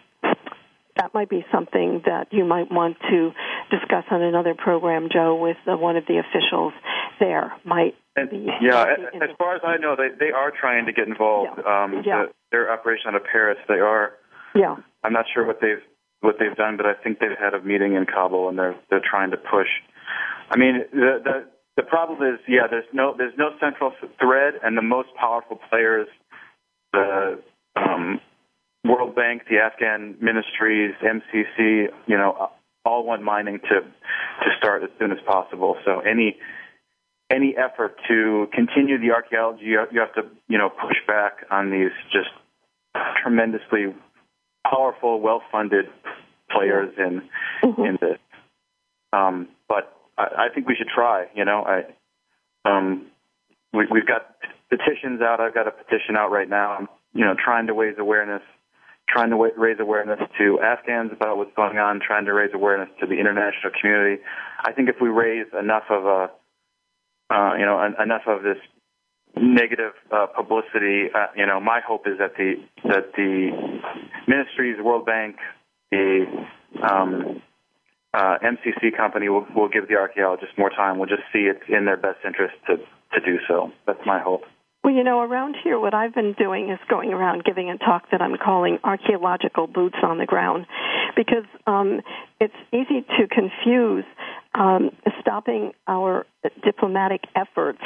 that 0.96 1.14
might 1.14 1.30
be 1.30 1.44
something 1.52 2.04
that 2.06 2.28
you 2.32 2.46
might 2.46 2.72
want 2.72 2.98
to 3.10 3.32
discuss 3.72 4.06
on 4.12 4.22
another 4.22 4.54
program, 4.54 5.10
Joe, 5.12 5.36
with 5.36 5.58
uh, 5.68 5.76
one 5.76 5.98
of 5.98 6.06
the 6.08 6.20
officials 6.20 6.74
there. 7.20 7.54
Might 7.66 7.96
And, 8.16 8.30
be 8.30 8.48
yeah, 8.62 8.86
be 9.12 9.18
as 9.18 9.36
far 9.38 9.56
as 9.56 9.62
I 9.66 9.78
know, 9.78 9.96
they 9.96 10.10
they 10.20 10.32
are 10.32 10.52
trying 10.52 10.86
to 10.86 10.94
get 10.94 11.08
involved. 11.08 11.60
Um, 11.66 12.04
Yeah. 12.06 12.26
The, 12.28 12.34
their 12.52 12.72
operation 12.72 13.08
out 13.08 13.16
of 13.16 13.24
Paris, 13.24 13.58
they 13.68 13.80
are. 13.80 14.14
Yeah. 14.54 14.76
I'm 15.04 15.14
not 15.14 15.26
sure 15.34 15.44
what 15.46 15.60
they've 15.60 15.82
what 16.24 16.38
they've 16.40 16.56
done, 16.56 16.78
but 16.78 16.86
I 16.86 16.94
think 16.94 17.20
they've 17.20 17.38
had 17.38 17.54
a 17.54 17.62
meeting 17.62 17.96
in 17.96 18.06
Kabul 18.06 18.50
and 18.50 18.58
they're 18.58 18.76
they're 18.90 19.04
trying 19.04 19.32
to 19.32 19.38
push. 19.38 19.68
I 20.50 20.58
mean, 20.58 20.86
the 20.92 21.20
the 21.24 21.46
the 21.76 21.84
problem 21.84 22.22
is, 22.22 22.40
yeah, 22.48 22.68
there's 22.70 22.86
no 22.94 23.14
there's 23.18 23.38
no 23.38 23.50
central 23.60 23.92
thread, 24.20 24.54
and 24.64 24.78
the 24.78 24.82
most 24.82 25.10
powerful 25.20 25.60
players, 25.70 26.08
the 26.94 27.42
um, 27.76 28.22
World 28.86 29.16
Bank, 29.16 29.44
the 29.50 29.58
Afghan 29.58 30.16
ministries, 30.22 30.94
MCC, 31.04 31.88
you 32.08 32.18
know, 32.18 32.52
all 32.86 33.06
want 33.06 33.22
mining 33.22 33.60
to 33.60 33.82
to 33.82 34.50
start 34.58 34.84
as 34.84 34.90
soon 35.00 35.12
as 35.12 35.18
possible. 35.28 35.76
So 35.84 36.00
any 36.00 36.38
any 37.30 37.56
effort 37.58 37.96
to 38.08 38.48
continue 38.54 38.98
the 38.98 39.12
archaeology, 39.12 39.66
you 39.66 39.80
have 39.80 40.14
to 40.14 40.22
you 40.48 40.58
know 40.58 40.70
push 40.70 40.98
back 41.06 41.46
on 41.52 41.70
these 41.70 41.92
just 42.14 42.30
tremendously 43.22 43.94
powerful, 44.70 45.20
well-funded 45.20 45.86
players 46.54 46.94
in 46.98 47.22
mm-hmm. 47.64 47.82
in 47.82 47.98
this. 48.00 48.20
Um, 49.12 49.50
but 49.68 49.96
I, 50.18 50.48
I 50.50 50.54
think 50.54 50.68
we 50.68 50.76
should 50.76 50.90
try. 50.94 51.28
You 51.36 51.46
know, 51.46 51.64
I 51.64 51.84
um, 52.70 53.08
we, 53.74 53.86
we've 53.92 54.08
got 54.08 54.36
petitions 54.70 55.22
out. 55.22 55.40
I've 55.40 55.54
got 55.54 55.68
a 55.68 55.72
petition 55.72 56.16
out 56.18 56.32
right 56.32 56.50
now. 56.50 56.72
I'm 56.72 56.88
you 57.14 57.26
know 57.26 57.36
trying 57.44 57.68
to 57.68 57.74
raise 57.74 57.98
awareness 57.98 58.42
trying 59.08 59.30
to 59.30 59.52
raise 59.58 59.80
awareness 59.80 60.20
to 60.38 60.60
Afghans 60.60 61.12
about 61.12 61.38
what's 61.38 61.54
going 61.56 61.78
on, 61.78 62.00
trying 62.06 62.26
to 62.26 62.34
raise 62.34 62.52
awareness 62.54 62.90
to 63.00 63.06
the 63.06 63.20
international 63.20 63.72
community. 63.80 64.22
I 64.64 64.72
think 64.72 64.90
if 64.90 64.96
we 65.02 65.10
raise 65.10 65.48
enough 65.60 65.84
of 65.90 66.06
a, 66.06 66.32
uh, 67.30 67.54
you 67.56 67.66
know, 67.66 67.80
en- 67.80 67.96
enough 68.02 68.24
of 68.28 68.44
this 68.44 68.58
negative 69.36 69.94
uh, 70.12 70.28
publicity, 70.28 71.10
uh, 71.14 71.28
you 71.36 71.46
know, 71.46 71.60
my 71.60 71.82
hope 71.86 72.08
is 72.08 72.18
that 72.20 72.36
the 72.38 72.56
that 72.86 73.12
the 73.16 73.52
ministries, 74.28 74.78
World 74.82 75.06
Bank, 75.06 75.36
the 75.94 76.86
um, 76.86 77.42
uh, 78.14 78.38
MCC 78.44 78.96
company 78.96 79.30
will, 79.30 79.46
will 79.56 79.70
give 79.70 79.88
the 79.88 79.96
archaeologists 79.96 80.58
more 80.58 80.70
time. 80.70 80.98
We'll 80.98 81.10
just 81.10 81.24
see 81.32 81.50
it's 81.52 81.64
in 81.68 81.86
their 81.86 81.98
best 81.98 82.20
interest 82.26 82.56
to 82.68 82.78
to 82.78 83.20
do 83.24 83.38
so. 83.48 83.72
That's 83.86 84.04
my 84.06 84.20
hope. 84.20 84.42
Well, 84.84 84.94
you 84.94 85.04
know, 85.04 85.22
around 85.22 85.56
here, 85.64 85.80
what 85.80 85.94
I've 85.94 86.14
been 86.14 86.34
doing 86.34 86.70
is 86.70 86.80
going 86.90 87.14
around 87.14 87.46
giving 87.46 87.70
a 87.70 87.78
talk 87.78 88.10
that 88.12 88.22
I'm 88.22 88.36
calling 88.38 88.80
archaeological 88.84 89.68
boots 89.68 89.96
on 90.04 90.18
the 90.18 90.26
ground, 90.26 90.66
because 91.16 91.46
um, 91.68 92.02
it's 92.42 92.56
easy 92.74 93.06
to 93.18 93.28
confuse 93.28 94.04
um, 94.56 94.90
stopping 95.22 95.72
our 95.88 96.26
diplomatic 96.64 97.22
efforts 97.36 97.82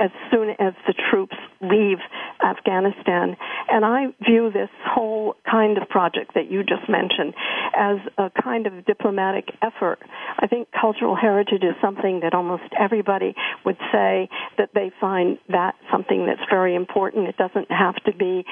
as 0.00 0.10
soon 0.30 0.50
as 0.58 0.72
the 0.86 0.94
troops 1.10 1.36
leave 1.60 1.98
Afghanistan. 2.42 3.36
And 3.68 3.84
I 3.84 4.06
view 4.24 4.50
this 4.52 4.70
whole 4.84 5.36
kind 5.48 5.78
of 5.78 5.88
project 5.88 6.34
that 6.34 6.50
you 6.50 6.62
just 6.62 6.88
mentioned 6.88 7.34
as 7.76 7.98
a 8.18 8.30
kind 8.42 8.66
of 8.66 8.84
diplomatic 8.84 9.48
effort. 9.62 9.98
I 10.38 10.46
think 10.46 10.68
cultural 10.78 11.14
heritage 11.14 11.62
is 11.62 11.74
something 11.80 12.20
that 12.20 12.34
almost 12.34 12.64
everybody 12.78 13.34
would 13.64 13.78
say 13.92 14.28
that 14.58 14.70
they 14.74 14.90
find 15.00 15.38
that 15.48 15.74
something 15.90 16.26
that's 16.26 16.48
very 16.50 16.74
important. 16.74 17.28
It 17.28 17.36
doesn't 17.36 17.70
have 17.70 17.96
to 18.04 18.12
be, 18.14 18.44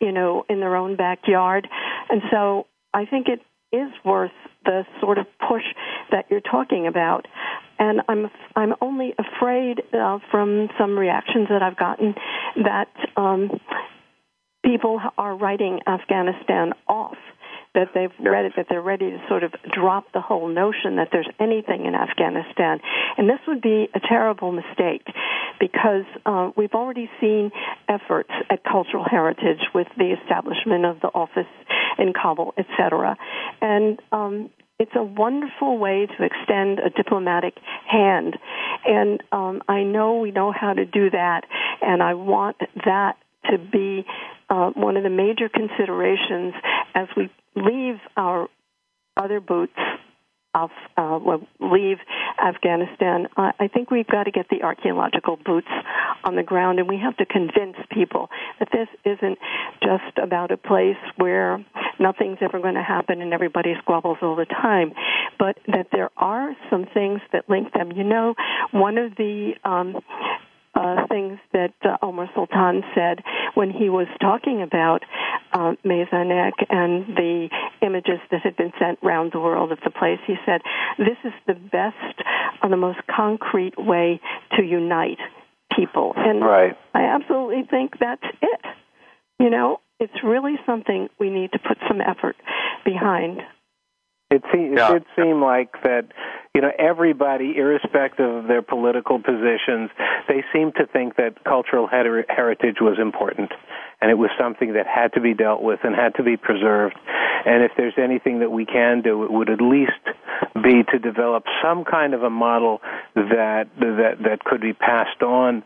you 0.00 0.12
know, 0.12 0.44
in 0.48 0.60
their 0.60 0.76
own 0.76 0.96
backyard. 0.96 1.68
And 2.10 2.22
so 2.30 2.66
I 2.92 3.04
think 3.04 3.28
it 3.28 3.40
is 3.74 3.90
worth 4.04 4.32
the 4.64 4.84
sort 5.00 5.18
of 5.18 5.26
push 5.46 5.62
that 6.10 6.26
you're 6.30 6.40
talking 6.40 6.86
about. 6.86 7.26
And 7.78 8.02
I'm 8.08 8.30
I'm 8.56 8.74
only 8.80 9.14
afraid 9.18 9.82
uh, 9.92 10.18
from 10.30 10.68
some 10.78 10.98
reactions 10.98 11.48
that 11.48 11.62
I've 11.62 11.76
gotten 11.76 12.14
that 12.64 12.88
um, 13.16 13.60
people 14.64 15.00
are 15.16 15.36
writing 15.36 15.80
Afghanistan 15.86 16.72
off 16.88 17.16
that 17.74 17.88
they've 17.94 18.12
read 18.24 18.46
it, 18.46 18.52
that 18.56 18.66
they're 18.68 18.82
ready 18.82 19.10
to 19.10 19.18
sort 19.28 19.44
of 19.44 19.52
drop 19.72 20.04
the 20.12 20.20
whole 20.20 20.48
notion 20.48 20.96
that 20.96 21.08
there's 21.12 21.28
anything 21.38 21.86
in 21.86 21.94
Afghanistan. 21.94 22.80
And 23.16 23.28
this 23.28 23.38
would 23.46 23.60
be 23.60 23.88
a 23.94 24.00
terrible 24.00 24.52
mistake 24.52 25.06
because 25.60 26.04
uh, 26.26 26.50
we've 26.56 26.72
already 26.72 27.10
seen 27.20 27.50
efforts 27.88 28.30
at 28.50 28.64
cultural 28.64 29.04
heritage 29.08 29.60
with 29.74 29.86
the 29.96 30.14
establishment 30.20 30.86
of 30.86 31.00
the 31.00 31.08
office 31.08 31.46
in 31.98 32.12
Kabul, 32.12 32.54
etc. 32.56 33.16
And 33.60 34.00
um, 34.12 34.50
it's 34.78 34.92
a 34.94 35.02
wonderful 35.02 35.78
way 35.78 36.06
to 36.06 36.24
extend 36.24 36.78
a 36.78 36.90
diplomatic 36.90 37.54
hand. 37.86 38.38
And 38.86 39.22
um, 39.32 39.62
I 39.68 39.82
know 39.82 40.18
we 40.18 40.30
know 40.30 40.52
how 40.52 40.72
to 40.72 40.84
do 40.84 41.10
that, 41.10 41.42
and 41.82 42.02
I 42.02 42.14
want 42.14 42.56
that 42.84 43.16
to 43.50 43.58
be 43.58 44.06
uh, 44.48 44.70
one 44.70 44.96
of 44.96 45.02
the 45.02 45.10
major 45.10 45.48
considerations 45.48 46.54
as 46.94 47.08
we 47.16 47.30
leave 47.56 47.96
our 48.16 48.48
other 49.16 49.40
boots 49.40 49.78
off, 50.54 50.70
uh, 50.96 51.18
leave 51.60 51.98
Afghanistan. 52.42 53.28
I 53.36 53.68
think 53.68 53.90
we've 53.90 54.06
got 54.06 54.24
to 54.24 54.30
get 54.30 54.48
the 54.48 54.62
archaeological 54.62 55.36
boots 55.36 55.68
on 56.24 56.36
the 56.36 56.42
ground, 56.42 56.78
and 56.78 56.88
we 56.88 56.98
have 56.98 57.16
to 57.18 57.26
convince 57.26 57.76
people 57.90 58.30
that 58.58 58.68
this 58.72 58.88
isn't 59.04 59.38
just 59.82 60.18
about 60.22 60.50
a 60.50 60.56
place 60.56 60.96
where 61.16 61.64
nothing's 61.98 62.38
ever 62.40 62.60
going 62.60 62.74
to 62.74 62.82
happen 62.82 63.20
and 63.20 63.32
everybody 63.32 63.74
squabbles 63.82 64.18
all 64.22 64.36
the 64.36 64.46
time, 64.46 64.92
but 65.38 65.58
that 65.66 65.88
there 65.92 66.10
are 66.16 66.54
some 66.70 66.86
things 66.92 67.20
that 67.32 67.48
link 67.48 67.72
them. 67.72 67.92
You 67.92 68.04
know, 68.04 68.34
one 68.70 68.98
of 68.98 69.16
the 69.16 69.52
um, 69.64 69.96
uh, 70.78 71.06
things 71.08 71.38
that 71.52 71.74
uh, 71.82 71.96
Omar 72.02 72.30
Sultan 72.34 72.82
said 72.94 73.22
when 73.54 73.70
he 73.70 73.88
was 73.88 74.06
talking 74.20 74.62
about 74.62 75.02
uh, 75.52 75.74
and 75.82 77.16
the 77.16 77.48
images 77.82 78.20
that 78.30 78.40
had 78.42 78.56
been 78.56 78.72
sent 78.78 78.98
round 79.02 79.32
the 79.32 79.40
world 79.40 79.72
of 79.72 79.78
the 79.84 79.90
place. 79.90 80.18
He 80.26 80.36
said, 80.46 80.60
"This 80.98 81.18
is 81.24 81.32
the 81.46 81.54
best, 81.54 82.22
or 82.62 82.70
the 82.70 82.76
most 82.76 83.00
concrete 83.14 83.74
way 83.76 84.20
to 84.56 84.62
unite 84.62 85.18
people." 85.76 86.12
And 86.16 86.44
right. 86.44 86.76
I 86.94 87.02
absolutely 87.02 87.64
think 87.68 87.94
that's 87.98 88.24
it. 88.40 88.60
You 89.40 89.50
know, 89.50 89.80
it's 89.98 90.22
really 90.22 90.56
something 90.64 91.08
we 91.18 91.30
need 91.30 91.52
to 91.52 91.58
put 91.58 91.78
some 91.88 92.00
effort 92.00 92.36
behind. 92.84 93.40
It, 94.30 94.42
se- 94.52 94.72
yeah. 94.74 94.88
it 94.88 94.92
did 94.92 95.04
seem 95.16 95.40
like 95.40 95.72
that, 95.84 96.06
you 96.54 96.60
know, 96.60 96.70
everybody, 96.78 97.56
irrespective 97.56 98.28
of 98.28 98.46
their 98.46 98.60
political 98.60 99.18
positions, 99.18 99.90
they 100.28 100.44
seemed 100.52 100.74
to 100.76 100.86
think 100.86 101.16
that 101.16 101.42
cultural 101.44 101.86
her- 101.86 102.26
heritage 102.28 102.76
was 102.80 102.98
important, 103.00 103.52
and 104.02 104.10
it 104.10 104.18
was 104.18 104.30
something 104.38 104.74
that 104.74 104.86
had 104.86 105.14
to 105.14 105.20
be 105.20 105.32
dealt 105.32 105.62
with 105.62 105.80
and 105.82 105.94
had 105.94 106.14
to 106.16 106.22
be 106.22 106.36
preserved. 106.36 106.96
And 107.46 107.62
if 107.62 107.72
there's 107.78 107.94
anything 107.96 108.40
that 108.40 108.50
we 108.50 108.66
can 108.66 109.00
do, 109.00 109.24
it 109.24 109.32
would 109.32 109.48
at 109.48 109.62
least 109.62 109.92
be 110.62 110.82
to 110.92 110.98
develop 110.98 111.44
some 111.62 111.84
kind 111.84 112.12
of 112.12 112.22
a 112.22 112.30
model 112.30 112.80
that 113.14 113.68
that 113.78 114.16
that 114.24 114.44
could 114.44 114.60
be 114.60 114.72
passed 114.72 115.22
on 115.22 115.62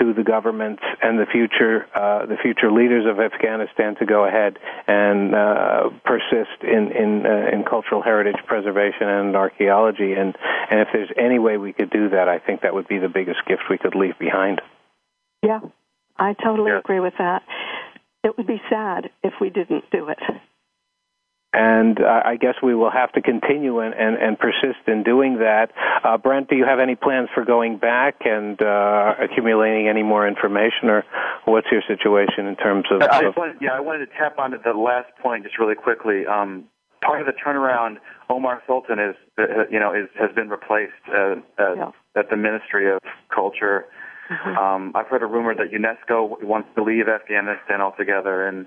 to 0.00 0.12
the 0.12 0.22
governments 0.22 0.82
and 1.02 1.18
the 1.18 1.26
future 1.26 1.86
uh, 1.94 2.26
the 2.26 2.36
future 2.42 2.70
leaders 2.70 3.04
of 3.06 3.20
Afghanistan 3.20 3.96
to 3.96 4.06
go 4.06 4.24
ahead 4.26 4.58
and 4.86 5.34
uh, 5.34 5.90
persist 6.04 6.62
in 6.62 6.92
in, 6.92 7.26
uh, 7.26 7.50
in 7.52 7.64
cultural 7.64 8.02
heritage 8.02 8.36
preservation 8.46 9.08
and 9.08 9.36
archaeology 9.36 10.12
and 10.12 10.34
and 10.70 10.80
if 10.80 10.88
there's 10.92 11.10
any 11.16 11.38
way 11.38 11.56
we 11.56 11.72
could 11.72 11.90
do 11.90 12.10
that 12.10 12.28
I 12.28 12.38
think 12.38 12.62
that 12.62 12.74
would 12.74 12.88
be 12.88 12.98
the 12.98 13.08
biggest 13.08 13.40
gift 13.46 13.62
we 13.70 13.78
could 13.78 13.94
leave 13.94 14.18
behind. 14.18 14.60
Yeah. 15.42 15.60
I 16.18 16.32
totally 16.32 16.70
yeah. 16.70 16.78
agree 16.78 17.00
with 17.00 17.14
that. 17.18 17.42
It 18.24 18.36
would 18.36 18.46
be 18.46 18.60
sad 18.70 19.10
if 19.22 19.34
we 19.40 19.50
didn't 19.50 19.84
do 19.92 20.08
it 20.08 20.18
and 21.56 21.98
uh, 22.00 22.20
I 22.22 22.36
guess 22.36 22.54
we 22.62 22.74
will 22.74 22.90
have 22.90 23.10
to 23.12 23.22
continue 23.22 23.80
and, 23.80 23.94
and, 23.94 24.16
and 24.16 24.38
persist 24.38 24.86
in 24.86 25.02
doing 25.02 25.38
that. 25.38 25.72
Uh, 26.04 26.18
Brent, 26.18 26.50
do 26.50 26.56
you 26.56 26.66
have 26.66 26.80
any 26.80 26.96
plans 26.96 27.30
for 27.34 27.46
going 27.46 27.78
back 27.78 28.16
and 28.26 28.60
uh, 28.60 29.14
accumulating 29.18 29.88
any 29.88 30.02
more 30.02 30.28
information, 30.28 30.90
or 30.90 31.04
what's 31.46 31.66
your 31.72 31.80
situation 31.88 32.46
in 32.46 32.56
terms 32.56 32.84
of? 32.90 33.00
I 33.00 33.22
just 33.22 33.38
wanted, 33.38 33.56
yeah, 33.62 33.72
I 33.72 33.80
wanted 33.80 34.04
to 34.04 34.12
tap 34.18 34.38
on 34.38 34.50
the 34.52 34.78
last 34.78 35.08
point 35.22 35.44
just 35.44 35.58
really 35.58 35.74
quickly. 35.74 36.26
Um, 36.26 36.64
part 37.00 37.22
of 37.22 37.26
the 37.26 37.32
turnaround, 37.32 37.96
Omar 38.28 38.62
Sultan 38.66 38.98
is, 38.98 39.16
uh, 39.38 39.64
you 39.70 39.80
know, 39.80 39.94
is, 39.94 40.10
has 40.20 40.30
been 40.34 40.50
replaced 40.50 40.92
uh, 41.08 41.36
at, 41.58 41.76
yeah. 41.76 41.90
at 42.16 42.28
the 42.28 42.36
Ministry 42.36 42.92
of 42.92 43.00
Culture. 43.34 43.86
Mm-hmm. 44.30 44.58
Um, 44.58 44.92
I've 44.94 45.06
heard 45.06 45.22
a 45.22 45.26
rumor 45.26 45.54
that 45.54 45.72
UNESCO 45.72 46.42
wants 46.42 46.68
to 46.74 46.82
leave 46.82 47.08
Afghanistan 47.08 47.80
altogether, 47.80 48.46
and 48.46 48.66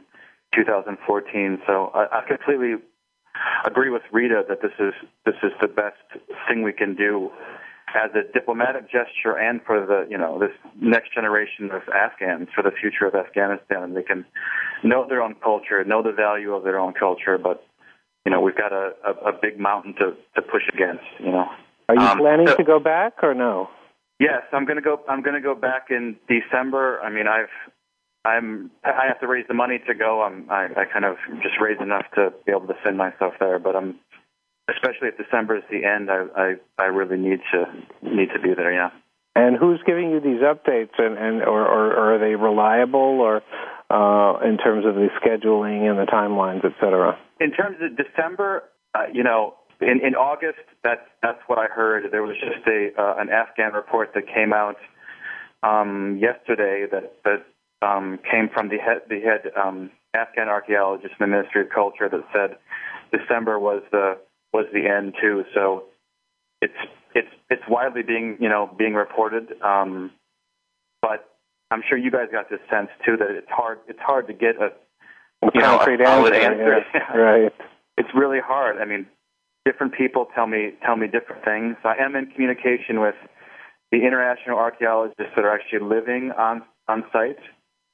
2014. 0.56 1.62
So 1.68 1.92
I, 1.94 2.20
I 2.20 2.28
completely 2.28 2.76
agree 3.66 3.90
with 3.90 4.02
Rita 4.12 4.44
that 4.48 4.62
this 4.62 4.72
is 4.80 4.94
this 5.26 5.36
is 5.44 5.52
the 5.62 5.68
best 5.68 5.98
thing 6.48 6.64
we 6.64 6.74
can 6.74 6.96
do 6.96 7.30
as 7.96 8.12
a 8.14 8.32
diplomatic 8.34 8.84
gesture 8.84 9.38
and 9.38 9.62
for 9.66 9.86
the 9.86 10.08
you 10.10 10.18
know 10.18 10.40
this 10.40 10.52
next 10.80 11.14
generation 11.14 11.72
of 11.72 11.82
Afghans 11.90 12.50
for 12.54 12.64
the 12.64 12.72
future 12.72 13.06
of 13.06 13.16
Afghanistan. 13.16 13.84
and 13.84 13.96
They 13.96 14.04
can 14.04 14.26
know 14.84 15.06
their 15.08 15.22
own 15.22 15.36
culture, 15.44 15.84
know 15.84 16.04
the 16.04 16.12
value 16.12 16.54
of 16.54 16.64
their 16.64 16.80
own 16.80 16.94
culture, 16.94 17.38
but 17.38 17.66
you 18.26 18.32
know 18.32 18.42
we've 18.42 18.58
got 18.58 18.74
a, 18.74 18.92
a, 19.06 19.30
a 19.30 19.34
big 19.40 19.60
mountain 19.60 19.94
to 19.96 20.16
to 20.36 20.42
push 20.42 20.64
against. 20.74 21.06
You 21.20 21.32
know. 21.32 21.46
Are 21.90 21.96
you 21.96 22.02
um, 22.02 22.20
planning 22.20 22.48
so, 22.48 22.56
to 22.58 22.64
go 22.64 22.80
back 22.80 23.24
or 23.24 23.34
no? 23.34 23.70
Yes, 24.20 24.44
I'm 24.52 24.66
going 24.66 24.76
to 24.76 24.82
go. 24.82 25.02
I'm 25.08 25.24
going 25.24 25.36
to 25.36 25.42
go 25.42 25.56
back 25.56 25.88
in 25.90 26.18
December. 26.28 27.00
I 27.02 27.10
mean, 27.10 27.26
I've 27.28 27.50
I'm 28.26 28.72
I 28.84 29.08
have 29.08 29.20
to 29.22 29.28
raise 29.28 29.46
the 29.48 29.54
money 29.54 29.80
to 29.88 29.94
go. 29.94 30.22
I'm 30.22 30.50
I, 30.50 30.66
I 30.66 30.86
kind 30.92 31.06
of 31.06 31.18
just 31.42 31.56
raise 31.62 31.80
enough 31.82 32.06
to 32.16 32.34
be 32.46 32.52
able 32.52 32.68
to 32.68 32.76
send 32.84 32.98
myself 32.98 33.34
there, 33.40 33.60
but 33.60 33.76
I'm 33.76 34.00
especially 34.70 35.08
if 35.10 35.18
December 35.18 35.58
is 35.58 35.64
the 35.72 35.86
end. 35.86 36.10
I 36.12 36.26
I 36.36 36.54
I 36.78 36.86
really 36.86 37.18
need 37.18 37.40
to 37.54 37.66
need 38.02 38.30
to 38.34 38.40
be 38.40 38.54
there. 38.56 38.74
Yeah. 38.74 38.90
And 39.36 39.56
who's 39.56 39.80
giving 39.86 40.10
you 40.10 40.20
these 40.20 40.42
updates, 40.42 40.98
and, 40.98 41.18
and 41.18 41.44
or, 41.44 41.62
or, 41.62 41.94
or 41.94 42.16
are 42.16 42.20
they 42.20 42.36
reliable, 42.36 43.22
or 43.22 43.42
uh, 43.90 44.40
in 44.46 44.58
terms 44.58 44.86
of 44.86 44.96
the 44.96 45.08
scheduling 45.22 45.90
and 45.90 45.98
the 45.98 46.12
timelines, 46.12 46.66
et 46.66 46.74
cetera? 46.82 47.18
In 47.40 47.52
terms 47.52 47.78
of 47.80 47.96
December, 47.96 48.64
uh, 48.96 49.04
you 49.14 49.24
know, 49.24 49.54
in, 49.80 50.02
in 50.04 50.16
August, 50.16 50.60
that's 50.84 51.06
that's 51.22 51.40
what 51.48 51.58
I 51.58 51.68
heard. 51.68 52.12
There 52.12 52.24
was 52.24 52.36
just 52.38 52.68
a 52.68 52.90
uh, 53.00 53.16
an 53.18 53.30
Afghan 53.30 53.72
report 53.74 54.14
that 54.16 54.24
came 54.28 54.52
out 54.52 54.78
um, 55.64 56.20
yesterday 56.20 56.86
that 56.92 57.14
that 57.24 57.46
um, 57.82 58.20
came 58.30 58.50
from 58.54 58.70
the 58.70 58.78
head 58.78 59.02
the 59.10 59.20
head 59.22 59.52
um, 59.56 59.92
Afghan 60.14 60.48
archaeologist 60.50 61.14
in 61.20 61.24
the 61.24 61.28
Ministry 61.28 61.62
of 61.62 61.70
Culture 61.70 62.10
that 62.10 62.24
said 62.34 62.58
December 63.12 63.60
was 63.60 63.82
the 63.92 64.18
was 64.54 64.66
the 64.74 64.88
end 64.88 65.16
too. 65.22 65.44
So 65.54 65.84
it's 66.62 66.74
it's 67.16 67.30
it's 67.50 67.64
widely 67.70 68.04
being 68.04 68.38
you 68.40 68.50
know 68.50 68.70
being 68.78 68.94
reported, 68.94 69.54
um, 69.62 70.12
but 71.02 71.30
I'm 71.72 71.84
sure 71.88 71.98
you 71.98 72.12
guys 72.12 72.28
got 72.32 72.50
this 72.50 72.60
sense 72.70 72.90
too 73.06 73.18
that 73.18 73.30
it's 73.30 73.50
hard 73.50 73.80
it's 73.88 74.00
hard 74.00 74.28
to 74.28 74.34
get 74.34 74.56
a 74.58 74.72
you 75.54 75.62
know 75.62 75.80
a 75.80 75.98
solid 76.04 76.34
answer. 76.34 76.86
Yeah, 76.94 77.18
right. 77.18 77.54
It's 77.98 78.10
really 78.16 78.40
hard. 78.40 78.78
I 78.82 78.86
mean, 78.86 79.06
different 79.66 79.94
people 79.94 80.28
tell 80.36 80.48
me 80.48 80.72
tell 80.86 80.96
me 80.96 81.08
different 81.08 81.44
things. 81.46 81.76
I 81.84 81.96
am 82.04 82.16
in 82.16 82.28
communication 82.28 83.00
with 83.00 83.16
the 83.92 83.98
international 83.98 84.58
archaeologists 84.58 85.34
that 85.36 85.46
are 85.46 85.54
actually 85.54 85.88
living 85.88 86.32
on 86.38 86.64
on 86.88 87.04
site, 87.14 87.40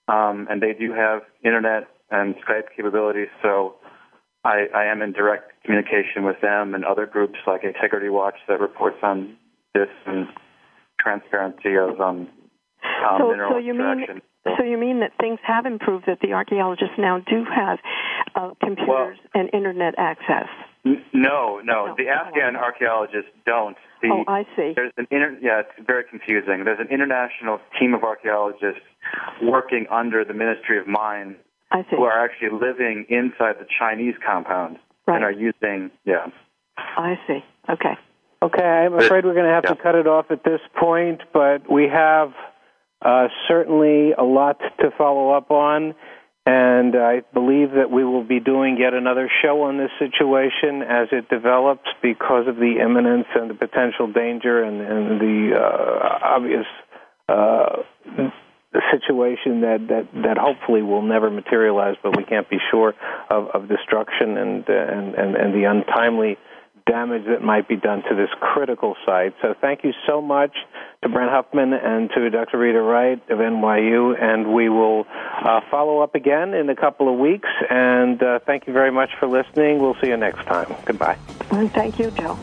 um, 0.08 0.47
and 0.49 0.62
they 0.62 0.74
do 0.74 0.93
have 0.93 1.22
internet 1.43 1.88
and 2.12 2.36
Skype 2.36 2.66
capabilities. 2.76 3.30
So 3.41 3.76
I, 4.43 4.66
I 4.76 4.86
am 4.86 5.01
in 5.01 5.12
direct 5.12 5.51
communication 5.64 6.24
with 6.24 6.39
them 6.41 6.76
and 6.76 6.86
other 6.86 7.06
groups 7.06 7.39
like 7.47 7.64
Integrity 7.64 8.10
Watch 8.10 8.36
that 8.47 8.60
reports 8.60 8.97
on 9.01 9.36
this 9.74 9.89
and 10.06 10.28
transparency 10.99 11.76
of 11.76 11.99
um, 11.99 12.30
um, 13.03 13.18
so, 13.20 13.32
mineral 13.32 13.51
so 13.53 13.58
you 13.58 13.74
extraction. 13.74 14.16
mean 14.16 14.22
so 14.58 14.64
you 14.64 14.78
mean 14.78 14.99
that 14.99 15.12
things 15.20 15.39
have 15.43 15.66
improved 15.66 16.06
that 16.06 16.20
the 16.22 16.34
archaeologists 16.34 16.93
now 16.99 17.20
do 17.20 17.43
have 17.45 17.80
uh, 18.36 18.51
computers 18.64 18.88
Well- 18.88 19.14
and 19.34 19.49
internet 19.53 19.95
access? 19.97 20.47
N- 20.86 21.04
No, 21.14 21.60
no, 21.64 21.88
No. 21.88 21.96
the 21.98 22.08
Afghan 22.10 22.56
archaeologists 22.56 23.32
don't. 23.46 23.78
The, 24.02 24.10
oh, 24.12 24.24
I 24.28 24.44
see. 24.56 24.74
There's 24.76 24.92
an 24.98 25.08
inter- 25.12 25.38
yeah, 25.42 25.62
it's 25.62 25.88
very 25.88 26.04
confusing. 26.04 26.64
There's 26.64 26.80
an 26.80 26.90
international 26.90 27.60
team 27.80 27.94
of 27.94 28.04
archaeologists 28.04 28.82
working 29.42 29.88
under 29.90 30.24
the 30.24 30.34
Ministry 30.34 30.78
of 30.78 30.88
Mines 30.88 31.38
I 31.72 31.82
see. 31.84 31.96
who 31.98 32.04
are 32.04 32.24
actually 32.24 32.50
living 32.60 33.06
inside 33.10 33.56
the 33.60 33.68
Chinese 33.80 34.16
compound 34.26 34.78
Right. 35.08 35.16
and 35.16 35.24
are 35.24 35.32
using 35.32 35.92
yeah. 36.04 36.28
I 36.78 37.16
see. 37.28 37.44
Okay. 37.70 37.96
Okay, 38.42 38.64
I'm 38.64 38.94
afraid 38.94 39.26
we're 39.26 39.34
going 39.34 39.46
to 39.48 39.52
have 39.54 39.64
to 39.64 39.76
cut 39.82 39.96
it 39.96 40.08
off 40.08 40.30
at 40.30 40.44
this 40.44 40.60
point, 40.80 41.22
but 41.34 41.72
we 41.72 41.88
have 41.88 42.32
uh, 43.02 43.28
certainly 43.48 44.12
a 44.12 44.24
lot 44.24 44.60
to 44.82 44.92
follow 44.98 45.32
up 45.32 45.50
on, 45.52 45.96
and 46.46 46.96
I 46.96 47.22
believe 47.34 47.72
that 47.72 47.89
we 47.89 48.04
will 48.04 48.24
be 48.24 48.39
doing 48.39 48.78
yet 48.80 48.93
another 48.93 49.30
show 49.41 49.64
on 49.64 49.78
this 49.78 49.89
situation 49.98 50.84
as 50.84 51.08
it 51.12 51.28
develops 51.28 51.88
because 52.04 52.48
of 52.48 52.58
the 52.58 52.78
imminence 52.80 53.26
and 53.34 53.50
the 53.50 53.56
potential 53.56 54.12
danger 54.12 54.62
and, 54.64 54.80
and 54.80 55.20
the 55.20 55.58
uh, 55.58 56.20
obvious 56.22 56.66
uh, 57.28 57.82
situation 58.91 59.62
that, 59.62 59.88
that, 59.89 60.08
that 60.22 60.38
hopefully 60.38 60.82
will 60.82 61.02
never 61.02 61.32
materialize, 61.32 61.96
but 62.04 62.16
we 62.16 62.24
can't 62.24 62.50
be 62.50 62.58
sure 62.70 62.93
of, 63.30 63.48
of 63.50 63.68
destruction 63.68 64.38
and, 64.38 64.68
and, 64.68 65.16
and, 65.16 65.36
and 65.36 65.54
the 65.54 65.64
untimely 65.64 66.38
damage 66.86 67.26
that 67.26 67.42
might 67.42 67.68
be 67.68 67.76
done 67.76 68.04
to 68.04 68.16
this 68.16 68.30
critical 68.40 68.96
site. 69.06 69.34
So 69.42 69.56
thank 69.60 69.84
you 69.84 69.94
so 70.08 70.22
much 70.22 70.56
to 71.02 71.10
Brent 71.10 71.32
Huffman 71.32 71.74
and 71.74 72.10
to 72.12 72.30
Dr. 72.30 72.60
Rita 72.60 72.82
Wright 72.82 73.22
of 73.30 73.40
NYU, 73.40 74.22
and 74.22 74.54
we 74.54 74.70
will 74.70 75.06
uh, 75.44 75.62
follow 75.70 76.00
up 76.00 76.16
again 76.16 76.54
in 76.54 76.70
a 76.70 76.76
couple 76.76 77.12
of 77.12 77.20
weeks. 77.20 77.50
And 77.70 78.22
uh, 78.22 78.40
thank 78.46 78.68
you 78.68 78.74
very 78.74 78.92
much 78.92 79.10
for 79.20 79.28
listening. 79.28 79.80
We'll 79.80 79.98
see 80.02 80.08
you 80.08 80.18
next 80.18 80.46
time. 80.46 80.74
Goodbye. 80.86 81.18
Thank 81.50 82.00
you, 82.00 82.12
Joe. 82.12 82.38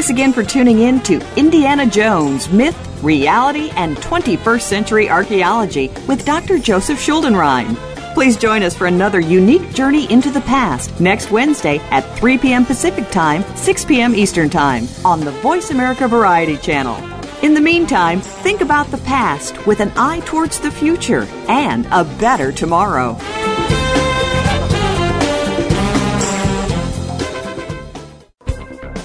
Thanks 0.00 0.08
again 0.08 0.32
for 0.32 0.42
tuning 0.42 0.78
in 0.78 1.00
to 1.00 1.20
Indiana 1.36 1.84
Jones 1.84 2.48
Myth, 2.48 3.02
Reality, 3.02 3.68
and 3.76 3.98
21st 3.98 4.62
Century 4.62 5.10
Archaeology 5.10 5.88
with 6.08 6.24
Dr. 6.24 6.58
Joseph 6.58 6.98
Schuldenrein. 6.98 7.76
Please 8.14 8.38
join 8.38 8.62
us 8.62 8.74
for 8.74 8.86
another 8.86 9.20
unique 9.20 9.74
journey 9.74 10.10
into 10.10 10.30
the 10.30 10.40
past 10.40 10.98
next 11.02 11.30
Wednesday 11.30 11.80
at 11.90 12.00
3 12.16 12.38
p.m. 12.38 12.64
Pacific 12.64 13.10
Time, 13.10 13.44
6 13.56 13.84
p.m. 13.84 14.14
Eastern 14.14 14.48
Time 14.48 14.88
on 15.04 15.20
the 15.20 15.32
Voice 15.32 15.70
America 15.70 16.08
Variety 16.08 16.56
Channel. 16.56 16.96
In 17.44 17.52
the 17.52 17.60
meantime, 17.60 18.22
think 18.22 18.62
about 18.62 18.90
the 18.90 19.04
past 19.04 19.66
with 19.66 19.80
an 19.80 19.92
eye 19.98 20.20
towards 20.20 20.60
the 20.60 20.70
future 20.70 21.28
and 21.46 21.84
a 21.92 22.04
better 22.18 22.52
tomorrow. 22.52 23.18